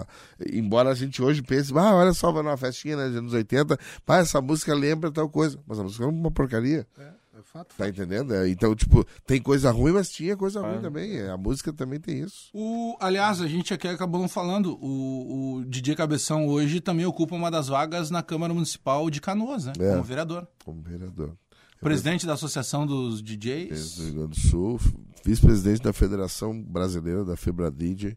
a- 0.00 0.06
Embora 0.52 0.90
a 0.90 0.94
gente 0.96 1.22
hoje 1.22 1.42
pense, 1.44 1.72
ah, 1.78 1.94
olha 1.94 2.12
só, 2.12 2.32
vai 2.32 2.42
numa 2.42 2.56
festinha 2.56 2.96
né, 2.96 3.06
dos 3.06 3.16
anos 3.18 3.32
80, 3.34 3.78
pá, 4.04 4.18
essa 4.18 4.40
música 4.40 4.74
lembra 4.74 5.12
tal 5.12 5.28
coisa. 5.28 5.60
Mas 5.64 5.78
a 5.78 5.84
música 5.84 6.02
é 6.02 6.08
uma 6.08 6.28
porcaria. 6.28 6.84
É 6.98 7.23
fato. 7.42 7.74
Tá 7.76 7.88
entendendo? 7.88 8.34
É, 8.34 8.48
Então, 8.48 8.74
tipo, 8.74 9.04
tem 9.26 9.40
coisa 9.42 9.70
ruim, 9.70 9.92
mas 9.92 10.08
tinha 10.10 10.36
coisa 10.36 10.60
ruim 10.60 10.80
também. 10.80 11.16
É, 11.18 11.30
A 11.30 11.36
música 11.36 11.72
também 11.72 11.98
tem 12.00 12.20
isso. 12.20 12.50
O, 12.52 12.96
aliás, 13.00 13.40
a 13.40 13.46
gente 13.48 13.72
aqui 13.74 13.88
acabou 13.88 14.20
não 14.20 14.28
falando, 14.28 14.78
o, 14.80 15.56
o 15.56 15.64
DJ 15.64 15.94
Cabeção 15.96 16.46
hoje 16.46 16.80
também 16.80 17.04
ocupa 17.06 17.34
uma 17.34 17.50
das 17.50 17.68
vagas 17.68 18.10
na 18.10 18.22
Câmara 18.22 18.54
Municipal 18.54 19.08
de 19.10 19.20
Canoas, 19.20 19.64
né? 19.66 19.72
É. 19.78 19.90
Como 19.90 20.02
vereador. 20.04 20.46
Como 20.64 20.82
vereador. 20.82 21.36
Presidente 21.80 22.26
da 22.26 22.32
Associação 22.34 22.86
dos 22.86 23.22
DJs. 23.22 23.96
do 23.96 24.04
Rio 24.04 24.14
Grande 24.14 24.28
do 24.28 24.40
Sul, 24.48 24.80
vice-presidente 25.24 25.82
da 25.82 25.92
Federação 25.92 26.62
Brasileira 26.62 27.24
da 27.24 27.36
Febra 27.36 27.70
DJ. 27.70 28.16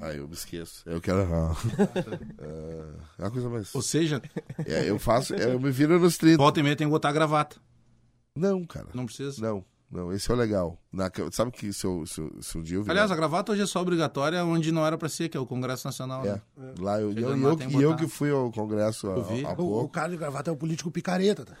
Ah, 0.00 0.12
eu 0.12 0.26
me 0.26 0.34
esqueço. 0.34 0.82
Eu 0.86 1.00
quero. 1.00 1.20
Ah, 1.20 1.54
é 3.18 3.22
uma 3.22 3.30
coisa 3.30 3.48
mais. 3.48 3.74
Ou 3.74 3.82
seja, 3.82 4.20
É, 4.66 4.88
eu 4.88 4.98
faço. 4.98 5.34
Eu 5.34 5.60
me 5.60 5.70
viro 5.70 5.98
nos 6.00 6.16
30. 6.16 6.38
volta 6.38 6.60
e 6.60 6.62
meia 6.62 6.74
tem 6.74 6.86
que 6.86 6.90
botar 6.90 7.12
gravata. 7.12 7.56
Não, 8.34 8.64
cara. 8.64 8.88
Não 8.94 9.04
precisa. 9.06 9.40
Não, 9.42 9.64
não, 9.90 10.12
esse 10.12 10.30
é 10.30 10.34
o 10.34 10.36
legal. 10.36 10.78
Na, 10.90 11.10
sabe 11.30 11.50
que 11.50 11.70
se, 11.72 11.84
eu, 11.84 12.06
se, 12.06 12.18
eu- 12.20 12.42
se 12.42 12.56
um 12.56 12.62
dia 12.62 12.76
eu 12.76 12.82
virar- 12.82 12.94
Aliás, 12.94 13.10
a 13.10 13.16
gravata 13.16 13.52
hoje 13.52 13.62
é 13.62 13.66
só 13.66 13.80
obrigatória 13.82 14.42
onde 14.44 14.72
não 14.72 14.86
era 14.86 14.96
pra 14.96 15.08
ser, 15.08 15.28
que 15.28 15.36
é 15.36 15.40
o 15.40 15.44
Congresso 15.46 15.86
Nacional. 15.86 16.24
É, 16.24 16.40
né? 16.56 16.74
lá 16.78 17.00
eu, 17.00 17.12
Chegando 17.12 17.36
e 17.36 17.42
lá 17.42 17.50
eu, 17.50 17.56
que 17.56 17.64
eu 17.82 17.96
que 17.96 18.08
fui 18.08 18.30
ao 18.30 18.50
congresso 18.50 19.06
há, 19.10 19.14
Eu 19.16 19.46
há 19.46 19.50
O, 19.50 19.52
o 19.52 19.56
pouco. 19.56 19.88
cara 19.90 20.08
de 20.08 20.16
gravata 20.16 20.50
é 20.50 20.52
um 20.52 20.56
político 20.56 20.90
picareta. 20.90 21.44
Tá? 21.44 21.56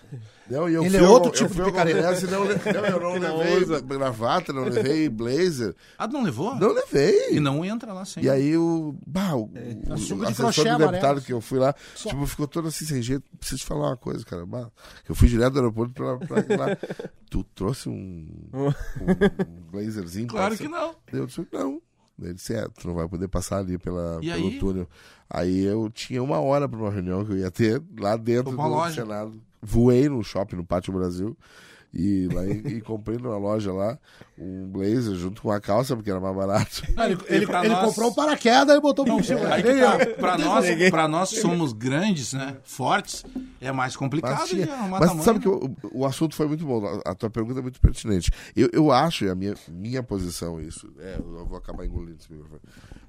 Não, 0.52 0.68
e 0.68 0.74
eu 0.74 0.84
Ele 0.84 0.98
fui 0.98 1.06
é 1.06 1.08
outro 1.10 1.30
eu 1.30 1.34
tipo 1.34 1.54
fui 1.54 1.64
de 1.64 1.70
picareta. 1.70 2.26
não, 2.30 2.44
não, 2.44 2.50
eu 2.86 3.00
não 3.00 3.18
Não 3.20 3.38
levei 3.38 3.62
usa. 3.62 3.80
gravata, 3.80 4.52
não 4.52 4.64
levei 4.64 5.08
blazer. 5.10 5.74
Ah, 5.98 6.06
não 6.06 6.22
levou? 6.22 6.54
Não 6.56 6.72
levei. 6.72 7.30
E 7.36 7.40
não 7.40 7.64
entra 7.64 7.92
lá 7.92 8.04
sem. 8.04 8.22
E 8.24 8.28
aí 8.30 8.56
o, 8.56 8.94
bah, 9.06 9.34
o, 9.34 9.48
Tá 9.86 9.94
o, 9.94 9.98
suco 9.98 10.22
o 10.22 10.26
de 10.26 10.32
assessor 10.32 10.52
crochê 10.52 10.62
do 10.64 10.68
amarelo. 10.68 10.92
deputado 10.92 11.20
que 11.22 11.32
eu 11.32 11.40
fui 11.40 11.58
lá, 11.58 11.74
Só. 11.94 12.10
tipo, 12.10 12.26
ficou 12.26 12.46
todo 12.46 12.68
assim 12.68 12.84
sem 12.84 13.00
jeito. 13.02 13.24
Preciso 13.38 13.60
te 13.60 13.66
falar 13.66 13.88
uma 13.88 13.96
coisa, 13.96 14.24
cara. 14.24 14.44
Bah, 14.46 14.70
eu 15.08 15.14
fui 15.14 15.28
direto 15.28 15.52
do 15.54 15.58
aeroporto 15.60 15.92
pra, 15.94 16.16
pra 16.18 16.40
ir 16.40 16.58
lá. 16.58 16.76
tu 17.30 17.42
trouxe 17.54 17.88
um, 17.88 18.28
um, 18.52 18.66
um 18.68 19.70
blazerzinho? 19.70 20.26
Claro 20.28 20.56
que 20.56 20.68
não. 20.68 20.94
Eu 21.12 21.26
disse, 21.26 21.46
não. 21.52 21.80
Ele 22.26 22.34
disse, 22.34 22.54
é, 22.54 22.66
tu 22.68 22.86
não 22.88 22.94
vai 22.94 23.08
poder 23.08 23.28
passar 23.28 23.58
ali 23.58 23.78
pela, 23.78 24.18
E 24.22 24.30
pelo 24.30 24.46
aí? 24.48 24.58
túnel. 24.58 24.88
Aí 25.28 25.64
eu 25.64 25.90
tinha 25.90 26.22
uma 26.22 26.38
hora 26.40 26.68
pra 26.68 26.78
uma 26.78 26.90
reunião 26.90 27.24
que 27.24 27.32
eu 27.32 27.38
ia 27.38 27.50
ter 27.50 27.82
lá 27.98 28.16
dentro 28.16 28.50
do 28.50 28.56
loja. 28.62 29.02
Senado. 29.02 29.32
Voei 29.62 30.08
no 30.08 30.22
shopping, 30.22 30.56
no 30.56 30.64
Pátio 30.64 30.92
Brasil. 30.92 31.36
E, 31.94 32.26
lá, 32.32 32.46
e, 32.46 32.76
e 32.76 32.80
comprei 32.80 33.18
numa 33.18 33.36
loja 33.36 33.70
lá 33.72 33.98
um 34.38 34.66
blazer 34.70 35.14
junto 35.14 35.42
com 35.42 35.50
a 35.52 35.60
calça, 35.60 35.94
porque 35.94 36.10
era 36.10 36.18
mais 36.20 36.34
barato. 36.34 36.82
Ah, 36.96 37.06
ele 37.06 37.18
ele, 37.28 37.44
ele 37.44 37.68
nós- 37.68 37.84
comprou 37.88 38.10
um 38.10 38.14
paraquedas 38.14 38.76
e 38.76 38.80
botou 38.80 39.04
por 39.04 39.22
cima. 39.24 39.46
Aí 39.52 39.62
que 39.62 39.74
tá. 39.78 39.98
Pra 40.18 40.38
nós, 40.38 40.66
pra 40.90 41.08
nós 41.08 41.30
que 41.30 41.40
somos 41.40 41.72
grandes, 41.74 42.32
né? 42.32 42.56
Fortes, 42.64 43.24
é 43.60 43.70
mais 43.72 43.94
complicado 43.94 44.38
Mas, 44.40 44.48
tinha- 44.48 44.66
mas 44.88 45.00
tamanho, 45.00 45.22
sabe 45.22 45.40
que 45.40 45.48
né? 45.48 45.54
o, 45.82 46.00
o 46.00 46.06
assunto 46.06 46.34
foi 46.34 46.48
muito 46.48 46.64
bom. 46.64 46.84
A, 47.04 47.10
a 47.10 47.14
tua 47.14 47.28
pergunta 47.28 47.58
é 47.60 47.62
muito 47.62 47.80
pertinente. 47.80 48.30
Eu, 48.56 48.68
eu 48.72 48.90
acho, 48.90 49.24
e 49.26 49.28
a 49.30 49.34
minha, 49.34 49.54
minha 49.68 50.02
posição, 50.02 50.60
isso. 50.60 50.90
É, 50.98 51.16
eu 51.18 51.44
vou 51.46 51.58
acabar 51.58 51.84
engolindo 51.84 52.16
esse 52.18 52.32
microfone. 52.32 52.60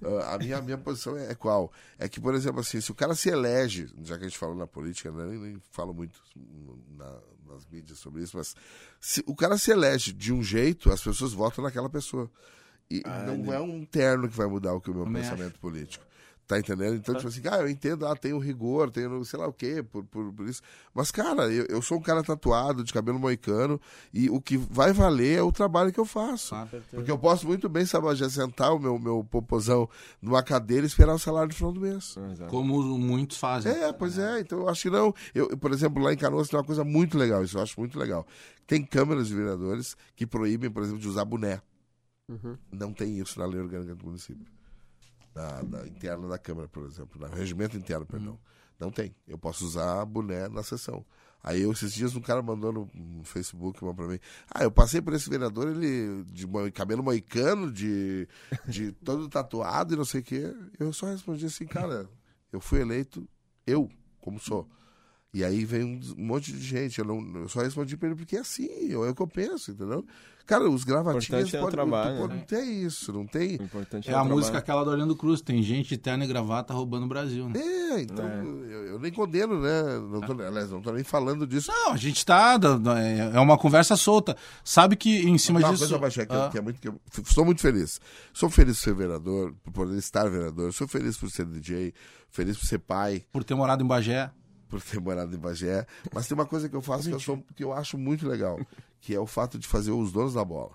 Ah, 0.04 0.36
a 0.36 0.38
minha, 0.38 0.62
minha 0.62 0.78
posição 0.78 1.16
é, 1.18 1.32
é 1.32 1.36
qual? 1.36 1.72
É 1.98 2.10
que, 2.10 2.20
por 2.20 2.36
exemplo, 2.36 2.60
assim, 2.60 2.82
se 2.82 2.92
o 2.92 2.96
cara 2.96 3.16
se 3.16 3.30
elege, 3.30 3.88
já 4.04 4.18
que 4.18 4.26
a 4.26 4.28
gente 4.28 4.38
falou 4.38 4.56
na 4.56 4.68
política, 4.68 5.10
né, 5.12 5.26
nem, 5.26 5.40
nem 5.40 5.58
falo 5.72 5.94
muito 5.94 6.20
na- 6.98 7.20
nas 7.48 7.66
mídias 7.66 8.00
sobre 8.00 8.24
isso, 8.24 8.38
mas 8.38 8.56
se 9.00 9.24
o 9.28 9.36
cara 9.36 9.58
se 9.58 9.72
elege 9.72 10.14
de 10.14 10.34
um 10.34 10.44
jeito, 10.44 10.92
as 10.92 11.02
pessoas 11.02 11.34
votam 11.34 11.64
naquela 11.64 11.90
pessoa. 11.90 12.30
E 12.90 13.02
não 13.26 13.52
é 13.52 13.60
um 13.60 13.86
terno 13.86 14.30
que 14.30 14.36
vai 14.36 14.48
mudar 14.48 14.74
o 14.74 14.82
que 14.82 14.92
o 14.92 14.94
meu 14.94 15.06
Também 15.06 15.22
pensamento 15.22 15.60
político. 15.60 16.06
Tá 16.46 16.60
entendendo? 16.60 16.96
Então, 16.96 17.16
tipo 17.16 17.30
assim, 17.30 17.42
ah, 17.50 17.60
eu 17.62 17.70
entendo, 17.70 18.06
ah, 18.06 18.16
tem 18.16 18.34
o 18.34 18.38
rigor, 18.38 18.92
tem 18.92 19.08
o 19.08 19.24
sei 19.24 19.40
lá 19.40 19.48
o 19.48 19.54
quê, 19.54 19.82
por, 19.82 20.04
por, 20.04 20.34
por 20.34 20.48
isso. 20.48 20.62
Mas, 20.94 21.10
cara, 21.10 21.50
eu, 21.50 21.66
eu 21.70 21.82
sou 21.82 21.98
um 21.98 22.02
cara 22.02 22.22
tatuado, 22.22 22.84
de 22.84 22.92
cabelo 22.92 23.18
moicano, 23.18 23.80
e 24.14 24.30
o 24.30 24.42
que 24.42 24.58
vai 24.58 24.92
valer 24.92 25.40
é 25.40 25.42
o 25.42 25.54
trabalho 25.54 25.94
que 25.94 26.00
eu 26.00 26.06
faço. 26.06 26.50
Claro. 26.50 26.70
Porque 26.92 27.10
eu 27.10 27.18
posso 27.18 27.48
muito 27.48 27.70
bem, 27.70 27.86
sabe, 27.86 28.14
já 28.16 28.30
sentar 28.30 28.74
o 28.74 28.80
meu, 28.80 29.00
meu 29.00 29.24
popozão 29.24 29.90
numa 30.22 30.44
cadeira 30.44 30.86
e 30.86 30.88
esperar 30.88 31.16
o 31.16 31.20
salário 31.20 31.48
no 31.48 31.56
final 31.56 31.72
do 31.72 31.80
mês. 31.80 32.16
Como 32.50 32.82
muitos 32.98 33.38
fazem. 33.38 33.72
É, 33.72 33.94
pois 33.94 34.18
é, 34.18 34.42
então 34.42 34.60
eu 34.60 34.70
acho 34.70 34.82
que 34.82 34.90
não. 34.90 35.14
Eu, 35.34 35.58
por 35.58 35.72
exemplo, 35.72 36.04
lá 36.04 36.12
em 36.12 36.18
Canoas 36.18 36.50
tem 36.50 36.60
uma 36.60 36.66
coisa 36.66 36.84
muito 36.84 37.18
legal, 37.18 37.42
isso 37.42 37.58
eu 37.58 37.62
acho 37.62 37.80
muito 37.80 37.98
legal. 37.98 38.28
Tem 38.68 38.84
câmeras 38.84 39.30
de 39.30 39.36
vereadores 39.36 39.96
que 40.14 40.28
proíbem, 40.28 40.70
por 40.70 40.84
exemplo, 40.84 41.00
de 41.00 41.08
usar 41.08 41.24
boné. 41.24 41.62
Não 42.72 42.92
tem 42.92 43.18
isso 43.18 43.40
na 43.40 43.46
lei 43.46 43.62
orgânica 43.62 43.96
do 43.96 44.06
município. 44.06 44.46
Na, 45.34 45.64
na 45.64 45.88
interna 45.88 46.28
da 46.28 46.38
Câmara, 46.38 46.68
por 46.68 46.86
exemplo. 46.86 47.20
No 47.20 47.36
regimento 47.36 47.76
interno, 47.76 48.06
perdão. 48.06 48.40
Não 48.80 48.92
tem. 48.92 49.16
Eu 49.28 49.38
posso 49.38 49.66
usar 49.66 50.06
boné 50.06 50.48
na 50.48 50.62
sessão. 50.62 51.06
Aí 51.44 51.62
eu, 51.62 51.74
esses 51.74 51.94
dias 51.94 52.16
um 52.16 52.22
cara 52.22 52.42
mandou 52.42 52.72
no, 52.72 52.90
Facebook 53.26 53.84
uma 53.84 53.94
pra 53.94 54.08
mim. 54.08 54.20
Ah, 54.50 54.64
eu 54.64 54.72
passei 54.72 55.02
por 55.02 55.14
esse 55.14 55.30
vereador, 55.30 55.68
ele 55.68 56.24
de 56.26 56.48
cabelo 56.74 57.04
moicano, 57.04 57.70
de, 57.70 58.28
de 58.66 58.94
todo 59.04 59.28
tatuado 59.28 59.94
e 59.94 59.98
não 59.98 60.06
sei 60.06 60.22
o 60.22 60.24
quê. 60.24 60.56
Eu 60.80 60.94
só 60.94 61.08
respondi 61.08 61.46
assim, 61.46 61.66
cara, 61.66 62.10
eu 62.52 62.62
fui 62.62 62.80
eleito, 62.80 63.28
eu, 63.68 63.90
como 64.22 64.40
sou. 64.40 64.70
E 65.34 65.44
aí 65.44 65.66
vem 65.66 65.84
um, 65.84 66.00
monte 66.24 66.52
de 66.54 66.60
gente. 66.62 67.00
Eu, 67.00 67.06
não, 67.06 67.42
eu 67.42 67.50
só 67.50 67.62
respondi 67.62 67.98
pra 67.98 68.08
ele 68.10 68.16
porque 68.16 68.38
é 68.38 68.42
assim, 68.42 68.68
é 68.92 68.96
o 68.96 69.16
que 69.16 69.22
eu 69.22 69.28
penso, 69.28 69.72
entendeu? 69.72 70.06
Cara, 70.46 70.70
os 70.70 70.84
gravatinhos 70.84 71.26
Importante 71.26 71.56
é 71.56 71.72
trabalho, 71.72 72.28
né? 72.28 72.36
Não 72.36 72.42
tem 72.42 72.84
isso, 72.84 73.14
não 73.14 73.26
tem. 73.26 73.58
O 73.58 73.64
importante 73.64 74.12
É 74.12 74.14
o 74.14 74.18
a 74.20 74.24
música 74.26 74.58
aquela 74.58 74.84
do 74.84 74.92
Orlando 74.92 75.16
Cruz. 75.16 75.42
Tem 75.42 75.64
gente 75.64 75.88
de 75.90 75.98
terno 75.98 76.24
e 76.24 76.28
gravata 76.28 76.74
roubando 76.74 77.06
o 77.06 77.08
Brasil, 77.08 77.48
né? 77.48 77.60
É, 77.60 78.02
então 78.02 78.26
Eu, 78.28 78.86
eu 78.88 79.00
nem 79.00 79.10
condeno, 79.12 79.60
né? 79.60 79.84
Não 80.00 80.20
tô, 80.20 80.34
aliás, 80.34 80.70
não 80.70 80.82
tô 80.82 80.92
nem 80.92 81.04
falando 81.04 81.48
disso. 81.48 81.72
Não, 81.72 81.94
a 81.94 81.98
gente 81.98 82.24
tá. 82.26 82.58
da- 82.58 83.00
É 83.00 83.40
uma 83.40 83.58
conversa 83.58 83.96
solta. 83.96 84.36
Sabe 84.66 84.98
que 84.98 85.20
em 85.26 85.38
cima 85.38 85.60
Uma 85.60 85.70
disso. 85.70 85.80
coisa, 85.80 85.98
Bagé, 85.98 86.26
que, 86.26 86.34
eu- 86.36 86.44
Ah, 86.44 86.50
que 86.50 86.58
é 86.58 86.62
muito 86.62 86.80
que 86.82 86.90
eu 86.90 87.00
sou 87.26 87.46
muito 87.46 87.62
feliz. 87.62 88.00
Sou 88.34 88.50
feliz 88.50 88.78
por 88.78 88.84
ser 88.84 88.94
vereador, 88.96 89.54
por 89.64 89.72
poder 89.72 89.98
estar 89.98 90.30
vereador. 90.30 90.74
Sou 90.74 90.88
feliz 90.90 91.18
por 91.18 91.32
ser 91.32 91.46
DJ, 91.46 91.94
feliz 92.30 92.58
por 92.58 92.66
ser 92.66 92.80
pai, 92.80 93.24
por 93.32 93.44
ter 93.46 93.56
morado 93.56 93.82
em 93.82 93.88
Bagé. 93.88 94.30
Por 94.68 94.82
ter 94.82 95.00
morado 95.00 95.36
em 95.36 95.40
Bagé. 95.40 95.86
Mas 96.14 96.28
tem 96.28 96.36
uma 96.36 96.46
coisa 96.46 96.68
que 96.70 96.76
eu 96.76 96.82
faço 96.82 97.08
que 97.08 97.16
eu, 97.16 97.20
sou, 97.20 97.44
que 97.56 97.64
eu 97.64 97.74
acho 97.74 97.98
muito 97.98 98.28
legal, 98.28 98.60
que 99.02 99.14
é 99.14 99.20
o 99.20 99.28
fato 99.28 99.58
de 99.58 99.68
fazer 99.68 99.92
os 99.92 100.12
donos 100.12 100.34
da 100.34 100.44
bola. 100.44 100.72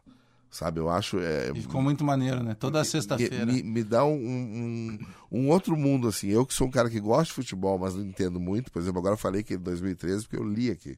Sabe, 0.50 0.80
eu 0.80 0.88
acho. 0.88 1.18
É, 1.20 1.50
E 1.54 1.60
ficou 1.62 1.82
muito 1.82 2.02
maneiro, 2.02 2.42
né? 2.42 2.56
Toda 2.58 2.82
sexta-feira. 2.82 3.44
me, 3.44 3.62
me 3.62 3.84
dá 3.84 4.04
um, 4.04 4.14
um, 4.14 4.98
um 5.30 5.50
outro 5.50 5.76
mundo, 5.76 6.08
assim. 6.08 6.28
Eu 6.30 6.46
que 6.46 6.54
sou 6.54 6.66
um 6.66 6.70
cara 6.70 6.88
que 6.88 6.98
gosta 6.98 7.24
de 7.26 7.32
futebol, 7.32 7.78
mas 7.78 7.94
não 7.94 8.02
entendo 8.02 8.40
muito. 8.40 8.72
Por 8.72 8.80
exemplo, 8.80 8.98
agora 8.98 9.12
eu 9.14 9.18
falei 9.18 9.42
que 9.42 9.54
em 9.54 9.58
2013, 9.58 10.22
porque 10.26 10.36
eu 10.42 10.48
li 10.48 10.70
aqui. 10.70 10.96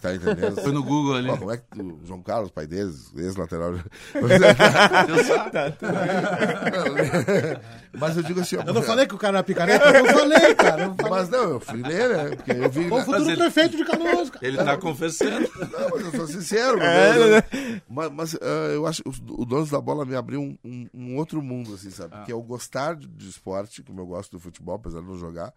Tá 0.00 0.14
entendendo? 0.14 0.60
Foi 0.62 0.70
no 0.70 0.84
Google 0.84 1.14
ali. 1.16 1.28
Pô, 1.28 1.36
como 1.38 1.50
é 1.50 1.56
que 1.56 1.80
o 1.82 1.98
João 2.04 2.22
Carlos, 2.22 2.50
pai 2.52 2.66
deles, 2.66 3.10
ex-lateral. 3.16 3.74
Mas 7.98 8.16
eu 8.16 8.22
digo 8.22 8.40
assim, 8.40 8.56
ó, 8.56 8.62
Eu 8.66 8.72
não 8.74 8.82
falei 8.82 9.06
que 9.06 9.14
o 9.14 9.18
cara 9.18 9.38
era 9.38 9.44
picareta? 9.44 9.84
Eu 9.90 10.06
falei, 10.06 10.54
cara. 10.54 10.84
Eu 10.84 10.94
falei. 10.94 11.10
Mas 11.10 11.28
não, 11.28 11.50
eu 11.50 11.60
fui 11.60 11.82
ler, 11.82 12.08
né? 12.08 12.36
Porque 12.36 12.50
eu 12.52 12.70
vi. 12.70 12.86
O 12.90 13.00
futuro 13.00 13.28
ele- 13.30 13.36
prefeito 13.36 13.76
de 13.76 13.84
Canoas, 13.84 14.30
cara. 14.30 14.46
Ele 14.46 14.56
tá 14.56 14.76
confessando. 14.76 15.48
Não, 15.58 15.90
mas 15.90 16.04
eu 16.04 16.10
sou 16.12 16.26
sincero. 16.26 16.78
mas 16.78 17.16
eu- 17.16 17.80
mas 17.88 18.12
mas, 18.12 18.34
ah, 18.36 18.70
eu 18.74 18.86
acho 18.86 18.91
que 19.00 19.08
o 19.08 19.44
Donos 19.44 19.70
da 19.70 19.80
Bola 19.80 20.04
me 20.04 20.14
abriu 20.16 20.40
um, 20.40 20.58
um- 20.64 20.88
um 20.92 21.16
outro 21.16 21.40
mundo, 21.40 21.74
assim, 21.74 21.90
sabe? 21.90 22.14
Que 22.24 22.32
é 22.32 22.34
o 22.34 22.42
gostar 22.42 22.94
de, 22.96 23.06
de 23.08 23.28
esporte, 23.28 23.82
como 23.82 24.00
eu 24.00 24.06
gosto 24.06 24.32
do 24.32 24.40
futebol, 24.40 24.74
apesar 24.74 25.00
de 25.00 25.06
não 25.06 25.16
jogar. 25.16 25.52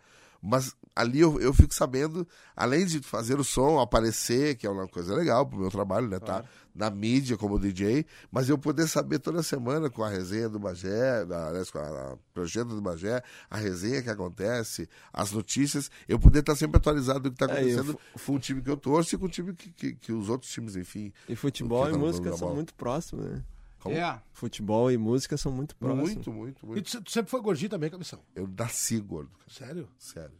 Mas 0.48 0.76
ali 0.96 1.20
eu, 1.20 1.40
eu 1.42 1.54
fico 1.54 1.74
sabendo, 1.74 2.28
além 2.56 2.86
de 2.86 3.00
fazer 3.00 3.40
o 3.40 3.44
som, 3.44 3.80
aparecer, 3.80 4.56
que 4.56 4.68
é 4.68 4.70
uma 4.70 4.88
coisa 4.88 5.16
legal 5.16 5.46
pro 5.46 5.58
meu 5.58 5.72
trabalho, 5.72 6.08
né? 6.08 6.20
Tá 6.20 6.46
na 6.74 6.90
mídia 6.90 7.38
como 7.38 7.58
DJ, 7.58 8.06
mas 8.30 8.50
eu 8.50 8.58
poder 8.58 8.86
saber 8.88 9.20
toda 9.20 9.42
semana 9.42 9.90
com 9.90 10.04
a 10.04 10.10
resenha 10.10 10.50
do 10.50 10.60
Bagé, 10.60 11.26
da, 11.26 11.48
aliás, 11.48 11.72
com 11.72 11.80
a, 11.80 11.82
a 12.12 12.18
projeto 12.34 12.68
do 12.68 12.82
Bagé, 12.82 13.24
a 13.50 13.58
resenha 13.58 14.04
que 14.04 14.10
acontece, 14.10 14.88
as 15.12 15.32
notícias, 15.32 15.90
eu 16.08 16.20
poder 16.20 16.40
estar 16.40 16.56
sempre 16.56 16.78
atualizado 16.78 17.22
do 17.22 17.32
que 17.32 17.44
está 17.44 17.54
É, 17.54 17.58
acontecendo 17.60 17.98
com 18.26 18.36
o 18.36 18.40
time 18.40 18.62
que 18.62 18.70
eu 18.70 18.78
torço 18.78 19.16
e 19.16 19.18
com 19.18 19.26
o 19.26 19.30
time 19.30 19.54
que, 19.54 19.72
que, 19.72 19.94
que 19.96 20.12
os 20.12 20.30
outros 20.30 20.52
times, 20.52 20.76
enfim. 20.76 21.14
E 21.30 21.36
futebol 21.36 21.88
e 21.88 21.92
tá 21.94 21.98
música 21.98 22.36
são 22.38 22.54
muito 22.54 22.74
próximos, 22.74 23.26
né? 23.26 23.42
Como? 23.86 23.96
É. 23.98 24.20
Futebol 24.34 24.92
e 24.92 24.98
música 24.98 25.38
são 25.38 25.52
muito 25.52 25.76
próximos. 25.76 26.14
Muito, 26.14 26.32
muito, 26.32 26.64
E 26.64 26.68
muito. 26.68 26.92
tu, 26.92 27.02
tu 27.04 27.12
sempre 27.12 27.30
foi 27.32 27.40
gordinho 27.42 27.70
também, 27.70 27.90
cabeção. 27.90 28.20
Eu 28.36 28.50
nasci 28.58 29.00
gordo, 29.00 29.30
cara. 29.38 29.50
Sério? 29.68 29.88
Sério. 29.98 30.34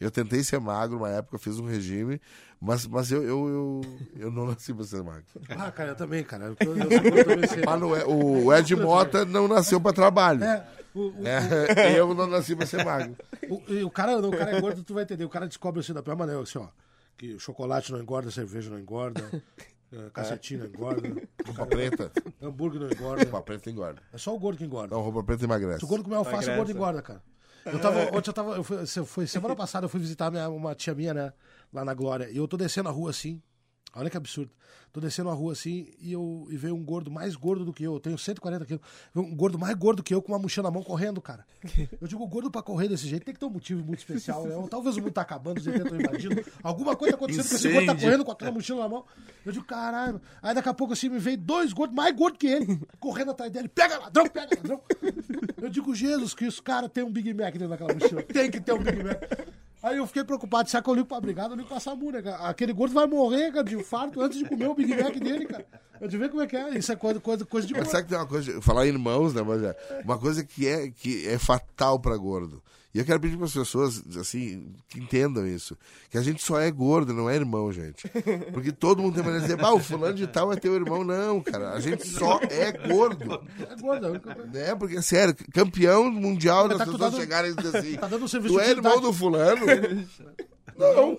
Eu 0.00 0.10
tentei 0.10 0.42
ser 0.42 0.58
magro 0.58 0.96
uma 0.98 1.08
época, 1.08 1.38
fiz 1.38 1.60
um 1.60 1.64
regime, 1.64 2.20
mas, 2.60 2.84
mas 2.88 3.12
eu, 3.12 3.22
eu, 3.22 3.48
eu, 3.48 3.80
eu 4.16 4.30
não 4.32 4.46
nasci 4.50 4.74
pra 4.74 4.82
ser 4.84 5.00
magro. 5.04 5.22
Ah, 5.48 5.70
cara, 5.70 5.90
eu 5.90 5.94
também, 5.94 6.24
cara. 6.24 6.46
Eu, 6.46 6.56
eu, 6.58 6.76
eu 6.76 7.24
também 7.24 7.64
não 7.80 7.94
é- 7.94 8.04
o 8.04 8.52
Ed 8.52 8.74
Mota 8.74 9.24
não 9.24 9.46
nasceu 9.46 9.80
pra 9.80 9.92
trabalho. 9.92 10.42
É, 10.42 10.66
o, 10.92 11.00
o, 11.08 11.14
É, 11.24 11.94
eu 11.96 12.12
não 12.14 12.26
nasci 12.26 12.56
pra 12.56 12.66
ser 12.66 12.84
magro. 12.84 13.16
o, 13.48 13.62
e 13.72 13.84
o 13.84 13.90
cara, 13.90 14.18
o 14.18 14.30
cara 14.32 14.56
é 14.56 14.60
gordo, 14.60 14.82
tu 14.82 14.92
vai 14.92 15.04
entender. 15.04 15.24
O 15.24 15.28
cara 15.28 15.46
descobre 15.46 15.78
assim 15.78 15.92
da 15.92 16.02
pior 16.02 16.16
maneira, 16.16 16.42
assim, 16.42 16.58
ó. 16.58 16.66
Que 17.16 17.38
chocolate 17.38 17.92
não 17.92 18.00
engorda, 18.00 18.28
cerveja 18.32 18.70
não 18.70 18.80
engorda, 18.80 19.22
cacetinho 20.12 20.60
não 20.60 20.66
engorda, 20.66 21.08
Roupa 21.46 21.66
preta. 21.66 22.12
hambúrguer 22.40 22.80
não 22.80 22.88
engorda. 22.88 23.22
Roupa 23.24 23.42
preta 23.42 23.70
engorda. 23.70 24.02
É 24.12 24.18
só 24.18 24.34
o 24.34 24.38
gordo 24.38 24.58
que 24.58 24.64
engorda. 24.64 24.94
Não, 24.94 25.02
roupa 25.02 25.22
preta 25.22 25.44
emagrece. 25.44 25.80
Se 25.80 25.84
o 25.84 25.88
gordo 25.88 26.04
comer 26.04 26.16
alface, 26.16 26.50
o 26.50 26.56
gordo 26.56 26.70
engorda, 26.72 27.02
cara. 27.02 27.22
Eu 27.64 27.80
tava, 27.80 28.16
ontem 28.16 28.30
eu 28.30 28.34
tava, 28.34 28.56
eu 28.56 28.64
fui, 28.64 28.86
foi 28.86 29.26
semana 29.26 29.54
passada 29.54 29.84
eu 29.84 29.88
fui 29.88 30.00
visitar 30.00 30.30
minha, 30.30 30.48
uma 30.48 30.74
tia 30.74 30.94
minha, 30.94 31.14
né, 31.14 31.32
lá 31.72 31.84
na 31.84 31.94
Glória, 31.94 32.28
e 32.28 32.36
eu 32.36 32.48
tô 32.48 32.56
descendo 32.56 32.88
a 32.88 32.92
rua 32.92 33.10
assim, 33.10 33.40
olha 33.94 34.10
que 34.10 34.16
absurdo, 34.16 34.50
tô 34.92 35.00
descendo 35.00 35.30
a 35.30 35.32
rua 35.32 35.52
assim, 35.52 35.88
e 35.98 36.12
eu 36.12 36.46
e 36.50 36.56
veio 36.56 36.74
um 36.74 36.84
gordo 36.84 37.10
mais 37.10 37.34
gordo 37.34 37.64
do 37.64 37.72
que 37.72 37.82
eu, 37.82 37.94
eu 37.94 38.00
tenho 38.00 38.18
140 38.18 38.66
quilos, 38.66 38.82
um 39.16 39.34
gordo 39.34 39.58
mais 39.58 39.74
gordo 39.74 40.02
que 40.02 40.14
eu 40.14 40.20
com 40.20 40.32
uma 40.32 40.38
mochila 40.38 40.68
na 40.68 40.70
mão 40.70 40.82
correndo, 40.82 41.20
cara. 41.20 41.46
Eu 42.00 42.06
digo, 42.06 42.26
gordo 42.26 42.50
pra 42.50 42.62
correr 42.62 42.88
desse 42.88 43.08
jeito 43.08 43.24
tem 43.24 43.32
que 43.32 43.40
ter 43.40 43.46
um 43.46 43.50
motivo 43.50 43.82
muito 43.84 44.00
especial, 44.00 44.46
né? 44.46 44.54
Ou 44.54 44.68
talvez 44.68 44.96
o 44.96 45.00
mundo 45.00 45.12
tá 45.12 45.22
acabando, 45.22 45.58
os 45.58 45.66
estão 45.66 45.98
invadindo, 45.98 46.44
alguma 46.62 46.94
coisa 46.94 47.16
tá 47.16 47.16
acontecendo 47.16 47.48
que 47.48 47.54
esse 47.54 47.72
gordo 47.72 47.86
tá 47.86 47.94
correndo 47.94 48.24
com 48.24 48.32
aquela 48.32 48.52
mochila 48.52 48.82
na 48.82 48.88
mão. 48.88 49.04
Eu 49.46 49.52
digo, 49.52 49.64
caralho. 49.64 50.20
Aí 50.42 50.54
daqui 50.54 50.68
a 50.68 50.74
pouco 50.74 50.92
assim 50.92 51.08
me 51.08 51.18
veio 51.18 51.38
dois 51.38 51.72
gordos, 51.72 51.96
mais 51.96 52.14
gordos 52.14 52.38
que 52.38 52.46
ele, 52.46 52.80
correndo 53.00 53.30
atrás 53.30 53.50
dele. 53.50 53.68
Pega 53.68 53.98
ladrão, 53.98 54.28
pega 54.28 54.56
ladrão. 54.56 54.80
Eu 55.60 55.70
digo, 55.70 55.94
Jesus 55.94 56.34
Cristo, 56.34 56.62
cara, 56.62 56.88
tem 56.88 57.02
um 57.02 57.10
Big 57.10 57.32
Mac 57.32 57.52
dentro 57.52 57.68
daquela 57.68 57.94
mochila. 57.94 58.22
Tem 58.22 58.50
que 58.50 58.60
ter 58.60 58.72
um 58.72 58.82
Big 58.82 59.02
Mac. 59.02 59.22
Aí 59.82 59.96
eu 59.96 60.06
fiquei 60.06 60.22
preocupado, 60.22 60.70
será 60.70 60.80
que 60.80 60.88
eu 60.88 60.94
ligo 60.94 61.08
pra 61.08 61.20
brigada, 61.20 61.54
eu 61.54 61.56
ligo 61.56 61.68
pra 61.68 61.80
SAMU, 61.80 62.12
né, 62.12 62.22
cara? 62.22 62.36
Aquele 62.48 62.72
gordo 62.72 62.94
vai 62.94 63.04
morrer, 63.04 63.50
cara, 63.50 63.64
de 63.64 63.74
infarto 63.74 64.20
antes 64.20 64.38
de 64.38 64.44
comer 64.44 64.68
o 64.68 64.74
Big 64.76 64.81
Mac 64.88 65.14
dele, 65.18 65.46
cara. 65.46 65.66
Eu 66.00 66.08
te 66.08 66.16
ver 66.16 66.28
como 66.30 66.42
é 66.42 66.46
que 66.46 66.56
é. 66.56 66.76
Isso 66.76 66.90
é 66.92 66.96
coisa, 66.96 67.20
coisa, 67.20 67.44
coisa 67.44 67.66
de 67.66 67.72
Mas 67.74 67.82
gordo. 67.84 67.92
sabe 67.92 68.02
que 68.04 68.08
tem 68.10 68.18
uma 68.18 68.26
coisa, 68.26 68.60
falar 68.60 68.86
em 68.86 68.90
irmãos, 68.90 69.32
né, 69.34 69.42
mas 69.42 69.62
é 69.62 69.76
uma 70.04 70.18
coisa 70.18 70.42
que 70.42 70.66
é, 70.66 70.90
que 70.90 71.26
é 71.28 71.38
fatal 71.38 72.00
pra 72.00 72.16
gordo. 72.16 72.60
E 72.94 72.98
eu 72.98 73.06
quero 73.06 73.18
pedir 73.20 73.38
para 73.38 73.46
as 73.46 73.54
pessoas, 73.54 74.02
assim, 74.18 74.70
que 74.86 74.98
entendam 75.00 75.46
isso. 75.46 75.78
Que 76.10 76.18
a 76.18 76.22
gente 76.22 76.42
só 76.42 76.60
é 76.60 76.70
gordo, 76.70 77.14
não 77.14 77.30
é 77.30 77.34
irmão, 77.36 77.72
gente. 77.72 78.06
Porque 78.52 78.70
todo 78.70 79.00
mundo 79.00 79.14
tem 79.14 79.22
maneira 79.22 79.46
de 79.46 79.50
dizer, 79.50 79.64
ah, 79.64 79.72
o 79.72 79.78
fulano 79.80 80.14
de 80.14 80.26
tal 80.26 80.52
é 80.52 80.56
teu 80.56 80.74
irmão. 80.74 81.02
Não, 81.02 81.40
cara, 81.40 81.70
a 81.72 81.80
gente 81.80 82.06
só 82.06 82.38
é 82.50 82.70
gordo. 82.88 83.42
É 83.70 83.80
gordo. 83.80 84.06
é. 84.08 84.46
Né? 84.52 84.74
Porque, 84.74 85.00
sério, 85.00 85.34
campeão 85.54 86.10
mundial 86.10 86.68
Mas 86.68 86.76
das 86.76 86.78
tá 86.80 86.84
pessoas 86.92 87.10
dando- 87.12 87.20
chegarem 87.20 87.52
e 87.52 87.54
dizer 87.54 87.76
assim, 87.78 87.94
tá 87.96 88.08
dando 88.08 88.24
um 88.26 88.28
serviço 88.28 88.54
tu 88.56 88.60
é 88.60 88.68
irmão 88.70 88.92
utilidade." 88.98 89.06
do 89.06 89.12
fulano? 89.18 89.64
Não. 90.76 91.18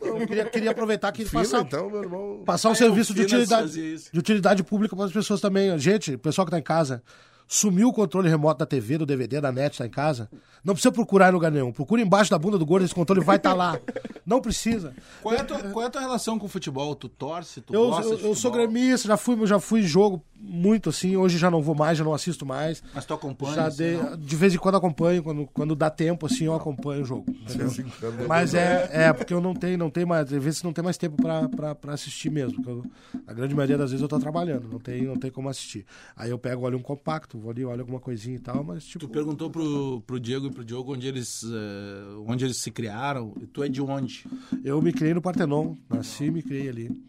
Eu 0.00 0.26
queria, 0.26 0.44
queria 0.44 0.70
aproveitar 0.70 1.08
aqui 1.08 1.22
e 1.22 1.24
Filho, 1.24 1.42
passar, 1.42 1.62
então, 1.62 1.90
meu 1.90 2.02
irmão... 2.02 2.42
passar 2.44 2.68
um 2.68 2.72
é, 2.72 2.76
serviço 2.76 3.14
de 3.14 3.22
utilidade, 3.22 3.98
de 4.12 4.18
utilidade 4.18 4.62
pública 4.62 4.94
para 4.94 5.04
as 5.06 5.12
pessoas 5.12 5.40
também. 5.40 5.76
Gente, 5.78 6.16
pessoal 6.16 6.44
que 6.44 6.50
tá 6.50 6.58
em 6.58 6.62
casa, 6.62 7.02
sumiu 7.46 7.88
o 7.88 7.92
controle 7.92 8.28
remoto 8.28 8.58
da 8.58 8.66
TV, 8.66 8.98
do 8.98 9.06
DVD, 9.06 9.40
da 9.40 9.52
net, 9.52 9.78
tá 9.78 9.86
em 9.86 9.90
casa. 9.90 10.28
Não 10.64 10.72
precisa 10.74 10.90
procurar 10.92 11.28
em 11.28 11.32
lugar 11.32 11.50
nenhum. 11.52 11.70
Procura 11.72 12.00
embaixo 12.00 12.30
da 12.30 12.38
bunda 12.38 12.56
do 12.58 12.64
gordo, 12.64 12.84
esse 12.84 12.94
controle 12.94 13.20
vai 13.22 13.36
estar 13.36 13.52
lá. 13.52 13.78
Não 14.24 14.40
precisa. 14.40 14.94
Qual 15.22 15.34
é, 15.34 15.40
a 15.40 15.44
tua, 15.44 15.58
qual 15.58 15.82
é 15.84 15.88
a 15.88 15.90
tua 15.90 16.00
relação 16.00 16.38
com 16.38 16.46
o 16.46 16.48
futebol? 16.48 16.94
Tu 16.94 17.08
torce? 17.08 17.60
Tu 17.60 17.74
Eu, 17.74 17.88
gosta 17.90 18.12
eu, 18.12 18.16
de 18.16 18.24
eu 18.24 18.34
sou 18.34 18.50
gremista, 18.50 19.06
já 19.08 19.16
fui, 19.18 19.46
já 19.46 19.60
fui 19.60 19.80
em 19.80 19.86
jogo 19.86 20.24
muito 20.40 20.88
assim. 20.88 21.16
Hoje 21.16 21.36
já 21.36 21.50
não 21.50 21.60
vou 21.62 21.74
mais, 21.74 21.98
já 21.98 22.04
não 22.04 22.14
assisto 22.14 22.46
mais. 22.46 22.82
Mas 22.94 23.04
tu 23.04 23.12
acompanha? 23.12 23.54
Já 23.54 23.66
assim, 23.66 23.92
não? 23.98 24.16
de 24.16 24.36
vez 24.36 24.54
em 24.54 24.58
quando 24.58 24.76
acompanho, 24.76 25.22
quando, 25.22 25.46
quando 25.52 25.74
dá 25.76 25.90
tempo, 25.90 26.24
assim, 26.24 26.44
eu 26.46 26.54
acompanho 26.54 27.02
o 27.02 27.04
jogo. 27.04 27.26
entendeu? 27.28 27.70
Mas 28.26 28.54
é, 28.54 28.88
é 28.90 29.12
porque 29.12 29.34
eu 29.34 29.40
não 29.42 29.54
tenho, 29.54 29.76
não 29.76 29.90
tenho 29.90 30.08
mais, 30.08 30.32
às 30.32 30.42
vezes 30.42 30.62
não 30.62 30.72
tem 30.72 30.82
mais 30.82 30.96
tempo 30.96 31.16
pra, 31.20 31.46
pra, 31.48 31.74
pra 31.74 31.92
assistir 31.92 32.30
mesmo. 32.30 32.62
eu- 32.66 32.84
a 33.26 33.32
grande 33.34 33.54
maioria 33.54 33.76
das 33.76 33.90
vezes 33.90 34.02
eu 34.02 34.08
tô 34.08 34.18
trabalhando, 34.18 34.66
não 34.68 34.78
tem, 34.78 35.02
não 35.02 35.16
tem 35.16 35.30
como 35.30 35.48
assistir. 35.50 35.84
Aí 36.16 36.30
eu 36.30 36.38
pego, 36.38 36.62
olho 36.64 36.78
um 36.78 36.82
compacto, 36.82 37.33
vou 37.38 37.50
ali, 37.50 37.64
olho 37.64 37.80
alguma 37.80 38.00
coisinha 38.00 38.36
e 38.36 38.40
tal, 38.40 38.62
mas 38.64 38.84
tipo. 38.84 39.06
Tu 39.06 39.12
perguntou 39.12 39.50
pro, 39.50 40.00
pro 40.02 40.20
Diego 40.20 40.46
e 40.46 40.50
pro 40.50 40.64
Diogo 40.64 40.92
onde 40.92 41.06
eles, 41.06 41.42
eh, 41.44 42.16
onde 42.26 42.44
eles 42.44 42.56
se 42.58 42.70
criaram. 42.70 43.34
E 43.40 43.46
tu 43.46 43.62
é 43.62 43.68
de 43.68 43.80
onde? 43.82 44.26
Eu 44.64 44.80
me 44.80 44.92
criei 44.92 45.14
no 45.14 45.22
Partenon, 45.22 45.76
nasci 45.88 46.24
e 46.24 46.30
me 46.30 46.42
criei 46.42 46.68
ali. 46.68 47.04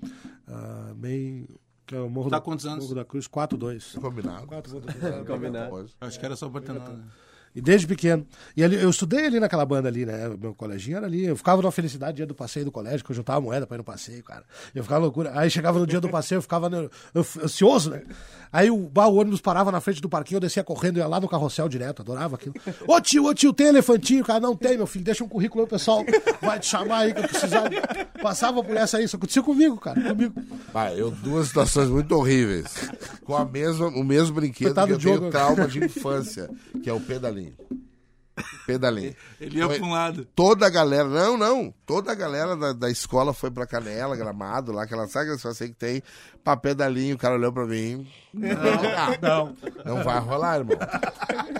Ah, 0.48 0.94
bem. 0.96 1.48
Que 1.86 1.96
é 1.96 2.00
o 2.00 2.10
Morro 2.10 2.32
Tá 2.32 2.38
da, 2.38 2.42
quantos 2.42 2.66
anos? 2.66 2.84
Morro 2.86 2.96
da 2.96 3.06
Cruz, 3.06 3.28
4-2. 3.28 4.00
Combinado. 4.00 4.48
4-2. 4.48 5.26
Combinado. 5.28 5.90
Acho 6.02 6.20
que 6.20 6.26
era 6.26 6.36
só 6.36 6.50
pra 6.50 6.62
né? 6.62 7.04
E 7.56 7.62
desde 7.62 7.88
pequeno. 7.88 8.28
E 8.56 8.64
ali, 8.64 8.76
eu 8.76 8.90
estudei 8.90 9.26
ali 9.26 9.40
naquela 9.40 9.66
banda 9.66 9.88
ali, 9.88 10.06
né? 10.06 10.30
Meu 10.40 10.54
coleginho 10.54 10.98
era 10.98 11.06
ali. 11.06 11.26
Eu 11.26 11.38
ficava 11.38 11.62
numa 11.62 11.72
felicidade 11.72 12.18
dia 12.18 12.26
do 12.26 12.36
passeio 12.36 12.66
do 12.66 12.72
colégio, 12.72 13.06
que 13.06 13.12
eu 13.12 13.16
juntava 13.16 13.40
moeda 13.40 13.66
pra 13.66 13.76
ir 13.76 13.80
no 13.80 13.84
passeio, 13.84 14.24
cara. 14.24 14.44
Eu 14.74 14.84
ficava 14.84 15.02
loucura. 15.02 15.32
Aí 15.34 15.50
chegava 15.50 15.80
no 15.80 15.88
dia 15.88 16.02
do 16.02 16.10
passeio, 16.10 16.38
eu 16.38 16.42
ficava 16.42 16.70
ansioso, 17.44 17.92
né? 17.92 18.04
Aí 18.52 18.70
o, 18.70 18.90
bah, 18.90 19.08
o 19.08 19.16
ônibus 19.16 19.42
parava 19.42 19.72
na 19.72 19.82
frente 19.82 20.02
do 20.02 20.10
parquinho, 20.10 20.38
eu 20.38 20.42
descia 20.42 20.64
correndo, 20.64 20.98
ia 20.98 21.08
lá 21.08 21.20
no 21.20 21.28
carrossel 21.28 21.68
direto, 21.68 22.02
adorava 22.02 22.36
aquilo. 22.36 22.56
Ô 22.88 23.02
tio, 23.02 23.26
ô 23.26 23.34
tio, 23.34 23.52
tem 23.52 23.68
elefantinho? 23.68 24.24
Cara, 24.24 24.40
não 24.40 24.56
tem, 24.56 24.78
meu 24.78 24.88
filho, 24.88 25.04
deixa 25.04 25.24
um 25.24 25.28
currículo 25.28 25.64
aí, 25.64 25.70
pessoal 25.70 26.06
vai 26.42 26.60
te 26.60 26.68
chamar 26.68 27.00
aí 27.00 27.14
que 27.14 27.20
eu 27.20 27.28
precisar. 27.28 27.70
Passava 28.22 28.64
por 28.64 28.76
essa 28.76 28.98
aí, 28.98 29.06
isso 29.06 29.16
aconteceu 29.16 29.44
comigo, 29.44 29.78
cara, 29.78 30.02
comigo. 30.02 30.42
Ah, 30.74 30.94
eu 30.94 31.12
duas 31.12 31.48
situações 31.48 31.90
muito 31.90 32.16
horríveis. 32.16 32.90
Com 33.24 33.36
a 33.36 33.46
mesma, 33.46 33.88
o 33.88 34.04
mesmo 34.04 34.36
brinquedo 34.36 34.68
Coitado 34.68 34.88
que 34.88 34.94
eu 34.94 34.98
do 34.98 35.20
tenho 35.20 35.32
trauma 35.32 35.68
de 35.68 35.84
infância, 35.84 36.50
que 36.82 36.90
é 36.90 36.94
o 36.94 37.00
pedalinho. 37.00 37.45
Pedalinho. 38.68 39.16
Ele 39.40 39.60
ia 39.60 39.66
Foi- 39.68 39.78
pra 39.78 39.88
um 39.88 39.92
lado. 39.92 40.28
Toda 40.36 40.66
a 40.68 40.70
galera, 40.70 41.08
não, 41.08 41.38
não, 41.38 41.74
toda 41.86 42.12
a 42.12 42.16
galera 42.16 42.56
da, 42.58 42.74
da 42.74 42.90
escola 42.90 43.34
foi 43.34 43.50
pra 43.50 43.66
Canela, 43.66 44.16
Gramado, 44.16 44.72
lá, 44.74 44.84
aquela 44.84 45.08
sabe 45.08 45.24
aquelas 45.26 45.42
passeio 45.44 45.70
que 45.72 45.78
tem, 45.78 46.04
pra 46.44 46.58
pedalinho, 46.58 47.16
o 47.16 47.18
cara 47.18 47.36
olhou 47.36 47.54
pra 47.54 47.66
mim. 47.66 48.06
Não, 48.34 48.46
não, 49.22 49.56
não 49.98 50.04
vai 50.04 50.20
rolar, 50.20 50.58
irmão. 50.58 50.78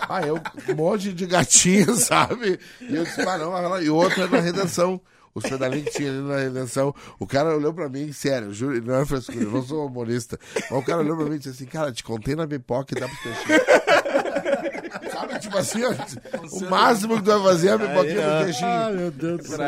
Ah, 0.08 0.20
eu, 0.26 0.38
um 0.68 0.74
monte 0.74 1.12
de 1.12 1.26
gatinho, 1.26 1.94
sabe? 1.96 2.58
E 2.80 2.94
eu 2.94 3.04
disse, 3.04 3.22
ah, 3.22 3.38
não 3.38 3.52
vai 3.52 3.62
rolar. 3.62 3.82
E 3.82 3.88
outro 3.88 4.22
é 4.22 4.28
na 4.28 4.40
redenção. 4.40 5.00
Os 5.34 5.42
pedalinhos 5.44 5.90
que 5.90 5.96
tinha 5.98 6.08
ali 6.10 6.20
na 6.22 6.36
redenção. 6.38 6.94
O 7.18 7.26
cara 7.26 7.54
olhou 7.54 7.72
pra 7.74 7.90
mim, 7.90 8.10
sério, 8.10 8.54
juro, 8.54 8.82
não 8.82 8.94
é 8.96 9.04
frescura, 9.04 9.42
eu 9.44 9.50
não 9.50 9.62
sou 9.62 9.86
humorista. 9.86 10.38
Mas 10.54 10.70
o 10.72 10.82
cara 10.82 11.00
olhou 11.02 11.14
pra 11.14 11.26
mim 11.26 11.34
e 11.34 11.38
disse 11.38 11.50
assim, 11.50 11.66
cara, 11.66 11.92
te 11.92 12.02
contei 12.02 12.34
na 12.34 12.46
pipoca 12.46 12.96
e 12.96 13.00
dá 13.00 13.06
pros 13.06 13.20
peixinhos. 13.20 13.62
Tipo 15.40 15.58
assim, 15.58 15.80
ó, 15.84 15.90
o 16.56 16.70
máximo 16.70 17.16
que 17.16 17.22
tu 17.22 17.30
vai 17.38 17.42
fazer 17.52 17.68
é 17.68 17.72
a 17.72 17.78
pipoquinha 17.78 18.22
pro 18.36 18.44
peixinho. 18.44 18.68
Ah, 18.70 18.90
meu 18.90 19.10
Deus 19.10 19.36
do 19.38 19.46
céu. 19.48 19.58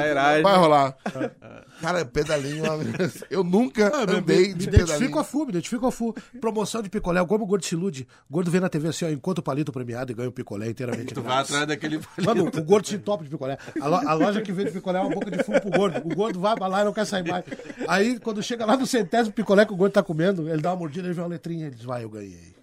Vai 0.43 0.57
rolar. 0.57 0.97
Cara, 1.81 2.05
pedalinho, 2.05 2.65
eu 3.31 3.45
nunca 3.45 3.93
andei 3.97 4.49
me 4.49 4.55
de 4.55 4.65
identifico 4.69 4.87
pedalinho. 4.87 5.19
a 5.21 5.23
FU, 5.25 5.45
me 5.45 5.51
identifico 5.51 5.87
a 5.87 5.93
FU. 5.93 6.13
Promoção 6.41 6.83
de 6.83 6.91
picolé, 6.91 7.25
como 7.25 7.45
o 7.45 7.47
gordo 7.47 7.65
se 7.65 7.77
ilude. 7.77 8.07
O 8.29 8.33
gordo 8.33 8.51
vê 8.51 8.59
na 8.59 8.69
TV 8.69 8.89
assim, 8.89 9.05
ó, 9.05 9.09
enquanto 9.11 9.39
o 9.39 9.43
palito 9.43 9.71
premiado 9.71 10.11
e 10.11 10.15
ganha 10.15 10.29
o 10.29 10.33
picolé 10.33 10.69
inteiramente. 10.69 11.15
Tu 11.19 11.23
vai 11.23 11.39
atrás 11.39 11.67
daquele. 11.69 12.01
Mano, 12.25 12.47
o 12.49 12.63
gordo 12.65 12.89
se 12.89 12.99
top 12.99 13.23
de 13.23 13.31
picolé. 13.31 13.57
A, 13.81 13.87
lo- 13.87 14.09
a 14.09 14.13
loja 14.15 14.43
que 14.43 14.51
vende 14.51 14.73
picolé 14.73 14.99
é 14.99 15.03
uma 15.03 15.15
boca 15.15 15.31
de 15.31 15.41
fumo 15.45 15.61
pro 15.61 15.71
gordo. 15.71 15.99
O 16.05 16.15
gordo 16.17 16.41
vai 16.41 16.57
pra 16.57 16.67
lá 16.67 16.81
e 16.81 16.85
não 16.85 16.93
quer 16.93 17.05
sair 17.05 17.23
mais. 17.29 17.45
Aí, 17.87 18.19
quando 18.19 18.43
chega 18.43 18.67
lá 18.67 18.77
no 18.77 18.85
centésimo 18.87 19.33
picolé 19.33 19.65
que 19.65 19.73
o 19.73 19.77
gordo 19.77 19.93
tá 19.93 20.03
comendo, 20.03 20.49
ele 20.49 20.61
dá 20.61 20.71
uma 20.71 20.77
mordida, 20.79 21.07
ele 21.07 21.15
vê 21.15 21.21
uma 21.21 21.29
letrinha, 21.29 21.67
ele 21.67 21.77
diz, 21.77 21.85
vai, 21.85 22.03
eu 22.03 22.11
ganhei. 22.11 22.55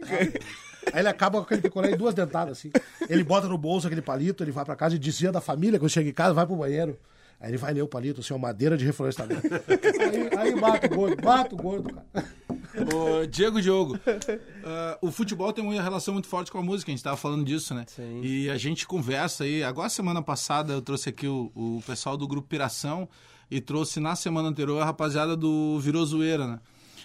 Aí 0.94 1.02
ele 1.02 1.08
acaba 1.08 1.40
com 1.40 1.46
aquele 1.46 1.62
picolé 1.62 1.92
em 1.92 1.98
duas 1.98 2.14
dentadas, 2.14 2.58
assim. 2.58 2.72
Ele 3.10 3.24
bota 3.24 3.48
no 3.48 3.58
bolso 3.58 3.88
aquele 3.88 4.02
palito, 4.02 4.44
ele 4.44 4.52
vai 4.52 4.66
pra 4.66 4.76
casa 4.76 4.96
e 4.96 5.00
desvia 5.00 5.32
da 5.32 5.42
família, 5.42 5.80
quando 5.80 5.90
chega 5.90 6.10
em 6.10 6.14
casa, 6.14 6.34
vai 6.34 6.46
pro 6.46 6.56
banheiro. 6.56 6.98
Aí 7.40 7.52
ele 7.52 7.58
vai 7.58 7.74
ler 7.74 7.82
o 7.82 7.88
palito, 7.88 8.22
assim, 8.22 8.34
ó, 8.34 8.38
madeira 8.38 8.78
de 8.78 8.86
reflorestamento. 8.86 9.42
Aí, 9.46 10.38
aí 10.38 10.56
mata 10.56 10.88
o 10.88 10.90
gordo, 10.90 11.24
mata 11.24 11.54
o 11.54 11.58
gordo, 11.58 11.94
cara. 11.94 12.26
Ô, 12.94 13.26
Diego 13.26 13.62
Diogo, 13.62 14.00
ah, 14.64 14.98
o 15.02 15.12
futebol 15.12 15.52
tem 15.54 15.64
uma 15.64 15.82
relação 15.82 16.14
muito 16.14 16.28
forte 16.28 16.52
com 16.52 16.58
a 16.58 16.62
música, 16.62 16.90
a 16.90 16.94
gente 16.94 17.00
estava 17.00 17.16
falando 17.16 17.46
disso, 17.46 17.74
né? 17.74 17.86
Sim. 17.88 18.22
E 18.24 18.50
a 18.50 18.58
gente 18.58 18.86
conversa 18.86 19.44
aí. 19.44 19.64
Agora, 19.64 19.90
semana 19.90 20.22
passada, 20.22 20.74
eu 20.74 20.82
trouxe 20.82 21.10
aqui 21.10 21.28
o, 21.28 21.52
o 21.56 21.84
pessoal 21.86 22.18
do 22.18 22.28
Grupo 22.28 22.48
Piração 22.48 23.08
e 23.50 23.62
trouxe 23.62 24.00
na 24.00 24.16
semana 24.16 24.50
anterior 24.50 24.82
a 24.82 24.86
rapaziada 24.86 25.36
do 25.36 25.80
Virou 25.80 26.06
Zoeira, 26.06 26.48
né? 26.48 26.60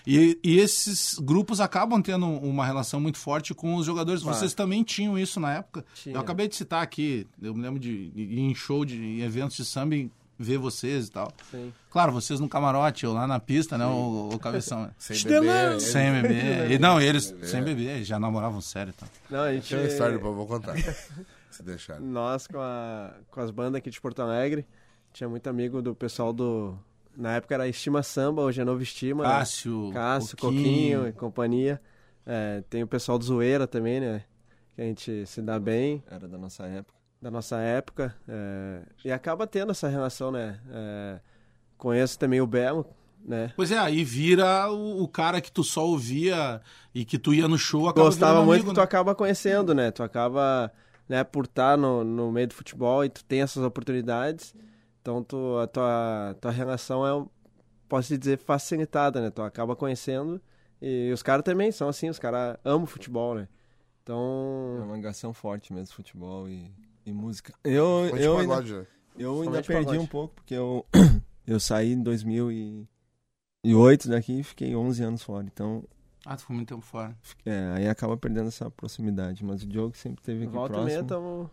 E, 0.07 0.39
e 0.43 0.59
esses 0.59 1.19
grupos 1.19 1.61
acabam 1.61 2.01
tendo 2.03 2.27
uma 2.27 2.65
relação 2.65 3.01
muito 3.01 3.19
forte 3.19 3.55
com 3.55 3.75
os 3.77 3.87
jogadores. 3.87 4.23
Vocês 4.23 4.55
também 4.55 4.83
tinham 4.83 5.19
isso 5.19 5.41
na 5.41 5.55
época. 5.55 5.85
Tinha. 5.95 6.15
Eu 6.15 6.21
acabei 6.21 6.49
de 6.49 6.57
citar 6.57 6.83
aqui, 6.83 7.27
eu 7.41 7.55
me 7.55 7.63
lembro 7.63 7.79
de 7.79 8.13
ir 8.15 8.41
em 8.41 8.55
show, 8.55 8.85
de 8.85 8.97
em 8.97 9.21
eventos 9.21 9.57
de 9.57 9.65
samba 9.65 9.97
ver 10.41 10.57
vocês 10.57 11.09
e 11.09 11.11
tal. 11.11 11.31
Sim. 11.51 11.71
Claro, 11.91 12.13
vocês 12.13 12.41
no 12.41 12.49
camarote, 12.49 13.07
ou 13.07 13.13
lá 13.13 13.27
na 13.27 13.39
pista, 13.39 13.77
né, 13.77 13.85
o, 13.85 14.31
o 14.33 14.39
cabeção. 14.39 14.85
né? 14.89 14.91
Sem 14.99 15.23
beber. 15.29 15.81
Sem 15.81 16.13
beber. 16.13 16.71
E, 16.71 16.79
não, 16.79 16.99
eles 16.99 17.35
sem 17.43 17.63
beber, 17.63 18.03
já 18.05 18.19
namoravam 18.19 18.61
sério. 18.63 18.95
Então. 18.97 19.09
Não, 19.29 19.43
a 19.43 19.53
gente. 19.53 19.67
Tinha 19.67 19.81
uma 19.81 19.87
história 19.87 20.15
depois, 20.15 20.31
eu 20.31 20.37
vou 20.37 20.47
contar. 20.47 20.75
Se 21.51 21.63
deixar. 21.63 22.01
Nós 22.01 22.47
com, 22.47 22.59
a, 22.59 23.13
com 23.31 23.41
as 23.41 23.51
bandas 23.51 23.75
aqui 23.75 23.91
de 23.91 24.01
Porto 24.01 24.23
Alegre, 24.23 24.65
tinha 25.13 25.29
muito 25.29 25.47
amigo 25.47 25.83
do 25.83 25.95
pessoal 25.95 26.33
do. 26.33 26.79
Na 27.17 27.35
época 27.37 27.55
era 27.55 27.69
Estima 27.69 28.03
Samba, 28.03 28.43
hoje 28.43 28.61
é 28.61 28.65
Novo 28.65 28.83
Estima. 28.83 29.23
né? 29.25 29.29
Cássio, 29.29 29.91
Cássio, 29.93 30.37
Coquinho. 30.37 30.63
Coquinho 30.63 31.09
e 31.09 31.13
companhia. 31.13 31.81
É, 32.27 32.63
tem 32.71 32.83
o 32.83 32.87
pessoal 32.87 33.19
do 33.19 33.25
Zoeira 33.25 33.67
também, 33.67 34.01
né? 34.01 34.23
Que 34.75 34.83
a 34.83 34.85
gente 34.85 35.27
se 35.27 35.43
dá 35.43 35.59
bem. 35.59 36.03
Era 36.11 36.27
da 36.29 36.39
nossa 36.39 36.65
época. 36.67 36.99
da 37.21 37.31
nossa 37.31 37.59
época. 37.59 38.15
é, 38.29 38.81
e 39.05 39.11
acaba 39.13 39.47
tendo 39.47 39.73
essa 39.73 39.89
relação, 39.89 40.31
né? 40.31 40.59
É, 40.73 41.19
conheço 41.77 42.19
também 42.19 42.41
o 42.41 42.47
Belo, 42.47 42.87
né? 43.25 43.53
Pois 43.57 43.71
é, 43.73 43.79
aí 43.79 44.05
vira 44.05 44.71
o, 44.71 45.03
o 45.03 45.09
cara 45.09 45.41
que 45.41 45.51
tu 45.53 45.63
só 45.65 45.87
ouvia 45.87 46.61
e 46.95 47.05
que 47.05 47.19
tu 47.19 47.35
ia 47.35 47.49
no 47.49 47.59
show, 47.59 47.89
acaba 47.89 48.07
Gostava 48.07 48.33
virando 48.33 48.47
muito 48.47 48.61
amigo, 48.61 48.71
que 48.71 48.75
tu 48.75 48.79
né? 48.79 48.85
acaba 48.85 49.15
conhecendo, 49.15 49.75
né? 49.75 49.91
Tu 49.91 50.03
acaba, 50.03 50.73
né, 51.09 51.25
por 51.25 51.45
estar 51.45 51.77
no, 51.77 52.03
no 52.05 52.31
meio 52.33 52.47
do 52.49 52.55
futebol 52.55 53.05
e 53.05 53.09
tu 53.11 53.25
tem 53.25 53.43
essas 53.43 53.63
oportunidades. 53.63 54.55
Então 55.01 55.23
tu, 55.23 55.57
a 55.59 55.67
tua, 55.67 56.37
tua 56.41 56.51
relação 56.51 57.07
é, 57.07 57.27
posso 57.89 58.09
te 58.09 58.19
dizer, 58.19 58.39
facilitada, 58.39 59.21
né? 59.21 59.31
Tu 59.31 59.43
acaba 59.43 59.75
conhecendo. 59.77 60.41
E 60.81 61.11
os 61.13 61.23
caras 61.23 61.45
também 61.45 61.71
são 61.73 61.89
assim, 61.89 62.09
os 62.09 62.19
caras 62.19 62.57
amam 62.65 62.87
futebol, 62.87 63.35
né? 63.35 63.43
É 63.43 63.49
Então. 64.03 64.83
uma 64.85 64.97
ligação 64.97 65.33
forte 65.33 65.73
mesmo, 65.73 65.95
futebol 65.95 66.49
e, 66.49 66.71
e 67.07 67.13
música. 67.13 67.53
Eu, 67.65 68.07
Foi 68.11 68.19
de 68.19 68.25
eu, 68.25 68.39
ainda, 68.39 68.55
pagode, 68.55 68.73
né? 68.75 68.87
eu 69.19 69.43
ainda 69.43 69.63
perdi 69.63 69.85
pagode. 69.85 69.99
um 69.99 70.07
pouco, 70.07 70.35
porque 70.35 70.55
eu, 70.55 70.85
eu 71.47 71.61
saí 71.61 71.93
em 71.93 72.03
2008 72.03 74.09
daqui 74.09 74.41
e 74.41 74.43
fiquei 74.43 74.75
11 74.75 75.03
anos 75.03 75.23
fora. 75.23 75.47
Então, 75.47 75.85
Ah, 76.25 76.37
tu 76.37 76.41
ficou 76.41 76.57
muito 76.57 76.69
tempo 76.69 76.85
fora. 76.85 77.17
é, 77.45 77.73
aí 77.75 77.89
acaba 77.89 78.17
perdendo 78.17 78.49
essa 78.49 78.71
proximidade. 78.71 79.45
Mas 79.45 79.63
o 79.63 79.67
Diogo 79.67 79.97
sempre 79.97 80.23
teve 80.23 80.45
aqui 80.45 80.53
Volta 80.53 80.75
e 80.81 80.85
meia, 80.85 81.05
próximo. 81.05 81.09
tamo, 81.09 81.51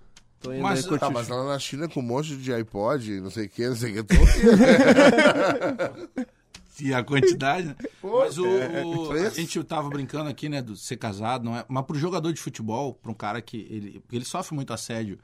tô 0.47 0.53
indo 0.53 0.63
Mas, 0.63 0.79
aí 0.79 0.85
curtir. 0.89 0.99
Tá, 1.05 1.09
mas 1.09 1.27
lá 1.27 1.45
na 1.45 1.59
China 1.59 1.87
com 1.87 1.99
um 1.99 2.03
monte 2.03 2.35
de 2.37 2.53
iPod, 2.53 3.21
não 3.21 3.29
sei 3.29 3.45
o 3.45 3.49
que, 3.49 3.67
não 3.67 3.75
sei 3.75 3.99
o 3.99 4.05
que. 4.05 4.15
Tô... 4.15 4.17
E 6.79 6.93
a 6.93 7.03
quantidade, 7.03 7.69
né? 7.69 7.75
Mas 8.03 8.37
o, 8.37 8.45
o- 8.45 9.05
foi 9.07 9.25
a 9.25 9.29
gente 9.31 9.63
tava 9.63 9.89
brincando 9.89 10.29
aqui, 10.29 10.47
né, 10.47 10.61
do 10.61 10.75
ser 10.75 10.95
casado, 10.97 11.43
não 11.43 11.57
é? 11.57 11.65
Mas 11.67 11.83
pro 11.85 11.97
jogador 11.97 12.31
de 12.31 12.39
futebol, 12.39 12.93
pra 12.93 13.11
um 13.11 13.15
cara 13.15 13.41
que 13.41 13.65
ele, 13.69 14.03
ele 14.11 14.23
sofre 14.23 14.53
muito 14.53 14.71
assédio 14.71 15.17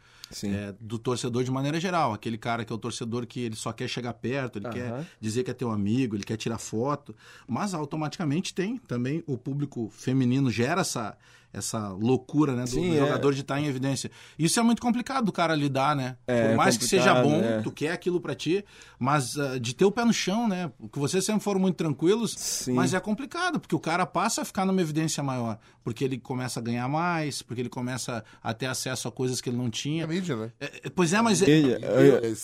é, 0.43 0.73
do 0.79 0.97
torcedor 0.97 1.43
de 1.43 1.51
maneira 1.51 1.79
geral, 1.79 2.11
aquele 2.11 2.39
cara 2.39 2.65
que 2.65 2.73
é 2.73 2.75
o 2.75 2.79
torcedor 2.79 3.27
que 3.27 3.39
ele 3.39 3.55
só 3.55 3.71
quer 3.71 3.87
chegar 3.87 4.13
perto, 4.15 4.57
ele 4.57 4.67
quer 4.69 4.91
Aham. 4.91 5.05
dizer 5.21 5.43
que 5.43 5.51
é 5.51 5.53
teu 5.53 5.69
amigo, 5.69 6.15
ele 6.15 6.23
quer 6.23 6.37
tirar 6.37 6.57
foto, 6.57 7.15
mas 7.47 7.75
automaticamente 7.75 8.51
tem 8.51 8.77
também 8.79 9.23
o 9.27 9.37
público 9.37 9.91
feminino 9.95 10.49
gera 10.49 10.81
essa 10.81 11.15
essa 11.53 11.89
loucura, 11.89 12.55
né, 12.55 12.63
do, 12.63 12.69
Sim, 12.69 12.89
do 12.89 12.95
é. 12.95 12.99
jogador 12.99 13.33
de 13.33 13.41
estar 13.41 13.61
em 13.61 13.67
evidência. 13.67 14.09
Isso 14.37 14.59
é 14.59 14.63
muito 14.63 14.81
complicado 14.81 15.23
do 15.25 15.31
cara 15.31 15.55
lidar, 15.55 15.95
né? 15.95 16.17
É, 16.25 16.47
Por 16.49 16.57
mais 16.57 16.75
que 16.77 16.83
seja 16.85 17.13
bom, 17.21 17.35
é. 17.41 17.61
tu 17.61 17.71
quer 17.71 17.91
aquilo 17.91 18.19
pra 18.19 18.33
ti, 18.33 18.65
mas 18.97 19.37
ah, 19.37 19.59
de 19.59 19.75
ter 19.75 19.85
o 19.85 19.91
pé 19.91 20.03
no 20.03 20.11
chão, 20.11 20.47
né? 20.47 20.71
Porque 20.79 20.99
vocês 20.99 21.23
sempre 21.23 21.43
foram 21.43 21.59
muito 21.59 21.75
tranquilos, 21.75 22.33
Sim. 22.35 22.73
mas 22.73 22.93
é 22.93 22.99
complicado, 22.99 23.59
porque 23.59 23.75
o 23.75 23.79
cara 23.79 24.05
passa 24.05 24.41
a 24.41 24.45
ficar 24.45 24.65
numa 24.65 24.81
evidência 24.81 25.21
maior, 25.21 25.59
porque 25.83 26.03
ele 26.03 26.17
começa 26.17 26.59
a 26.59 26.63
ganhar 26.63 26.87
mais, 26.89 27.41
porque 27.43 27.61
ele 27.61 27.69
começa 27.69 28.23
a 28.41 28.53
ter 28.53 28.65
acesso 28.65 29.07
a 29.07 29.11
coisas 29.11 29.39
que 29.39 29.49
ele 29.49 29.57
não 29.57 29.69
tinha. 29.69 30.05
É 30.05 30.07
mídia, 30.07 30.35
né? 30.35 30.51
É, 30.59 30.81
é, 30.85 30.89
pois 30.89 31.13
é, 31.13 31.21
mas 31.21 31.41
é- 31.41 31.45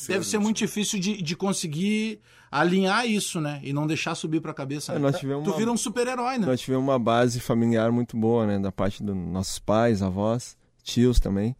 deve 0.07 0.23
ser 0.25 0.37
muito 0.37 0.57
difícil 0.57 0.99
de, 0.99 1.21
de 1.21 1.35
conseguir 1.35 2.19
alinhar 2.51 3.05
isso, 3.05 3.39
né? 3.41 3.59
E 3.63 3.71
não 3.73 3.85
deixar 3.87 4.15
subir 4.15 4.41
pra 4.41 4.53
cabeça. 4.53 4.91
É, 4.93 4.95
né? 4.95 5.01
nós 5.01 5.17
tivemos 5.19 5.43
Tu 5.43 5.49
uma- 5.51 5.57
vira 5.57 5.71
um 5.71 5.77
super-herói, 5.77 6.37
né? 6.37 6.45
Nós 6.47 6.59
tivemos 6.61 6.83
uma 6.85 6.99
base 6.99 7.39
familiar 7.39 7.91
muito 7.91 8.17
boa, 8.17 8.45
né? 8.47 8.59
Da 8.59 8.71
parte 8.71 9.03
dos 9.03 9.15
nossos 9.15 9.59
pais, 9.59 10.01
avós, 10.01 10.57
tios 10.83 11.19
também. 11.19 11.55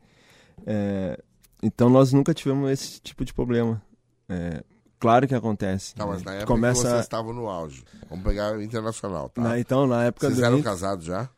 É, 0.65 1.17
então 1.63 1.89
nós 1.89 2.11
nunca 2.13 2.33
tivemos 2.33 2.69
esse 2.71 2.99
tipo 3.01 3.23
de 3.23 3.33
problema. 3.33 3.81
É, 4.27 4.63
claro 4.99 5.27
que 5.27 5.35
acontece. 5.35 5.95
Tá, 5.95 6.05
mas 6.05 6.19
né? 6.23 6.31
na 6.31 6.37
época 6.37 6.47
Começa... 6.47 6.81
que 6.83 6.87
vocês 6.89 7.01
estavam 7.01 7.33
no 7.33 7.47
auge. 7.49 7.83
Vamos 8.09 8.23
pegar 8.25 8.55
o 8.55 8.61
internacional, 8.61 9.29
tá? 9.29 9.41
Na- 9.41 9.59
então, 9.59 9.87
na 9.87 10.03
época 10.05 10.27
Vocês 10.27 10.37
do 10.39 10.45
eram 10.45 10.57
Inter- 10.59 10.71
casados 10.71 11.05
já? 11.05 11.29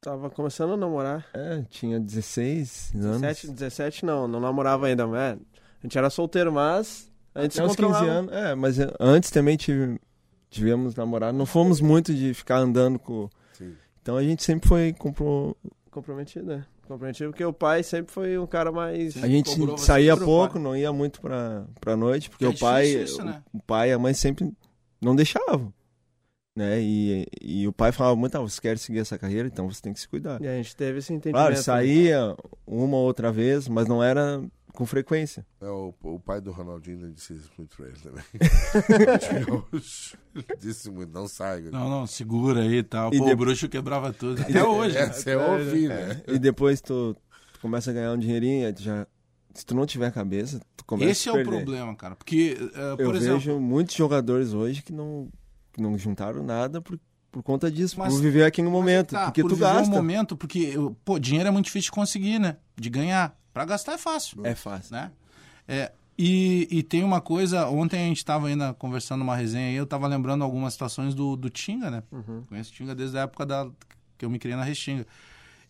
Tava 0.00 0.30
começando 0.30 0.74
a 0.74 0.76
namorar. 0.76 1.26
É, 1.34 1.62
tinha 1.68 1.98
16 1.98 2.92
anos. 2.94 3.20
17, 3.22 3.48
17 3.48 4.04
não, 4.06 4.28
não 4.28 4.38
namorava 4.38 4.86
ainda, 4.86 5.06
mas 5.06 5.34
a 5.36 5.38
gente 5.82 5.98
era 5.98 6.08
solteiro, 6.10 6.52
mas 6.52 7.10
a 7.38 7.42
gente 7.42 7.58
Até 7.60 7.68
se 7.68 7.72
uns 7.72 7.76
15 7.76 7.76
controlava. 7.76 8.10
anos. 8.10 8.32
É, 8.32 8.54
mas 8.54 8.78
é, 8.78 8.88
antes 8.98 9.30
também 9.30 9.56
tive, 9.56 10.00
tivemos 10.50 10.94
namorado. 10.94 11.36
Não 11.36 11.46
fomos 11.46 11.80
muito 11.80 12.14
de 12.14 12.32
ficar 12.34 12.56
andando 12.58 12.98
com. 12.98 13.28
Sim. 13.52 13.74
Então 14.02 14.16
a 14.16 14.22
gente 14.22 14.42
sempre 14.42 14.68
foi. 14.68 14.92
Comprou... 14.92 15.56
Comprometido, 15.90 16.46
né? 16.46 16.64
Comprometido, 16.86 17.30
porque 17.30 17.44
o 17.44 17.52
pai 17.52 17.82
sempre 17.82 18.12
foi 18.12 18.38
um 18.38 18.46
cara 18.46 18.70
mais... 18.70 19.16
A 19.22 19.26
gente 19.26 19.50
Cobrou 19.56 19.76
saía 19.76 20.16
pouco, 20.16 20.54
pai. 20.54 20.62
não 20.62 20.76
ia 20.76 20.92
muito 20.92 21.20
pra, 21.20 21.64
pra 21.80 21.96
noite, 21.96 22.30
porque 22.30 22.44
É 22.44 22.48
o 22.48 22.56
pai, 22.56 22.86
isso, 22.86 23.20
o- 23.20 23.24
né? 23.24 23.42
o, 23.52 23.60
pai 23.60 23.90
e 23.90 23.92
a 23.92 23.98
mãe 23.98 24.14
sempre 24.14 24.52
não 25.00 25.16
deixavam. 25.16 25.72
Né? 26.56 26.80
E, 26.80 27.26
e 27.42 27.66
o 27.66 27.72
pai 27.72 27.90
falava 27.92 28.14
muito, 28.14 28.36
ah, 28.36 28.40
você 28.40 28.60
quer 28.60 28.78
seguir 28.78 29.00
essa 29.00 29.18
carreira, 29.18 29.48
então 29.48 29.68
você 29.68 29.82
tem 29.82 29.92
que 29.92 29.98
se 29.98 30.06
cuidar. 30.08 30.40
E 30.40 30.46
a 30.46 30.56
gente 30.56 30.76
teve 30.76 30.98
esse 31.00 31.12
entendimento. 31.12 31.34
Claro, 31.42 31.54
né? 31.56 31.60
saía 31.60 32.36
uma 32.66 32.96
ou 32.96 33.04
outra 33.04 33.32
vez, 33.32 33.66
mas 33.68 33.88
não 33.88 34.00
era 34.02 34.40
com 34.76 34.86
frequência. 34.86 35.44
É, 35.60 35.66
o, 35.66 35.92
o 36.02 36.20
pai 36.20 36.40
do 36.40 36.52
Ronaldinho 36.52 37.10
disse 37.12 37.34
isso 37.34 37.50
muito 37.58 37.76
pra 37.76 37.86
ele 37.86 37.98
também. 37.98 38.24
disse 40.60 40.90
muito, 40.90 41.12
não 41.12 41.26
sai. 41.26 41.62
Não, 41.62 41.88
não, 41.88 42.06
segura 42.06 42.62
aí 42.62 42.78
e 42.78 42.82
tal. 42.82 43.12
E 43.12 43.18
Pô, 43.18 43.24
de- 43.24 43.32
o 43.32 43.36
bruxo 43.36 43.68
quebrava 43.68 44.12
tudo. 44.12 44.40
Até 44.42 44.62
hoje. 44.64 44.96
É, 44.96 45.06
você 45.12 45.34
ouve, 45.34 45.88
né? 45.88 46.22
E 46.28 46.38
depois 46.38 46.80
tu, 46.80 47.16
tu 47.52 47.60
começa 47.60 47.90
a 47.90 47.94
ganhar 47.94 48.12
um 48.12 48.18
dinheirinho, 48.18 48.66
aí 48.66 48.72
tu 48.72 48.82
já, 48.82 49.06
se 49.54 49.64
tu 49.64 49.74
não 49.74 49.86
tiver 49.86 50.10
cabeça, 50.12 50.60
tu 50.76 50.84
começa 50.84 51.10
Esse 51.10 51.28
a 51.28 51.32
é 51.32 51.34
o 51.34 51.36
perder. 51.36 51.64
problema, 51.64 51.94
cara. 51.96 52.16
Porque, 52.16 52.56
Eu 52.74 52.96
por 52.96 53.14
exemplo, 53.16 53.38
vejo 53.38 53.58
muitos 53.58 53.94
jogadores 53.94 54.52
hoje 54.52 54.82
que 54.82 54.92
não, 54.92 55.28
que 55.72 55.80
não 55.80 55.96
juntaram 55.98 56.42
nada 56.42 56.80
por, 56.80 56.98
por 57.30 57.42
conta 57.42 57.70
disso, 57.70 57.98
Mas- 57.98 58.12
por 58.12 58.20
viver 58.20 58.44
aqui 58.44 58.62
no 58.62 58.70
momento. 58.70 59.10
Tá, 59.12 59.26
porque 59.26 59.42
por 59.42 59.48
tu 59.48 59.54
viver 59.56 59.72
gasta. 59.72 59.90
um 59.90 59.94
momento, 59.96 60.36
porque, 60.36 60.74
pô, 61.04 61.18
dinheiro 61.18 61.48
é 61.48 61.52
muito 61.52 61.66
difícil 61.66 61.86
de 61.86 61.92
conseguir, 61.92 62.38
né? 62.38 62.56
De 62.76 62.90
ganhar. 62.90 63.36
Pra 63.56 63.64
gastar 63.64 63.94
é 63.94 63.98
fácil, 63.98 64.46
É 64.46 64.54
fácil. 64.54 64.94
né? 64.94 65.10
É, 65.66 65.90
e, 66.18 66.68
e 66.70 66.82
tem 66.82 67.02
uma 67.02 67.22
coisa, 67.22 67.66
ontem 67.70 67.96
a 67.96 68.04
gente 68.06 68.22
tava 68.22 68.48
ainda 68.48 68.74
conversando 68.74 69.20
numa 69.20 69.34
resenha 69.34 69.68
aí, 69.68 69.74
eu 69.74 69.86
tava 69.86 70.06
lembrando 70.06 70.44
algumas 70.44 70.74
situações 70.74 71.14
do, 71.14 71.36
do 71.36 71.48
Tinga, 71.48 71.90
né? 71.90 72.02
Conheço 72.50 72.70
o 72.70 72.74
Tinga 72.74 72.94
desde 72.94 73.16
a 73.16 73.22
época 73.22 73.46
da, 73.46 73.66
que 74.18 74.26
eu 74.26 74.28
me 74.28 74.38
criei 74.38 74.54
na 74.58 74.62
Restinga. 74.62 75.06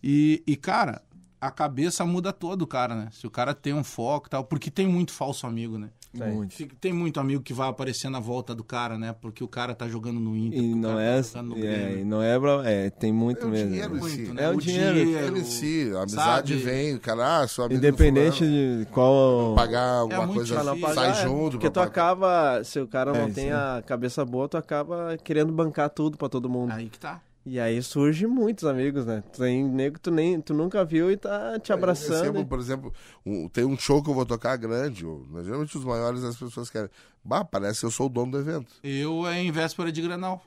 E, 0.03 0.43
e, 0.45 0.57
cara, 0.57 1.01
a 1.41 1.49
cabeça 1.49 2.05
muda 2.05 2.33
todo 2.33 2.63
o 2.63 2.67
cara, 2.67 2.97
né? 2.97 3.09
Se 3.13 3.25
o 3.25 3.31
cara 3.31 3.55
tem 3.55 3.73
um 3.73 3.85
foco 3.85 4.27
e 4.27 4.31
tal, 4.31 4.43
porque 4.43 4.69
tem 4.69 4.89
muito 4.89 5.13
falso 5.13 5.47
amigo, 5.47 5.79
né? 5.79 5.89
Muito. 6.25 6.55
Fica- 6.55 6.75
Tem 6.81 6.93
muito 6.93 7.19
amigo 7.21 7.43
que 7.43 7.53
vai 7.53 7.69
aparecer 7.69 8.09
na 8.09 8.21
volta 8.21 8.55
do 8.55 8.65
cara, 8.65 8.97
né? 8.99 9.15
Porque 9.21 9.43
o 9.45 9.49
cara 9.49 9.75
tá 9.75 9.89
jogando 9.89 10.19
no 10.21 10.37
Inter. 10.37 10.63
E 10.63 10.73
o 10.73 10.77
não 10.77 10.99
é, 10.99 11.17
tá 11.17 11.23
jogando 11.23 11.49
no 11.49 11.57
é, 11.59 11.61
Grêmio. 11.61 11.99
e 11.99 12.05
não 12.05 12.23
é, 12.23 12.37
é, 12.65 12.91
tem 12.91 13.13
muito 13.13 13.43
É 13.43 13.45
o 13.47 13.49
mesmo. 13.51 13.69
dinheiro 13.71 13.97
em 13.97 13.99
Muito, 14.01 14.15
si. 14.15 14.33
né? 14.33 14.43
É 14.45 14.49
o 14.51 14.57
dinheiro. 14.57 14.99
Ele 14.99 15.41
em 15.41 15.45
si, 15.45 15.93
a 15.95 16.03
amizade 16.03 16.53
sabe? 16.55 16.65
vem, 16.65 16.95
o 16.95 17.01
cara, 17.01 17.43
ah, 17.43 17.47
do 17.69 17.75
Independente 17.75 18.39
fulano, 18.39 18.79
de 18.85 18.87
qual. 18.91 19.55
pagar 19.55 19.89
alguma 19.99 20.27
muito 20.27 20.35
coisa, 20.37 20.55
difícil. 20.55 20.75
Não 20.81 20.95
sai 20.95 20.95
pagar, 21.09 21.19
é, 21.21 21.23
junto. 21.25 21.51
Porque 21.53 21.71
tu 21.71 21.81
acaba, 21.81 22.65
se 22.65 22.81
o 22.81 22.87
cara 22.87 23.17
É, 23.17 23.21
não 23.21 23.31
tem 23.31 23.53
a 23.53 23.83
cabeça 23.87 24.25
boa, 24.25 24.49
tu 24.49 24.57
acaba 24.57 25.17
querendo 25.23 25.53
bancar 25.53 25.91
tudo 25.91 26.17
pra 26.17 26.29
todo 26.29 26.49
mundo. 26.49 26.73
Aí 26.73 26.89
que 26.89 26.99
tá. 26.99 27.21
E 27.49 27.61
aí 27.61 27.81
surge 27.81 28.27
muitos 28.27 28.65
amigos, 28.65 29.07
né? 29.07 29.23
Tem 29.37 29.63
nego 29.63 29.95
que 29.95 30.01
tu, 30.01 30.11
nem, 30.11 30.41
tu 30.41 30.53
nunca 30.53 30.85
viu 30.85 31.13
e 31.13 31.17
tá 31.17 31.61
te 31.61 31.71
Eu 31.71 31.77
abraçando. 31.77 32.19
recebo, 32.19 32.45
por 32.45 32.59
exemplo, 32.59 32.93
um- 33.25 33.49
tem 33.49 33.65
um 33.65 33.79
show 33.79 34.03
que 34.03 34.11
eu 34.11 34.15
vou 34.15 34.27
tocar 34.27 34.57
grande, 34.57 35.07
ou, 35.07 35.25
né, 35.31 35.45
geralmente 35.45 35.79
os 35.79 35.85
maiores 35.85 36.25
as 36.25 36.37
pessoas 36.37 36.69
querem. 36.69 36.91
Bah, 37.25 37.45
parece 37.45 37.79
que 37.81 37.87
eu 37.87 37.91
sou 37.93 38.07
o 38.07 38.09
dono 38.09 38.33
do 38.33 38.39
evento. 38.41 38.73
Eu 38.83 39.25
é 39.29 39.41
em 39.41 39.53
véspera 39.53 39.93
de 39.93 40.03
Granal. 40.03 40.45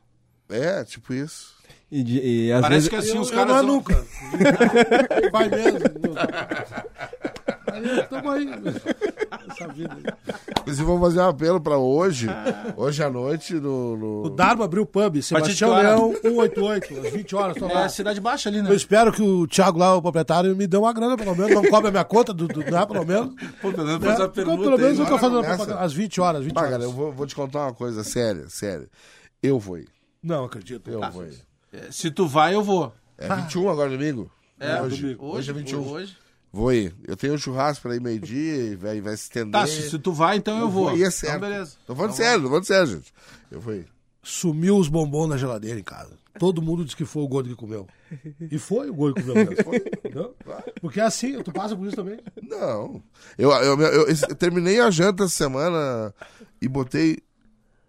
É, 0.50 0.84
tipo 0.84 1.14
isso. 1.14 1.56
E, 1.90 2.04
de- 2.04 2.20
e 2.20 2.50
Parece 2.52 2.70
vezes. 2.70 2.90
que 2.90 2.96
assim 2.98 3.16
Eu, 3.16 3.22
os 3.22 3.30
eu 3.30 3.36
caras. 3.36 3.54
não 3.54 3.60
é 3.60 3.64
nunca. 3.64 4.06
Vai 5.32 5.48
mesmo. 5.50 5.80
Aí, 7.80 8.04
tamo 8.08 8.30
aí. 8.32 8.50
Essa 9.52 9.68
vida 9.74 9.94
aí. 9.96 10.04
Inclusive, 10.62 10.86
vamos 10.86 11.02
fazer 11.02 11.20
um 11.20 11.30
apelo 11.30 11.62
pra 11.62 11.78
hoje, 11.78 12.28
hoje 12.76 13.04
à 13.04 13.10
noite, 13.10 13.54
no. 13.56 13.98
no- 13.98 14.24
O 14.26 14.30
Darbo 14.30 14.64
abriu 14.64 14.84
o 14.84 14.86
pub, 14.86 15.22
Sebastião 15.22 15.72
hora? 15.72 15.96
Leão, 15.96 16.14
188, 16.22 17.00
às 17.08 17.14
20 17.14 17.36
horas. 17.36 17.58
Tô 17.58 17.68
É 17.68 17.74
lá. 17.74 17.86
a 17.86 17.90
cidade 17.90 18.20
baixa 18.20 18.50
ali, 18.50 18.62
né? 18.62 18.70
Eu 18.70 18.76
espero 18.76 19.12
que 19.12 19.22
o 19.22 19.48
Thiago 19.48 19.80
lá, 19.80 19.96
o 19.96 20.02
proprietário, 20.02 20.56
me 20.56 20.68
dê 20.68 20.78
uma 20.78 20.92
grana, 20.94 21.18
pelo 21.18 21.36
menos. 21.36 21.52
Não 21.54 21.64
cobre 21.70 21.88
a 21.90 21.92
minha 21.92 22.04
conta, 22.06 22.34
do, 22.34 22.48
do, 22.48 22.60
né, 22.60 22.86
pelo 22.86 23.06
menos. 23.06 23.34
Pô, 23.62 23.72
pelo 23.72 23.86
menos 23.88 24.04
É, 24.04 24.06
faz 24.06 24.20
a 24.20 24.24
então, 24.24 24.30
pergunta. 24.32 24.64
pelo 24.64 24.78
menos 24.78 24.94
aí. 24.94 25.00
eu 25.00 25.06
tô 25.06 25.12
hora 25.14 25.22
fazendo 25.22 25.44
propaganda. 25.44 25.80
Às 25.80 25.94
20 25.94 26.22
horas, 26.22 26.44
20 26.44 26.54
Bah, 26.54 26.62
horas. 26.62 26.72
cara, 26.74 26.84
eu 26.84 26.92
vou, 26.92 27.12
vou 27.12 27.26
te 27.28 27.36
contar 27.36 27.60
uma 27.68 27.74
coisa 27.74 28.04
séria, 28.04 28.46
séria. 28.50 28.88
Eu 29.42 29.58
vou 29.60 29.78
ir. 29.78 29.88
Não 30.22 30.46
acredito. 30.46 30.90
Eu 30.90 31.00
vou 31.12 31.26
ir. 31.26 31.38
É, 31.72 31.92
Se 31.92 32.12
tu 32.12 32.28
vai, 32.28 32.54
eu 32.56 32.64
vou. 32.64 32.92
É 33.18 33.28
21 33.34 33.70
agora, 33.70 33.90
domingo? 33.90 34.30
É, 34.60 34.82
hoje. 34.82 35.16
Hoje 35.20 35.50
é 35.50 35.54
21. 35.54 35.88
Hoje. 35.88 36.18
Vou 36.52 36.74
ir. 36.74 36.96
Eu 37.08 37.16
tenho 37.16 37.34
um 37.34 37.38
churrasco 37.38 37.84
pra 37.84 37.96
ir 37.96 38.02
meio-dia 38.02 38.56
e 38.72 38.76
vai, 38.76 39.00
vai 39.02 39.16
se 39.16 39.24
estender. 39.24 39.52
Tá, 39.52 39.68
se, 39.68 39.90
se 39.90 40.00
tu 40.00 40.12
vai, 40.12 40.38
então 40.38 40.58
eu, 40.60 40.70
vou. 40.70 40.98
E 40.98 41.04
é 41.04 41.12
certo. 41.12 41.38
Então, 41.38 41.50
beleza. 41.50 41.76
Tô 41.86 41.96
falando 41.96 42.14
sério, 42.14 42.42
tô 42.44 42.48
falando 42.50 42.66
sério, 42.66 42.88
gente. 42.88 43.14
Eu 43.52 43.62
vou 43.62 43.76
ir. 43.76 43.88
Sumiu 44.24 44.78
os 44.78 44.88
bombons 44.88 45.28
na 45.30 45.38
geladeira 45.38 45.80
em 45.80 45.84
casa. 45.84 46.18
Todo 46.40 46.62
mundo 46.62 46.84
disse 46.84 46.96
que 46.96 47.06
foi 47.06 47.22
o 47.24 47.28
gordo 47.28 47.50
que 47.50 47.56
comeu. 47.56 47.86
E 48.50 48.58
foi 48.58 48.90
o 48.90 48.94
gordo 48.94 49.16
que 49.16 49.24
comeu 49.24 49.46
mesmo. 49.46 49.76
Entendeu? 49.76 50.36
Porque 50.82 51.00
é 51.00 51.04
assim, 51.04 51.42
tu 51.44 51.52
passa 51.52 51.76
por 51.76 51.86
isso 51.86 51.96
também. 51.96 52.20
Não. 52.42 53.02
Eu, 53.38 53.52
eu, 53.52 53.80
eu- 53.80 53.82
eu- 53.82 54.08
eu 54.08 54.36
terminei 54.36 54.80
a 54.80 54.90
janta 54.90 55.26
essa 55.26 55.34
semana 55.36 56.14
e 56.62 56.68
botei 56.68 57.20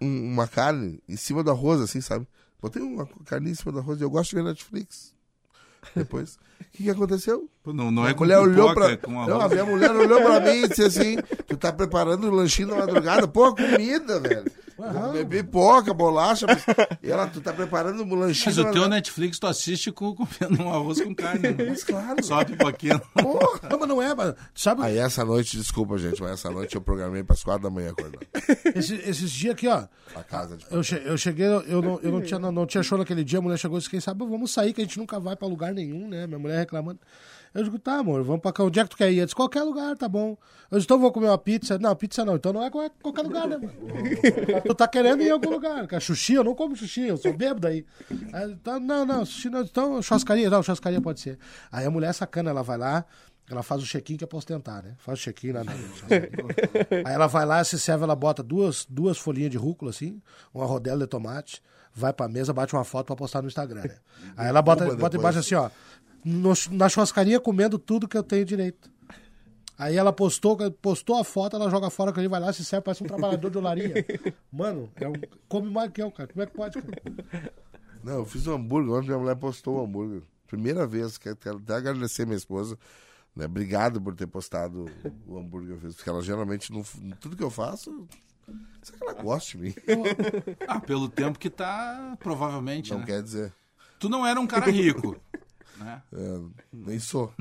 um- 0.01 0.33
uma 0.33 0.47
carne 0.49 1.01
em 1.09 1.17
cima 1.17 1.43
do 1.45 1.51
arroz, 1.51 1.81
assim, 1.81 2.01
sabe? 2.01 2.27
Botei 2.61 2.83
uma 2.83 3.07
carne 3.25 3.51
em 3.51 3.55
cima 3.55 3.73
do 3.73 3.79
arroz 3.79 4.01
e 4.01 4.05
eu 4.05 4.11
gosto 4.11 4.31
de 4.31 4.37
ver 4.37 4.45
Netflix. 4.45 5.15
Depois, 5.95 6.39
o 6.61 6.65
que, 6.73 6.85
que 6.85 6.91
aconteceu? 6.91 7.49
Pô, 7.63 7.73
Não, 7.73 7.91
não 7.91 8.07
é 8.07 8.11
a 8.11 8.15
com 8.15 8.21
mulher 8.25 8.39
olhou 8.39 8.69
pipoca, 8.71 8.89
pra. 8.89 8.97
com 8.99 9.13
Não, 9.13 9.21
a 9.41 9.45
arroz. 9.45 9.53
minha 9.53 9.65
mulher 9.67 9.91
olhou 9.91 10.23
pra 10.23 10.41
mim 10.41 10.63
e 10.65 10.69
disse 10.69 10.83
assim: 10.85 11.17
Tu 11.47 11.57
tá 11.57 11.73
preparando 11.73 12.27
o 12.29 12.31
lanchinho 12.31 12.69
da 12.69 12.77
madrugada? 12.77 13.29
Pô, 13.29 13.55
comida, 13.55 14.19
velho. 14.21 14.45
Bebi 15.13 15.43
pipoca, 15.43 15.93
bolacha. 15.93 16.47
mas- 16.47 16.65
E 17.03 17.11
ela, 17.11 17.27
tu 17.27 17.43
tá 17.43 17.53
preparando 17.53 18.03
um 18.03 18.15
lanchinho 18.15 18.47
Mas 18.47 18.55
o 18.57 18.63
teu 18.63 18.65
madrugada? 18.69 18.95
Netflix 18.95 19.39
tu 19.39 19.47
assiste 19.47 19.93
com, 19.93 20.15
comendo 20.17 20.63
um 20.63 20.71
arroz 20.73 21.03
com 21.03 21.15
carne. 21.15 21.51
né? 21.51 21.67
Mas 21.69 21.85
claro. 21.85 22.25
Só 22.25 22.41
a 22.41 22.45
pipoquinha. 22.47 22.99
Não, 23.71 23.79
mas 23.79 23.89
não 23.89 24.01
é, 24.01 24.15
mas, 24.15 24.35
sabe? 24.55 24.83
Aí 24.83 24.97
essa 24.97 25.23
noite, 25.23 25.59
desculpa, 25.59 25.99
gente, 25.99 26.23
mas 26.23 26.33
essa 26.33 26.51
noite 26.51 26.77
eu 26.77 26.81
programei 26.81 27.23
pras 27.23 27.45
quatro 27.45 27.65
da 27.65 27.69
manhã 27.71 27.91
acordar. 27.91 28.21
Esse- 28.75 29.03
esses 29.07 29.31
dias 29.31 29.53
aqui, 29.53 29.69
ó. 29.69 29.85
A 30.15 30.23
casa 30.25 30.57
de 30.57 30.65
Eu, 30.71 30.83
che- 30.83 31.03
eu 31.05 31.17
cheguei, 31.19 31.47
eu 31.47 31.83
não, 31.83 32.01
eu 32.01 32.11
não 32.11 32.23
tinha, 32.23 32.39
não, 32.39 32.51
não 32.51 32.65
tinha 32.67 32.83
show 32.83 32.97
naquele 32.97 33.23
dia, 33.23 33.39
a 33.39 33.43
mulher 33.43 33.59
chegou 33.59 33.77
e 33.77 33.81
disse, 33.81 33.91
quem 33.91 34.01
sabe 34.01 34.25
vamos 34.25 34.51
sair, 34.51 34.73
que 34.73 34.81
a 34.81 34.85
gente 34.85 34.99
nunca 34.99 35.21
vai 35.21 35.37
pra 35.37 35.47
lugar 35.47 35.75
nenhum, 35.75 36.09
né? 36.09 36.27
Minha 36.27 36.39
mulher 36.39 36.50
reclamando. 36.57 37.01
Eu 37.53 37.65
digo, 37.65 37.79
tá, 37.81 37.97
amor, 37.97 38.23
vamos 38.23 38.41
pra 38.41 38.53
cá. 38.53 38.63
Onde 38.63 38.79
é 38.79 38.85
que 38.85 38.91
tu 38.91 38.97
quer 38.97 39.11
ir? 39.11 39.25
Disse, 39.25 39.35
qualquer 39.35 39.63
lugar, 39.63 39.97
tá 39.97 40.09
bom. 40.09 40.37
Eu 40.71 40.79
disse, 40.79 40.87
então 40.87 41.01
vou 41.01 41.11
comer 41.11 41.27
uma 41.27 41.39
pizza. 41.39 41.79
Não, 41.79 41.95
pizza 41.97 42.25
não, 42.25 42.37
então 42.37 42.53
não 42.53 42.63
é 42.63 42.71
qualquer, 42.71 42.93
qualquer 43.03 43.23
lugar, 43.23 43.49
né, 43.49 43.57
mano? 43.57 43.73
tu 44.65 44.75
tá 44.75 44.87
querendo 44.87 45.21
ir 45.23 45.29
em 45.29 45.31
algum 45.31 45.51
lugar. 45.51 45.87
Quer 45.89 46.01
Xuxi, 46.01 46.35
eu 46.35 46.45
não 46.45 46.55
como 46.55 46.77
xuxi, 46.77 47.09
eu 47.09 47.17
sou 47.17 47.33
bêbado 47.33 47.67
aí. 47.67 47.85
Aí, 48.33 48.53
então, 48.53 48.79
não, 48.79 49.05
não, 49.05 49.25
sushi 49.25 49.51
não, 49.51 49.63
então 49.63 50.01
churrascaria, 50.01 50.49
não, 50.49 50.63
churrascaria 50.63 51.01
pode 51.01 51.21
ser. 51.21 51.39
Aí 51.73 51.85
a 51.85 51.91
mulher 51.91 52.13
sacana, 52.13 52.51
ela 52.51 52.63
vai 52.63 52.79
lá, 52.79 53.05
ela 53.51 53.65
faz 53.65 53.83
o 53.83 53.87
check-in 53.87 54.17
que 54.17 54.23
é 54.23 54.27
pra 54.29 54.39
ostentar, 54.39 54.85
né? 54.85 54.95
Faz 54.99 55.19
o 55.19 55.23
check-in 55.23 55.51
lá 55.51 55.65
na. 55.65 55.73
Aí 57.05 57.15
ela 57.15 57.27
vai 57.27 57.45
lá, 57.45 57.65
se 57.65 57.81
serve, 57.81 58.05
ela 58.05 58.15
bota 58.15 58.45
duas, 58.45 58.87
duas 58.89 59.19
folhinhas 59.19 59.51
de 59.51 59.59
rúcula, 59.59 59.91
assim, 59.91 60.23
uma 60.55 60.65
rodela 60.65 61.01
de 61.01 61.09
tomate, 61.09 61.61
vai 61.93 62.13
pra 62.13 62.29
mesa, 62.29 62.53
bate 62.53 62.75
uma 62.75 62.85
foto 62.85 63.07
pra 63.07 63.17
postar 63.17 63.43
no 63.43 63.49
Instagram, 63.49 63.83
né? 63.83 63.97
Aí 64.37 64.47
ela 64.47 64.63
bota, 64.63 64.95
bota 64.95 65.17
embaixo 65.17 65.41
assim, 65.41 65.57
ó, 65.57 65.69
no- 66.25 66.53
na 66.73 66.89
churrascaria 66.89 67.41
comendo 67.41 67.79
tudo 67.79 68.09
que 68.09 68.17
eu 68.17 68.23
tenho 68.23 68.45
direito. 68.45 68.91
Aí 69.79 69.97
ela 69.97 70.13
postou, 70.13 70.59
postou 70.73 71.17
a 71.17 71.25
foto, 71.25 71.57
ela 71.57 71.71
joga 71.71 71.89
fora 71.89 72.13
que 72.13 72.21
ele 72.21 72.29
vai 72.29 72.39
lá, 72.39 72.53
se 72.53 72.63
serve, 72.65 72.85
parece 72.85 73.03
um 73.03 73.07
trabalhador 73.07 73.51
de 73.51 73.57
olaria. 73.57 73.95
Mano, 74.53 74.91
é 74.97 75.09
um, 75.09 75.13
come 75.49 75.71
mais 75.71 75.91
que 75.91 76.03
eu, 76.03 76.11
cara. 76.11 76.29
Como 76.31 76.43
é 76.43 76.47
que 76.47 76.53
pode, 76.53 76.83
cara? 76.83 77.53
Não, 78.05 78.15
eu 78.19 78.25
fiz 78.27 78.47
um 78.47 78.55
hambúrguer, 78.55 78.93
ontem 78.93 79.07
minha 79.09 79.19
mulher 79.19 79.37
postou 79.37 79.79
um 79.81 79.85
hambúrguer. 79.85 80.23
Primeira 80.47 80.87
vez, 80.87 81.17
que 81.17 81.35
quero 81.35 81.57
até 81.59 81.75
agradecer 81.75 82.27
minha 82.27 82.37
esposa. 82.37 82.77
Né? 83.35 83.47
Obrigado 83.47 84.01
por 84.03 84.15
ter 84.15 84.27
postado 84.27 84.85
o 85.27 85.39
hambúrguer 85.39 85.69
que 85.69 85.75
eu 85.77 85.81
fiz, 85.89 85.95
porque 85.97 86.11
ela 86.11 86.21
geralmente, 86.23 86.71
não, 86.73 86.83
tudo 87.21 87.35
que 87.37 87.43
eu 87.45 87.51
faço, 87.51 88.07
será 88.83 88.99
que 88.99 89.05
ela 89.05 89.23
gosta 89.23 89.53
de 89.57 89.59
mim? 89.65 89.75
Ah, 90.69 90.79
pelo 90.81 91.09
tempo 91.09 91.39
que 91.39 91.49
tá, 91.49 92.19
provavelmente, 92.21 92.91
Não 92.91 92.99
né? 93.01 93.07
quer 93.07 93.23
dizer. 93.23 93.51
Tu 93.99 94.09
não 94.11 94.27
era 94.27 94.39
um 94.41 94.47
cara 94.47 94.71
rico, 94.71 95.17
né? 95.81 96.03
É, 96.13 96.39
nem 96.73 96.99
sou. 96.99 97.33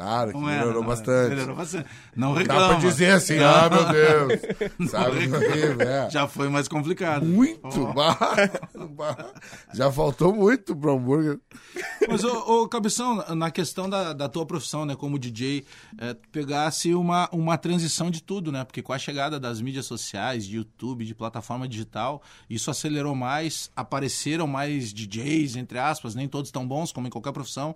Que 0.00 0.32
Não 0.32 0.48
era, 0.48 0.62
melhorou 0.62 0.82
não 0.82 0.90
era. 0.92 0.96
bastante. 0.96 1.28
Melhorou 1.30 1.56
bastante. 1.56 1.88
Não 2.16 2.32
Dá 2.32 2.40
reclama. 2.40 2.68
pra 2.68 2.78
dizer 2.78 3.10
assim, 3.10 3.36
Não. 3.36 3.46
ah, 3.46 3.68
meu 3.68 3.92
Deus. 3.92 4.40
Não 4.78 4.88
Sabe 4.88 5.26
o 5.26 5.38
que 5.76 5.82
é? 5.82 6.08
Já 6.10 6.26
foi 6.26 6.48
mais 6.48 6.68
complicado. 6.68 7.26
Muito. 7.26 7.92
bah, 7.92 8.16
bah. 8.96 9.32
Já 9.74 9.92
faltou 9.92 10.34
muito 10.34 10.74
pro 10.74 10.92
hambúrguer. 10.96 11.38
Mas, 12.08 12.24
ô, 12.24 12.62
ô, 12.62 12.68
Cabeção, 12.68 13.16
na 13.34 13.50
questão 13.50 13.90
da, 13.90 14.14
da 14.14 14.26
tua 14.26 14.46
profissão, 14.46 14.86
né, 14.86 14.96
como 14.96 15.18
DJ, 15.18 15.66
é, 15.98 16.14
pegasse 16.32 16.94
uma, 16.94 17.28
uma 17.30 17.58
transição 17.58 18.10
de 18.10 18.22
tudo, 18.22 18.50
né? 18.50 18.64
Porque 18.64 18.80
com 18.80 18.94
a 18.94 18.98
chegada 18.98 19.38
das 19.38 19.60
mídias 19.60 19.84
sociais, 19.84 20.46
de 20.46 20.56
YouTube, 20.56 21.04
de 21.04 21.14
plataforma 21.14 21.68
digital, 21.68 22.22
isso 22.48 22.70
acelerou 22.70 23.14
mais, 23.14 23.70
apareceram 23.76 24.46
mais 24.46 24.94
DJs, 24.94 25.56
entre 25.56 25.78
aspas, 25.78 26.14
nem 26.14 26.26
todos 26.26 26.50
tão 26.50 26.66
bons 26.66 26.90
como 26.90 27.06
em 27.06 27.10
qualquer 27.20 27.32
profissão, 27.34 27.74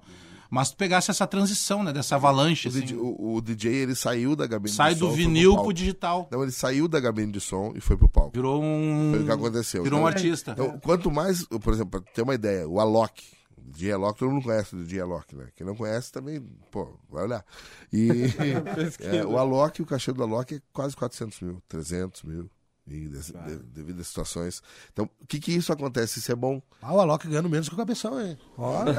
mas 0.50 0.70
tu 0.70 0.76
pegasse 0.76 1.10
essa 1.10 1.26
transição, 1.26 1.82
né, 1.82 1.92
dessa 1.92 2.14
avalanche, 2.16 2.68
O, 2.68 2.70
assim, 2.70 2.80
DJ, 2.80 2.96
o- 2.96 3.34
o 3.36 3.40
DJ, 3.40 3.72
ele 3.74 3.94
saiu 3.94 4.36
da 4.36 4.46
cabine 4.48 4.74
sai 4.74 4.94
de 4.94 5.00
do 5.00 5.06
som. 5.06 5.12
e 5.12 5.14
foi 5.16 5.24
vinil 5.24 5.54
pro 5.54 5.64
pro 5.64 5.72
digital. 5.72 6.28
Não, 6.30 6.42
ele 6.42 6.52
saiu 6.52 6.86
da 6.86 7.00
cabine 7.02 7.32
de 7.32 7.40
som 7.40 7.72
e 7.74 7.80
foi 7.80 7.96
pro 7.96 8.08
palco. 8.08 8.30
Virou 8.34 8.62
um... 8.62 9.10
Foi 9.12 9.22
o 9.22 9.24
que 9.24 9.32
aconteceu. 9.32 9.82
Virou 9.82 10.00
um 10.00 10.02
Então, 10.08 10.16
artista. 10.16 10.52
Então, 10.52 10.78
quanto 10.80 11.10
mais, 11.10 11.44
por 11.44 11.72
exemplo, 11.72 12.00
pra 12.00 12.12
ter 12.12 12.22
uma 12.22 12.34
ideia, 12.34 12.68
o 12.68 12.78
Alok, 12.78 13.24
o 13.58 13.70
DJ 13.72 13.92
Alok, 13.92 14.18
todo 14.18 14.30
mundo 14.30 14.44
conhece 14.44 14.76
o 14.76 14.84
DJ 14.84 15.00
Alok, 15.00 15.34
né? 15.34 15.46
Quem 15.56 15.66
não 15.66 15.74
conhece 15.74 16.12
também, 16.12 16.40
pô, 16.70 16.94
vai 17.10 17.24
olhar. 17.24 17.44
E 17.92 18.08
é, 19.00 19.24
o 19.24 19.38
Alok, 19.38 19.82
o 19.82 19.86
cachê 19.86 20.12
do 20.12 20.22
Alok 20.22 20.54
é 20.54 20.60
quase 20.72 20.94
400 20.94 21.40
mil, 21.40 21.62
300 21.68 22.22
mil, 22.22 22.48
e 22.86 23.08
de- 23.08 23.18
de- 23.32 23.62
devido 23.72 24.00
às 24.00 24.08
situações. 24.08 24.62
Então, 24.92 25.08
o 25.22 25.26
que 25.26 25.38
que 25.40 25.52
isso 25.52 25.72
acontece? 25.72 26.18
Isso 26.18 26.30
é 26.30 26.34
bom. 26.34 26.60
Ah, 26.82 26.92
o 26.94 27.00
Alok 27.00 27.26
ganhando 27.26 27.48
menos 27.48 27.68
que 27.68 27.74
o 27.74 27.78
Cabeção, 27.78 28.20
hein? 28.20 28.36
Ó, 28.58 28.84
Não, 28.84 28.92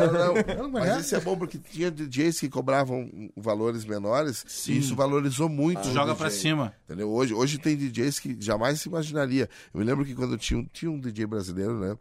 não, 0.64 0.70
mas 0.72 0.90
é. 0.90 1.00
isso 1.02 1.16
é 1.16 1.20
bom 1.20 1.38
porque 1.38 1.60
tinha 1.60 1.92
DJs 1.92 2.40
que 2.40 2.50
cobravam 2.50 3.08
valores 3.38 3.86
menores 3.86 4.44
e 4.68 4.78
isso 4.80 4.96
valorizou 4.96 5.48
muito. 5.48 5.82
o 5.88 5.94
Joga 5.94 6.16
pra 6.16 6.30
cima. 6.32 6.74
Entendeu? 6.86 7.10
Hoje, 7.12 7.34
hoje 7.34 7.58
tem 7.60 7.78
DJs 7.78 8.20
que 8.20 8.36
jamais 8.40 8.82
se 8.82 8.90
imaginaria. 8.90 9.48
Eu 9.74 9.80
me 9.80 9.86
lembro 9.86 10.04
que 10.04 10.16
quando 10.16 10.38
tinha, 10.38 10.60
um- 10.60 10.66
tinha 10.66 10.90
um 10.90 11.00
DJ 11.00 11.26
brasileiro, 11.28 11.80
né? 11.80 11.96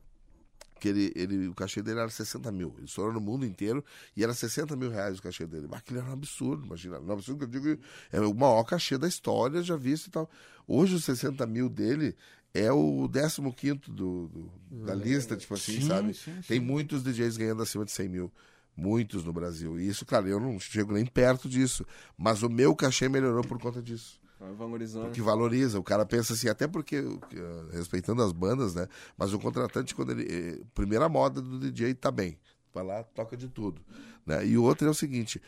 Que 0.80 0.88
ele, 0.88 1.12
ele, 1.14 1.48
o 1.48 1.54
cachê 1.54 1.80
dele 1.82 2.00
era 2.00 2.08
60 2.10 2.50
mil. 2.52 2.74
Ele 2.76 2.86
estourou 2.86 3.12
no 3.12 3.20
mundo 3.20 3.46
inteiro 3.46 3.82
e 4.16 4.22
era 4.24 4.34
60 4.34 4.74
mil 4.76 4.90
reais 4.90 5.18
o 5.18 5.22
cachê 5.22 5.46
dele. 5.46 5.66
Mas 5.70 5.78
aquilo 5.80 6.00
era 6.00 6.08
um 6.08 6.12
absurdo, 6.12 6.66
imagina. 6.66 6.98
Não, 7.00 7.14
absurdo 7.14 7.38
que 7.48 7.56
eu 7.56 7.60
digo, 7.60 7.82
é 8.12 8.20
o 8.20 8.34
maior 8.34 8.64
cachê 8.64 8.98
da 8.98 9.06
história 9.08 9.62
já 9.62 9.76
visto 9.76 10.08
e 10.08 10.10
tal. 10.10 10.28
Hoje 10.66 10.94
os 10.96 11.04
60 11.04 11.46
mil 11.46 11.68
dele 11.68 12.14
é 12.52 12.72
o 12.72 13.08
15 13.08 13.90
do, 13.90 14.28
do- 14.28 14.52
da 14.84 14.94
lista, 14.94 15.36
tipo 15.36 15.54
assim, 15.54 15.80
Sim, 15.80 15.88
sabe? 15.88 16.14
sim, 16.14 16.34
sim. 16.36 16.40
Tem 16.48 16.60
muitos 16.60 17.02
DJs 17.02 17.36
ganhando 17.36 17.62
acima 17.62 17.84
de 17.84 17.92
100 17.92 18.08
mil. 18.08 18.32
Muitos 18.76 19.24
no 19.24 19.32
Brasil. 19.32 19.78
E 19.78 19.86
isso, 19.86 20.04
claro, 20.04 20.26
eu 20.26 20.40
não 20.40 20.58
chego 20.58 20.92
nem 20.92 21.06
perto 21.06 21.48
disso. 21.48 21.86
Mas 22.18 22.42
o 22.42 22.48
meu 22.50 22.74
cachê 22.74 23.08
melhorou 23.08 23.44
por 23.44 23.58
conta 23.60 23.80
disso 23.80 24.20
valorizando. 24.52 25.10
que 25.10 25.20
valoriza. 25.20 25.78
O 25.78 25.82
cara 25.82 26.04
pensa 26.04 26.32
assim, 26.34 26.48
até 26.48 26.66
porque, 26.66 26.96
eh, 26.96 27.64
respeitando 27.72 28.22
as 28.22 28.32
bandas, 28.32 28.74
né? 28.74 28.86
Mas 29.16 29.32
o 29.32 29.38
contratante, 29.38 29.94
quando 29.94 30.10
ele. 30.12 30.26
eh, 30.30 30.60
Primeira 30.74 31.08
moda 31.08 31.40
do 31.40 31.58
DJ 31.58 31.94
tá 31.94 32.10
bem. 32.10 32.38
Vai 32.72 32.84
lá, 32.84 33.02
toca 33.02 33.36
de 33.36 33.48
tudo. 33.48 33.80
Né? 34.26 34.46
E 34.46 34.58
o 34.58 34.62
outro 34.62 34.86
é 34.86 34.90
o 34.90 34.94
seguinte: 34.94 35.40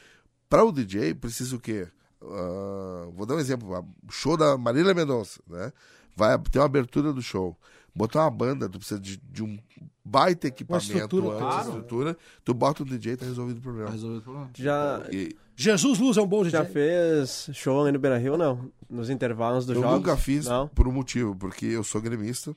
para 0.49 0.64
o 0.64 0.70
DJ, 0.72 1.14
precisa 1.14 1.57
o 1.57 1.61
quê? 1.61 1.88
Ah, 2.22 3.09
vou 3.12 3.26
dar 3.26 3.34
um 3.34 3.38
exemplo: 3.40 3.68
o 4.07 4.12
show 4.12 4.36
da 4.36 4.57
Marília 4.57 4.94
Mendonça, 4.94 5.40
né? 5.47 5.72
Vai 6.14 6.38
ter 6.38 6.59
uma 6.59 6.64
abertura 6.64 7.12
do 7.12 7.20
show. 7.20 7.57
Botar 7.94 8.20
uma 8.24 8.30
banda, 8.30 8.68
tu 8.68 8.78
precisa 8.78 9.01
de, 9.01 9.16
de 9.16 9.42
um 9.42 9.59
baita 10.05 10.47
equipamento, 10.47 10.92
estrutura, 10.92 11.28
antes, 11.28 11.38
claro. 11.40 11.68
estrutura. 11.68 12.18
Tu 12.44 12.55
bota 12.55 12.82
o 12.82 12.86
DJ 12.86 13.14
e 13.14 13.16
tá 13.16 13.24
resolvido 13.26 13.59
o 13.59 13.62
problema. 13.62 13.90
Resolveu 13.90 14.18
o 14.18 14.22
problema. 14.22 14.51
Já, 14.55 15.03
E 15.11 15.34
Jesus 15.57 15.99
Luz 15.99 16.17
é 16.19 16.21
um 16.23 16.27
bom 16.27 16.43
DJ. 16.43 16.51
já 16.61 16.65
fez 16.67 17.49
show 17.55 17.81
ali 17.83 17.91
no 17.93 17.99
Beira 17.99 18.19
Rio, 18.19 18.37
não? 18.37 18.71
Nos 18.89 19.09
intervalos 19.11 19.65
dos 19.67 19.75
eu 19.75 19.83
jogos? 19.83 19.97
nunca 19.99 20.17
fiz 20.17 20.47
Não? 20.47 20.69
por 20.69 20.87
um 20.87 20.93
motivo, 20.93 21.35
porque 21.35 21.65
eu 21.67 21.83
sou 21.83 22.01
gremista. 22.01 22.55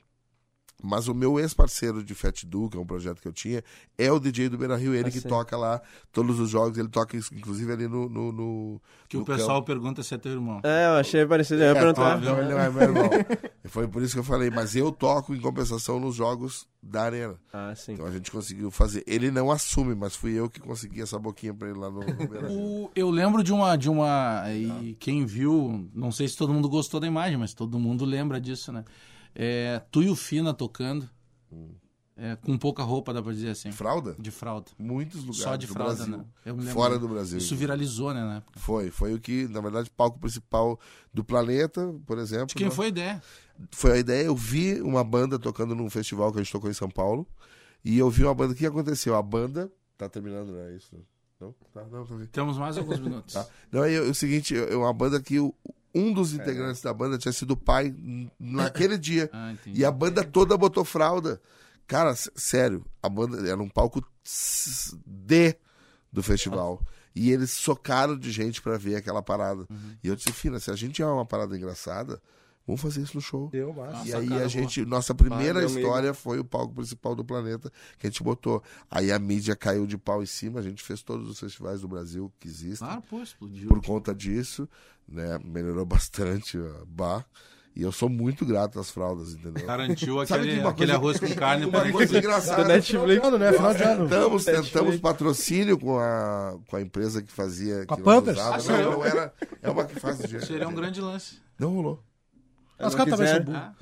Mas 0.82 1.08
o 1.08 1.14
meu 1.14 1.38
ex-parceiro 1.38 2.02
de 2.02 2.14
Fat 2.14 2.44
Du, 2.46 2.68
que 2.70 2.76
é 2.76 2.80
um 2.80 2.86
projeto 2.86 3.20
que 3.20 3.28
eu 3.28 3.32
tinha, 3.32 3.62
é 3.98 4.10
o 4.10 4.18
DJ 4.18 4.48
do 4.48 4.56
Beira 4.58 4.76
Rio, 4.76 4.94
ele 4.94 5.08
Ah, 5.08 5.10
que 5.10 5.20
sim. 5.20 5.28
toca 5.28 5.56
lá 5.56 5.80
todos 6.12 6.38
os 6.40 6.48
jogos, 6.50 6.78
ele 6.78 6.88
toca 6.88 7.16
inclusive 7.16 7.72
ali 7.72 7.86
no. 7.88 8.08
no, 8.08 8.32
no- 8.32 8.80
Que 9.08 9.16
no 9.16 9.22
o 9.22 9.26
pessoal 9.26 9.56
campo. 9.58 9.66
pergunta 9.66 10.02
se 10.02 10.14
é 10.14 10.18
teu 10.18 10.32
irmão. 10.32 10.60
É, 10.62 10.86
eu 10.86 10.92
achei 11.00 11.26
parecido. 11.26 11.60
Eu 11.62 11.66
ia 11.66 11.70
É, 11.72 11.74
perguntar. 11.74 12.16
ele 12.22 12.26
não 12.48 12.58
é 12.58 12.70
meu 12.70 12.82
irmão. 12.82 13.10
Foi 13.66 13.86
por 13.86 14.02
isso 14.02 14.14
que 14.14 14.20
eu 14.20 14.24
falei, 14.24 14.50
mas 14.50 14.74
eu 14.74 14.90
toco 14.90 15.34
em 15.34 15.40
compensação 15.40 16.00
nos 16.00 16.14
jogos 16.16 16.66
da 16.82 17.02
arena. 17.02 17.34
Ah, 17.52 17.72
sim. 17.76 17.92
Então 17.92 18.06
a 18.06 18.10
gente 18.10 18.30
conseguiu 18.30 18.70
fazer. 18.70 19.04
Ele 19.06 19.30
não 19.30 19.50
assume, 19.50 19.94
mas 19.94 20.16
fui 20.16 20.32
eu 20.32 20.48
que 20.48 20.58
consegui 20.60 21.02
essa 21.02 21.18
boquinha 21.18 21.52
pra 21.52 21.68
ele 21.68 21.78
lá 21.78 21.90
no, 21.90 22.00
no 22.00 22.28
Beira 22.28 22.48
Rio. 22.48 22.58
O- 22.58 22.90
eu 22.96 23.10
lembro 23.10 23.42
de 23.44 23.52
uma, 23.52 23.76
de 23.76 23.88
uma. 23.90 24.44
E 24.50 24.96
quem 24.98 25.24
viu, 25.26 25.88
não 25.94 26.10
sei 26.10 26.26
se 26.26 26.36
todo 26.36 26.52
mundo 26.52 26.68
gostou 26.68 26.98
da 27.00 27.06
imagem, 27.06 27.36
mas 27.36 27.52
todo 27.52 27.78
mundo 27.78 28.04
lembra 28.04 28.40
disso, 28.40 28.72
né? 28.72 28.84
É, 29.34 29.80
tu 29.90 30.02
e 30.02 30.08
o 30.10 30.16
Fina 30.16 30.52
tocando. 30.54 31.08
é, 32.16 32.36
com 32.36 32.58
pouca 32.58 32.82
roupa, 32.82 33.14
dá 33.14 33.22
pra 33.22 33.32
dizer 33.32 33.48
assim. 33.50 33.72
Fralda? 33.72 34.14
De 34.18 34.30
fralda. 34.30 34.70
Muitos 34.78 35.20
lugares. 35.20 35.42
Só 35.42 35.56
de 35.56 35.66
do 35.66 35.72
fralda, 35.72 35.94
Brasil. 36.04 36.18
né? 36.44 36.72
Fora 36.72 36.98
do 36.98 37.08
Brasil. 37.08 37.38
Isso 37.38 37.56
viralizou, 37.56 38.12
né? 38.12 38.20
Na 38.22 38.36
época. 38.36 38.60
Foi, 38.60 38.90
foi 38.90 39.14
o 39.14 39.20
que, 39.20 39.48
na 39.48 39.60
verdade, 39.60 39.88
palco 39.90 40.18
principal 40.18 40.78
do 41.14 41.24
planeta, 41.24 41.94
por 42.06 42.18
exemplo. 42.18 42.48
De 42.48 42.54
quem 42.56 42.66
nós- 42.66 42.76
foi 42.76 42.86
a 42.86 42.88
ideia? 42.90 43.22
foi 43.70 43.92
a 43.92 43.96
ideia, 43.98 44.24
eu 44.26 44.36
vi 44.36 44.80
uma 44.82 45.02
banda 45.04 45.38
tocando 45.38 45.74
num 45.74 45.88
festival 45.90 46.30
que 46.32 46.38
a 46.38 46.42
gente 46.42 46.52
tocou 46.52 46.68
em 46.70 46.74
São 46.74 46.90
Paulo. 46.90 47.26
E 47.84 47.98
eu 47.98 48.10
vi 48.10 48.24
uma 48.24 48.34
banda. 48.34 48.52
O 48.52 48.56
que 48.56 48.66
aconteceu? 48.66 49.14
A 49.16 49.22
banda. 49.22 49.70
Tá 49.96 50.06
terminando, 50.08 50.52
não 50.52 50.60
é 50.60 50.74
isso? 50.76 50.94
Não? 51.40 51.54
Tá, 51.72 51.84
não, 51.90 52.04
tá. 52.04 52.14
Temos 52.30 52.58
mais 52.58 52.76
alguns 52.76 53.00
minutos. 53.00 53.32
Tá. 53.32 53.46
Não, 53.72 53.82
é, 53.82 53.94
é 53.94 54.00
o 54.00 54.14
seguinte, 54.14 54.54
é 54.54 54.76
uma 54.76 54.92
banda 54.92 55.20
que 55.22 55.38
o- 55.40 55.54
um 55.94 56.12
dos 56.12 56.32
integrantes 56.32 56.82
da 56.82 56.92
banda 56.92 57.18
tinha 57.18 57.32
sido 57.32 57.56
pai 57.56 57.94
naquele 58.38 58.96
dia. 58.98 59.28
Ah. 59.32 59.54
E 59.66 59.84
a 59.84 59.90
banda 59.90 60.24
toda 60.24 60.56
botou 60.56 60.84
fralda. 60.84 61.40
Cara, 61.86 62.14
sério, 62.14 62.84
a 63.02 63.08
banda 63.08 63.48
era 63.48 63.60
um 63.60 63.68
palco 63.68 64.00
D 65.04 65.56
do 66.12 66.22
festival. 66.22 66.80
E 67.14 67.32
eles 67.32 67.50
socaram 67.50 68.16
de 68.16 68.30
gente 68.30 68.62
pra 68.62 68.78
ver 68.78 68.96
aquela 68.96 69.22
parada. 69.22 69.66
Uhum. 69.68 69.96
E 70.02 70.08
eu 70.08 70.14
disse, 70.14 70.32
Fina, 70.32 70.60
se 70.60 70.70
a 70.70 70.76
gente 70.76 71.02
é 71.02 71.06
uma 71.06 71.26
parada 71.26 71.56
engraçada, 71.56 72.22
vamos 72.70 72.80
fazer 72.80 73.02
isso 73.02 73.14
no 73.16 73.20
show. 73.20 73.48
Deu, 73.50 73.72
massa. 73.72 74.06
E 74.08 74.14
aí 74.14 74.22
Sacada 74.22 74.34
a 74.34 74.38
boa. 74.38 74.48
gente, 74.48 74.84
nossa 74.84 75.14
primeira 75.14 75.60
Vai, 75.60 75.68
meu 75.68 75.78
história 75.80 76.14
foi 76.14 76.38
o 76.38 76.44
palco 76.44 76.74
principal 76.74 77.14
do 77.14 77.24
planeta 77.24 77.70
que 77.98 78.06
a 78.06 78.10
gente 78.10 78.22
botou. 78.22 78.62
Aí 78.90 79.12
a 79.12 79.18
mídia 79.18 79.54
caiu 79.54 79.86
de 79.86 79.96
pau 79.98 80.22
em 80.22 80.26
cima, 80.26 80.60
a 80.60 80.62
gente 80.62 80.82
fez 80.82 81.02
todos 81.02 81.28
os 81.28 81.38
festivais 81.38 81.80
do 81.82 81.88
Brasil 81.88 82.32
que 82.40 82.48
existem 82.48 82.86
Claro, 82.86 83.02
pô, 83.08 83.22
explodiu. 83.22 83.68
por 83.68 83.80
conta 83.84 84.14
disso, 84.14 84.68
né? 85.08 85.38
Melhorou 85.44 85.84
bastante 85.86 86.56
a 86.58 86.84
bar. 86.86 87.26
E 87.72 87.82
eu 87.82 87.92
sou 87.92 88.08
muito 88.08 88.44
grato 88.44 88.80
às 88.80 88.90
fraldas, 88.90 89.32
entendeu? 89.32 89.64
Garantiu 89.64 90.20
aquele, 90.20 90.54
que 90.54 90.58
uma 90.60 90.70
aquele 90.70 90.90
coisa- 90.92 90.94
arroz 90.94 91.20
com 91.20 91.34
carne 91.38 91.66
Uma 91.66 91.92
coisa 91.92 92.18
engraçada. 92.18 92.82
Final 92.82 93.06
de 93.06 93.16
ano, 93.18 93.38
né? 93.38 93.52
Final 93.52 93.74
de 93.74 93.82
ano. 93.84 94.08
Tentamos, 94.08 94.44
tentamos 94.44 94.96
patrocínio 94.98 95.78
com 95.78 95.96
a, 95.96 96.58
com 96.66 96.74
a 96.76 96.80
empresa 96.82 97.22
que 97.22 97.30
fazia. 97.30 97.86
Com 97.86 97.94
a 97.94 97.96
que 97.96 98.02
Pampers? 98.02 98.36
nós 98.36 98.64
usava. 98.64 98.76
Ah, 98.78 98.82
não, 98.82 98.90
não 98.94 99.04
era. 99.04 99.32
É 99.62 99.70
uma 99.70 99.84
que 99.84 100.00
faz 100.00 100.18
dinheiro. 100.26 100.44
Seria 100.44 100.68
um 100.68 100.74
grande 100.74 101.00
lance. 101.00 101.38
Não 101.60 101.72
rolou. 101.72 102.02
Mas 102.80 102.88
os 102.88 102.94
caras 102.94 103.10
também 103.16 103.28
são 103.32 103.42
burros. 103.44 103.60
Ah, 103.60 103.74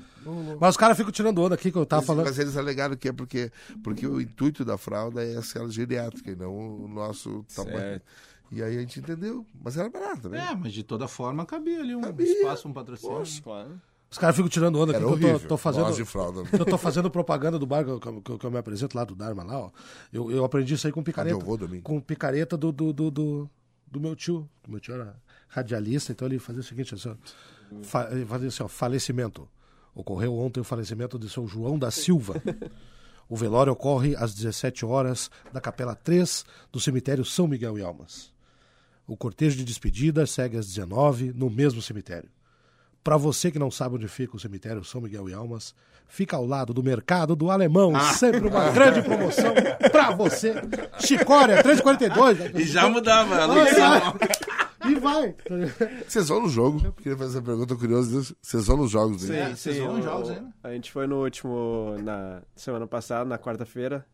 Mas 0.59 0.69
os 0.71 0.77
caras 0.77 0.97
ficam 0.97 1.11
tirando 1.11 1.41
onda 1.41 1.55
aqui 1.55 1.71
que 1.71 1.77
eu 1.77 1.85
tava 1.85 2.01
Mas- 2.01 2.07
falando. 2.07 2.25
Mas 2.25 2.39
eles 2.39 2.57
alegaram 2.57 2.95
que 2.95 3.07
é 3.09 3.13
porque, 3.13 3.51
porque 3.83 4.05
o 4.05 4.19
intuito 4.19 4.63
da 4.65 4.77
fralda 4.77 5.23
é 5.23 5.37
a 5.37 5.41
cela 5.41 5.69
geriátrica 5.69 6.31
e 6.31 6.35
não 6.35 6.53
o 6.83 6.87
nosso 6.87 7.43
tamanho. 7.55 7.77
Certo. 7.77 8.03
E 8.51 8.63
aí 8.63 8.77
a 8.77 8.79
gente 8.79 8.99
entendeu. 8.99 9.45
Mas 9.63 9.77
era 9.77 9.89
barato, 9.89 10.27
né? 10.27 10.47
É, 10.51 10.55
mas 10.55 10.73
de 10.73 10.83
toda 10.83 11.07
forma 11.07 11.45
cabia 11.45 11.79
ali 11.81 11.95
um 11.95 12.01
Cabia. 12.01 12.25
espaço, 12.25 12.67
um 12.67 12.73
patrocínio. 12.73 13.23
Claro. 13.43 13.79
Os 14.11 14.17
caras 14.17 14.35
ficam 14.35 14.49
tirando 14.49 14.75
onda 14.79 14.91
aqui 14.91 15.03
Era 15.05 15.17
que 15.17 15.23
eu 15.23 15.39
tô, 15.39 15.47
tô 15.49 15.57
fazendo. 15.57 15.93
De 15.93 16.03
fralda. 16.03 16.41
Eu 16.57 16.65
tô 16.65 16.79
fazendo 16.79 17.11
propaganda 17.11 17.59
do 17.59 17.67
bar 17.67 17.83
que 17.85 17.91
eu, 17.91 17.99
que 17.99 18.07
eu- 18.31 18.39
que 18.39 18.43
eu 18.45 18.49
me 18.49 18.57
apresento 18.57 18.97
lá 18.97 19.03
do 19.03 19.13
Dharma 19.13 19.43
lá, 19.43 19.59
ó. 19.59 19.69
Eu, 20.11 20.31
eu 20.31 20.43
aprendi 20.43 20.73
isso 20.73 20.87
aí 20.87 20.91
com 20.91 21.03
picareta. 21.03 21.35
Eu 21.35 21.39
vou, 21.39 21.55
domingo? 21.55 21.83
Com 21.83 22.01
picareta 22.01 22.57
do, 22.57 22.71
do, 22.71 22.91
do, 22.91 23.11
do, 23.11 23.49
do 23.85 23.99
meu 24.01 24.15
tio. 24.15 24.49
Meu 24.67 24.79
tio 24.79 24.95
era 24.95 25.15
radialista, 25.47 26.11
então 26.11 26.27
ele 26.27 26.39
fazia 26.39 26.61
o 26.61 26.63
seguinte, 26.63 26.95
assim, 26.95 27.09
ó, 27.09 27.13
fa- 27.83 28.09
fazia 28.27 28.47
assim, 28.49 28.63
ó, 28.63 28.67
falecimento. 28.67 29.47
Ocorreu 29.95 30.37
ontem 30.37 30.59
o 30.59 30.63
falecimento 30.63 31.17
de 31.19 31.29
seu 31.29 31.47
João 31.47 31.77
da 31.77 31.91
Silva. 31.91 32.41
O 33.27 33.35
velório 33.35 33.73
ocorre 33.73 34.15
às 34.15 34.33
17 34.33 34.85
horas 34.85 35.29
da 35.53 35.59
Capela 35.61 35.93
3 35.95 36.45
do 36.71 36.79
cemitério 36.79 37.23
São 37.25 37.47
Miguel 37.47 37.77
e 37.77 37.81
Almas. 37.83 38.31
O 39.07 39.17
cortejo 39.17 39.57
de 39.57 39.63
despedida 39.63 40.25
segue 40.25 40.57
às 40.57 40.67
19 40.67 41.33
no 41.35 41.49
mesmo 41.49 41.81
cemitério. 41.81 42.29
Para 43.03 43.17
você 43.17 43.49
que 43.51 43.59
não 43.59 43.71
sabe 43.71 43.95
onde 43.95 44.07
fica 44.07 44.35
o 44.35 44.39
cemitério 44.39 44.83
São 44.83 45.01
Miguel 45.01 45.29
e 45.29 45.33
Almas, 45.33 45.73
fica 46.07 46.35
ao 46.37 46.45
lado 46.45 46.73
do 46.73 46.83
mercado 46.83 47.35
do 47.35 47.49
Alemão. 47.49 47.93
Sempre 48.13 48.47
uma 48.47 48.69
grande 48.71 49.01
promoção 49.01 49.53
para 49.91 50.11
você. 50.11 50.53
Chicória, 50.99 51.63
3,42. 51.63 52.55
E 52.59 52.63
já 52.65 52.87
mudava 52.89 53.35
a. 53.35 54.13
E 54.87 54.95
vai. 54.95 55.35
Vocês 56.07 56.27
vão 56.29 56.41
no 56.43 56.49
jogo? 56.49 56.91
Queria 56.93 57.17
fazer 57.17 57.37
essa 57.37 57.45
pergunta 57.45 57.75
curiosa. 57.75 58.35
Vocês 58.41 58.65
vão 58.67 58.77
nos 58.77 58.91
jogos 58.91 59.21
dele? 59.23 59.39
É, 59.39 59.55
vocês 59.55 59.77
vão 59.77 59.99
o- 59.99 60.01
jogos 60.01 60.29
ainda? 60.29 60.53
A 60.63 60.71
gente 60.71 60.91
foi 60.91 61.05
no 61.07 61.21
último, 61.23 61.95
na 62.03 62.41
semana 62.55 62.87
passada, 62.87 63.25
na 63.29 63.37
quarta-feira, 63.37 64.05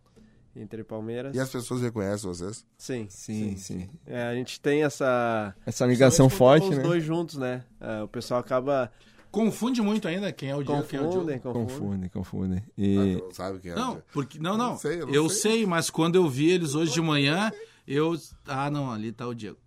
Inter 0.55 0.79
e 0.79 0.83
Palmeiras. 0.83 1.35
E 1.35 1.39
as 1.39 1.49
pessoas 1.49 1.81
reconhecem 1.81 2.27
vocês? 2.29 2.65
Sim, 2.77 3.07
Sim, 3.09 3.55
sim. 3.57 3.89
É, 4.05 4.23
a 4.23 4.33
gente 4.33 4.59
tem 4.59 4.83
essa... 4.83 5.53
Essa 5.65 5.85
ligação 5.85 6.29
forte, 6.29 6.63
quando 6.67 6.75
né? 6.77 6.81
Os 6.81 6.87
dois 6.87 7.03
juntos, 7.03 7.35
né? 7.37 7.63
É, 7.79 8.01
o 8.03 8.07
pessoal 8.07 8.39
acaba... 8.39 8.91
Confunde 9.29 9.81
muito 9.81 10.07
ainda 10.07 10.31
quem 10.31 10.49
é 10.49 10.55
o 10.55 10.63
Diego, 10.63 10.83
quem 10.83 10.97
é 10.97 11.01
Diogo. 11.01 11.13
Confundem, 11.17 11.39
confundem. 11.39 12.09
Confundem, 12.09 12.09
confundem. 12.09 12.63
Ah, 12.65 12.71
E 12.77 13.17
tu 13.17 13.23
não 13.25 13.31
sabe 13.33 13.59
quem 13.59 13.71
é? 13.71 13.75
Não, 13.75 14.01
porque 14.13 14.39
não, 14.39 14.57
não. 14.57 14.69
não 14.69 14.77
sei, 14.77 15.01
eu 15.01 15.09
eu 15.09 15.23
não 15.23 15.29
sei. 15.29 15.51
sei. 15.51 15.65
mas 15.65 15.89
quando 15.89 16.15
eu 16.15 16.29
vi 16.29 16.49
eles 16.51 16.73
hoje 16.73 16.93
de 16.93 17.01
manhã, 17.01 17.51
eu 17.85 18.15
ah, 18.47 18.71
não, 18.71 18.89
ali 18.89 19.11
tá 19.11 19.27
o 19.27 19.33
Diego. 19.35 19.57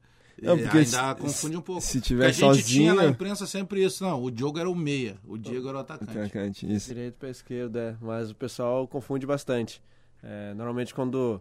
Não, 0.40 0.56
E 0.56 0.62
porque 0.62 0.78
ainda 0.78 0.90
se- 1.14 1.14
confunde 1.20 1.56
um 1.56 1.60
pouco. 1.60 1.80
se 1.80 1.94
Porque 1.94 2.06
tiver 2.08 2.26
a 2.26 2.30
gente 2.30 2.62
tinha 2.64 2.90
na 2.90 2.94
sozinho- 2.96 3.10
imprensa 3.12 3.46
sempre 3.46 3.84
isso, 3.84 4.04
não, 4.04 4.22
o 4.22 4.30
Diogo 4.30 4.58
era 4.58 4.70
o 4.70 4.74
meia, 4.74 5.16
o 5.26 5.36
Diego 5.36 5.68
era 5.68 5.78
o 5.78 5.80
atacante. 5.80 6.16
atacante, 6.18 6.72
isso. 6.72 6.88
Direito 6.88 7.14
pra 7.14 7.28
esquerda, 7.28 7.80
é. 7.80 7.96
Mas 8.04 8.30
o 8.30 8.34
pessoal 8.34 8.86
confunde 8.86 9.26
bastante. 9.26 9.82
É, 10.22 10.54
normalmente 10.54 10.94
quando 10.94 11.40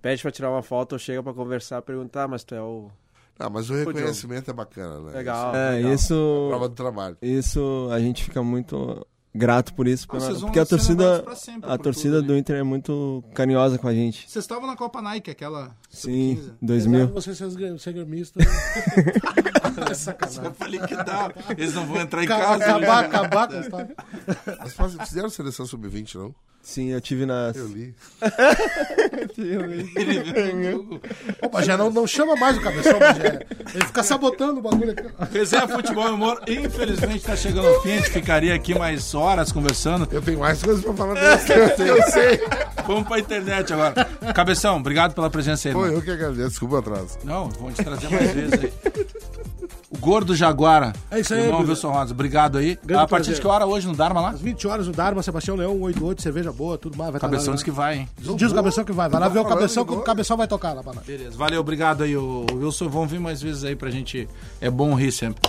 pede 0.00 0.20
pra 0.22 0.30
tirar 0.32 0.50
uma 0.50 0.62
foto 0.62 0.94
ou 0.94 0.98
chega 0.98 1.22
pra 1.22 1.32
conversar, 1.32 1.80
pergunta, 1.82 2.22
ah, 2.24 2.28
mas 2.28 2.42
tu 2.44 2.54
é 2.54 2.62
o... 2.62 2.90
Ah, 3.38 3.48
mas 3.48 3.70
o 3.70 3.74
reconhecimento 3.74 4.50
é 4.50 4.54
bacana, 4.54 5.00
né? 5.00 5.12
Legal. 5.18 5.54
É, 5.56 5.70
legal. 5.76 5.92
isso, 5.94 6.04
Isso 6.04 6.44
é 6.46 6.48
prova 6.50 6.68
do 6.68 6.74
trabalho. 6.74 7.16
isso 7.22 7.88
a 7.92 7.98
gente 7.98 8.22
fica 8.24 8.42
muito 8.42 9.06
grato 9.34 9.72
por 9.74 9.86
isso, 9.88 10.06
Ah, 10.10 10.18
pela- 10.18 10.40
porque 10.40 10.58
a 10.58 10.66
torcida, 10.66 11.24
sempre 11.34 11.70
a 11.70 11.78
torcida 11.78 12.16
tudo, 12.16 12.26
do 12.28 12.32
né? 12.34 12.38
Inter 12.40 12.56
é 12.56 12.62
muito 12.62 13.24
carinhosa 13.34 13.78
com 13.78 13.88
a 13.88 13.94
gente. 13.94 14.28
Vocês 14.28 14.44
estavam 14.44 14.66
na 14.66 14.76
Copa 14.76 15.00
Nike, 15.00 15.30
aquela 15.30 15.74
Sim, 15.90 16.36
sub-15. 16.36 16.54
2000. 16.62 17.06
Você 17.08 17.34
ser, 17.34 17.92
gremista. 17.92 18.40
Eu 19.88 19.94
Sacanagem. 19.94 20.52
falei 20.54 20.80
que 20.80 20.94
dá. 20.96 21.32
Eles 21.56 21.74
não 21.74 21.86
vão 21.86 22.00
entrar 22.00 22.22
em 22.22 22.26
Acabar, 22.26 22.58
casa. 22.58 22.78
né? 22.78 22.86
acabar, 22.86 23.04
acabar 23.04 23.46
com. 23.48 23.94
Mas 24.60 25.08
fizeram 25.08 25.30
seleção 25.30 25.66
sub-20, 25.66 26.14
não? 26.16 26.34
Sim, 26.62 26.90
eu 26.90 27.00
tive 27.00 27.26
nas. 27.26 27.56
Eu 27.56 27.66
li. 27.68 27.94
Ele 29.38 29.82
viu 30.20 30.78
o. 30.78 31.46
Ô, 31.46 31.48
Bagé, 31.48 31.76
não, 31.76 31.90
não 31.90 32.06
chama 32.06 32.36
mais 32.36 32.56
o 32.56 32.60
cabeção, 32.60 32.98
Bagé. 32.98 33.46
Ele 33.74 33.84
fica 33.86 34.02
sabotando 34.02 34.58
o 34.58 34.62
bagulho 34.62 34.92
aqui. 34.92 35.08
Resenha 35.32 35.68
Futebol 35.68 36.08
e 36.08 36.10
Humor, 36.10 36.42
infelizmente 36.48 37.24
tá 37.24 37.36
chegando 37.36 37.68
ao 37.68 37.82
fim. 37.82 37.92
A 37.92 37.96
gente 37.96 38.10
ficaria 38.10 38.54
aqui 38.54 38.78
mais 38.78 39.14
horas 39.14 39.52
conversando. 39.52 40.08
Eu 40.10 40.22
tenho 40.22 40.40
mais 40.40 40.62
coisas 40.62 40.84
pra 40.84 40.94
falar. 40.94 41.16
Eu 41.18 41.38
sei. 41.38 41.90
Eu 41.90 42.02
sei. 42.10 42.40
Vamos 42.86 43.06
pra 43.06 43.18
internet 43.18 43.72
agora. 43.72 44.04
Cabeção, 44.34 44.76
obrigado 44.76 45.14
pela 45.14 45.30
presença 45.30 45.68
aí. 45.68 45.72
Irmão. 45.72 45.86
eu 45.86 46.02
que 46.02 46.10
agradeço. 46.10 46.50
Desculpa 46.50 46.76
o 46.76 46.78
atraso. 46.78 47.18
Não, 47.24 47.48
vou 47.48 47.70
te 47.70 47.82
trazer 47.82 48.08
mais 48.10 48.30
vezes 48.32 48.52
aí. 48.54 48.72
Gordo 50.02 50.34
Jaguara. 50.34 50.92
É 51.12 51.20
isso 51.20 51.32
aí, 51.32 51.44
Irmão. 51.44 51.60
Wilson 51.60 51.92
Rosa, 51.92 52.12
obrigado 52.12 52.58
aí. 52.58 52.76
Grande 52.84 53.04
a 53.04 53.06
partir 53.06 53.26
prazer. 53.26 53.34
de 53.36 53.40
que 53.40 53.46
hora 53.46 53.64
hoje 53.64 53.86
no 53.86 53.94
Dharma 53.94 54.20
lá? 54.20 54.30
Às 54.30 54.40
20 54.40 54.66
horas 54.66 54.88
o 54.88 54.90
Dharma, 54.90 55.22
Sebastião 55.22 55.56
Leão, 55.56 55.74
188, 55.74 56.20
cerveja 56.20 56.52
boa, 56.52 56.76
tudo 56.76 56.98
mais. 56.98 57.12
Vai 57.12 57.20
tá 57.20 57.28
Cabeção 57.28 57.50
lá, 57.50 57.54
diz 57.54 57.62
que 57.62 57.70
vai, 57.70 57.98
hein? 57.98 58.08
Diz 58.18 58.50
o 58.50 58.54
Cabeção 58.54 58.84
que 58.84 58.90
vai. 58.90 59.08
Vai 59.08 59.20
lá 59.20 59.28
ver 59.28 59.38
o 59.38 59.42
falando 59.44 59.58
Cabeção, 59.58 59.84
que 59.84 59.92
o 59.92 60.00
Cabeção 60.00 60.36
vai 60.36 60.48
tocar 60.48 60.72
lá 60.72 60.82
pra 60.82 60.92
nós. 60.92 61.06
Beleza, 61.06 61.38
valeu, 61.38 61.60
obrigado 61.60 62.02
aí, 62.02 62.16
o 62.16 62.44
Wilson. 62.52 62.88
Vão 62.88 63.06
vir 63.06 63.20
mais 63.20 63.40
vezes 63.40 63.62
aí 63.62 63.76
pra 63.76 63.90
gente. 63.90 64.28
É 64.60 64.68
bom 64.68 64.92
rir 64.94 65.12
sempre. 65.12 65.40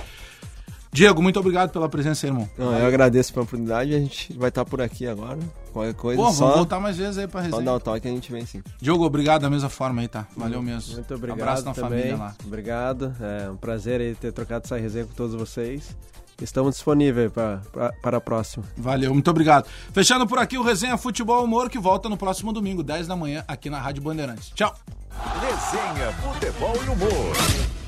Diego, 0.91 1.19
muito 1.19 1.39
obrigado 1.39 1.71
pela 1.71 1.89
presença 1.89 2.27
aí, 2.27 2.29
irmão. 2.29 2.47
Não, 2.55 2.77
eu 2.77 2.85
agradeço 2.85 3.33
pela 3.33 3.45
oportunidade. 3.45 3.95
A 3.95 3.99
gente 3.99 4.31
vai 4.33 4.49
estar 4.49 4.63
por 4.63 4.79
aqui 4.79 5.07
agora. 5.07 5.39
Qualquer 5.73 5.93
coisa, 5.95 6.21
Pô, 6.21 6.31
só, 6.31 6.39
vamos 6.45 6.55
voltar 6.57 6.79
mais 6.79 6.95
vezes 6.97 7.17
aí 7.17 7.27
pra 7.27 7.41
só 7.41 7.45
resenha. 7.47 7.63
dar 7.63 7.73
o 7.73 7.79
toque 7.79 8.07
a 8.07 8.11
gente 8.11 8.31
vem 8.31 8.45
sim. 8.45 8.61
Diogo, 8.79 9.03
obrigado 9.03 9.41
da 9.41 9.49
mesma 9.49 9.69
forma 9.69 10.01
aí, 10.01 10.07
tá? 10.07 10.27
Valeu 10.37 10.61
mesmo. 10.61 10.93
Muito 10.93 11.13
obrigado 11.15 11.39
Abraço 11.41 11.65
na 11.65 11.73
também. 11.73 11.89
família 11.89 12.15
lá. 12.17 12.35
Obrigado. 12.45 13.15
É 13.19 13.49
um 13.49 13.57
prazer 13.57 13.99
aí 13.99 14.13
ter 14.15 14.31
trocado 14.31 14.65
essa 14.65 14.77
resenha 14.77 15.05
com 15.05 15.13
todos 15.13 15.33
vocês. 15.35 15.95
Estamos 16.41 16.75
disponíveis 16.75 17.31
pra, 17.31 17.61
pra, 17.71 17.91
para 18.01 18.17
a 18.17 18.21
próxima. 18.21 18.63
Valeu, 18.77 19.13
muito 19.13 19.29
obrigado. 19.29 19.67
Fechando 19.93 20.27
por 20.27 20.37
aqui 20.39 20.57
o 20.57 20.63
Resenha 20.63 20.97
Futebol 20.97 21.43
Humor, 21.43 21.69
que 21.69 21.79
volta 21.79 22.07
no 22.09 22.17
próximo 22.17 22.51
domingo, 22.53 22.83
10 22.83 23.07
da 23.07 23.15
manhã, 23.15 23.43
aqui 23.47 23.69
na 23.69 23.79
Rádio 23.79 24.01
Bandeirantes. 24.03 24.51
Tchau! 24.53 24.75
Resenha, 25.41 26.11
futebol 26.13 26.75
e 26.83 26.89
humor. 26.89 27.82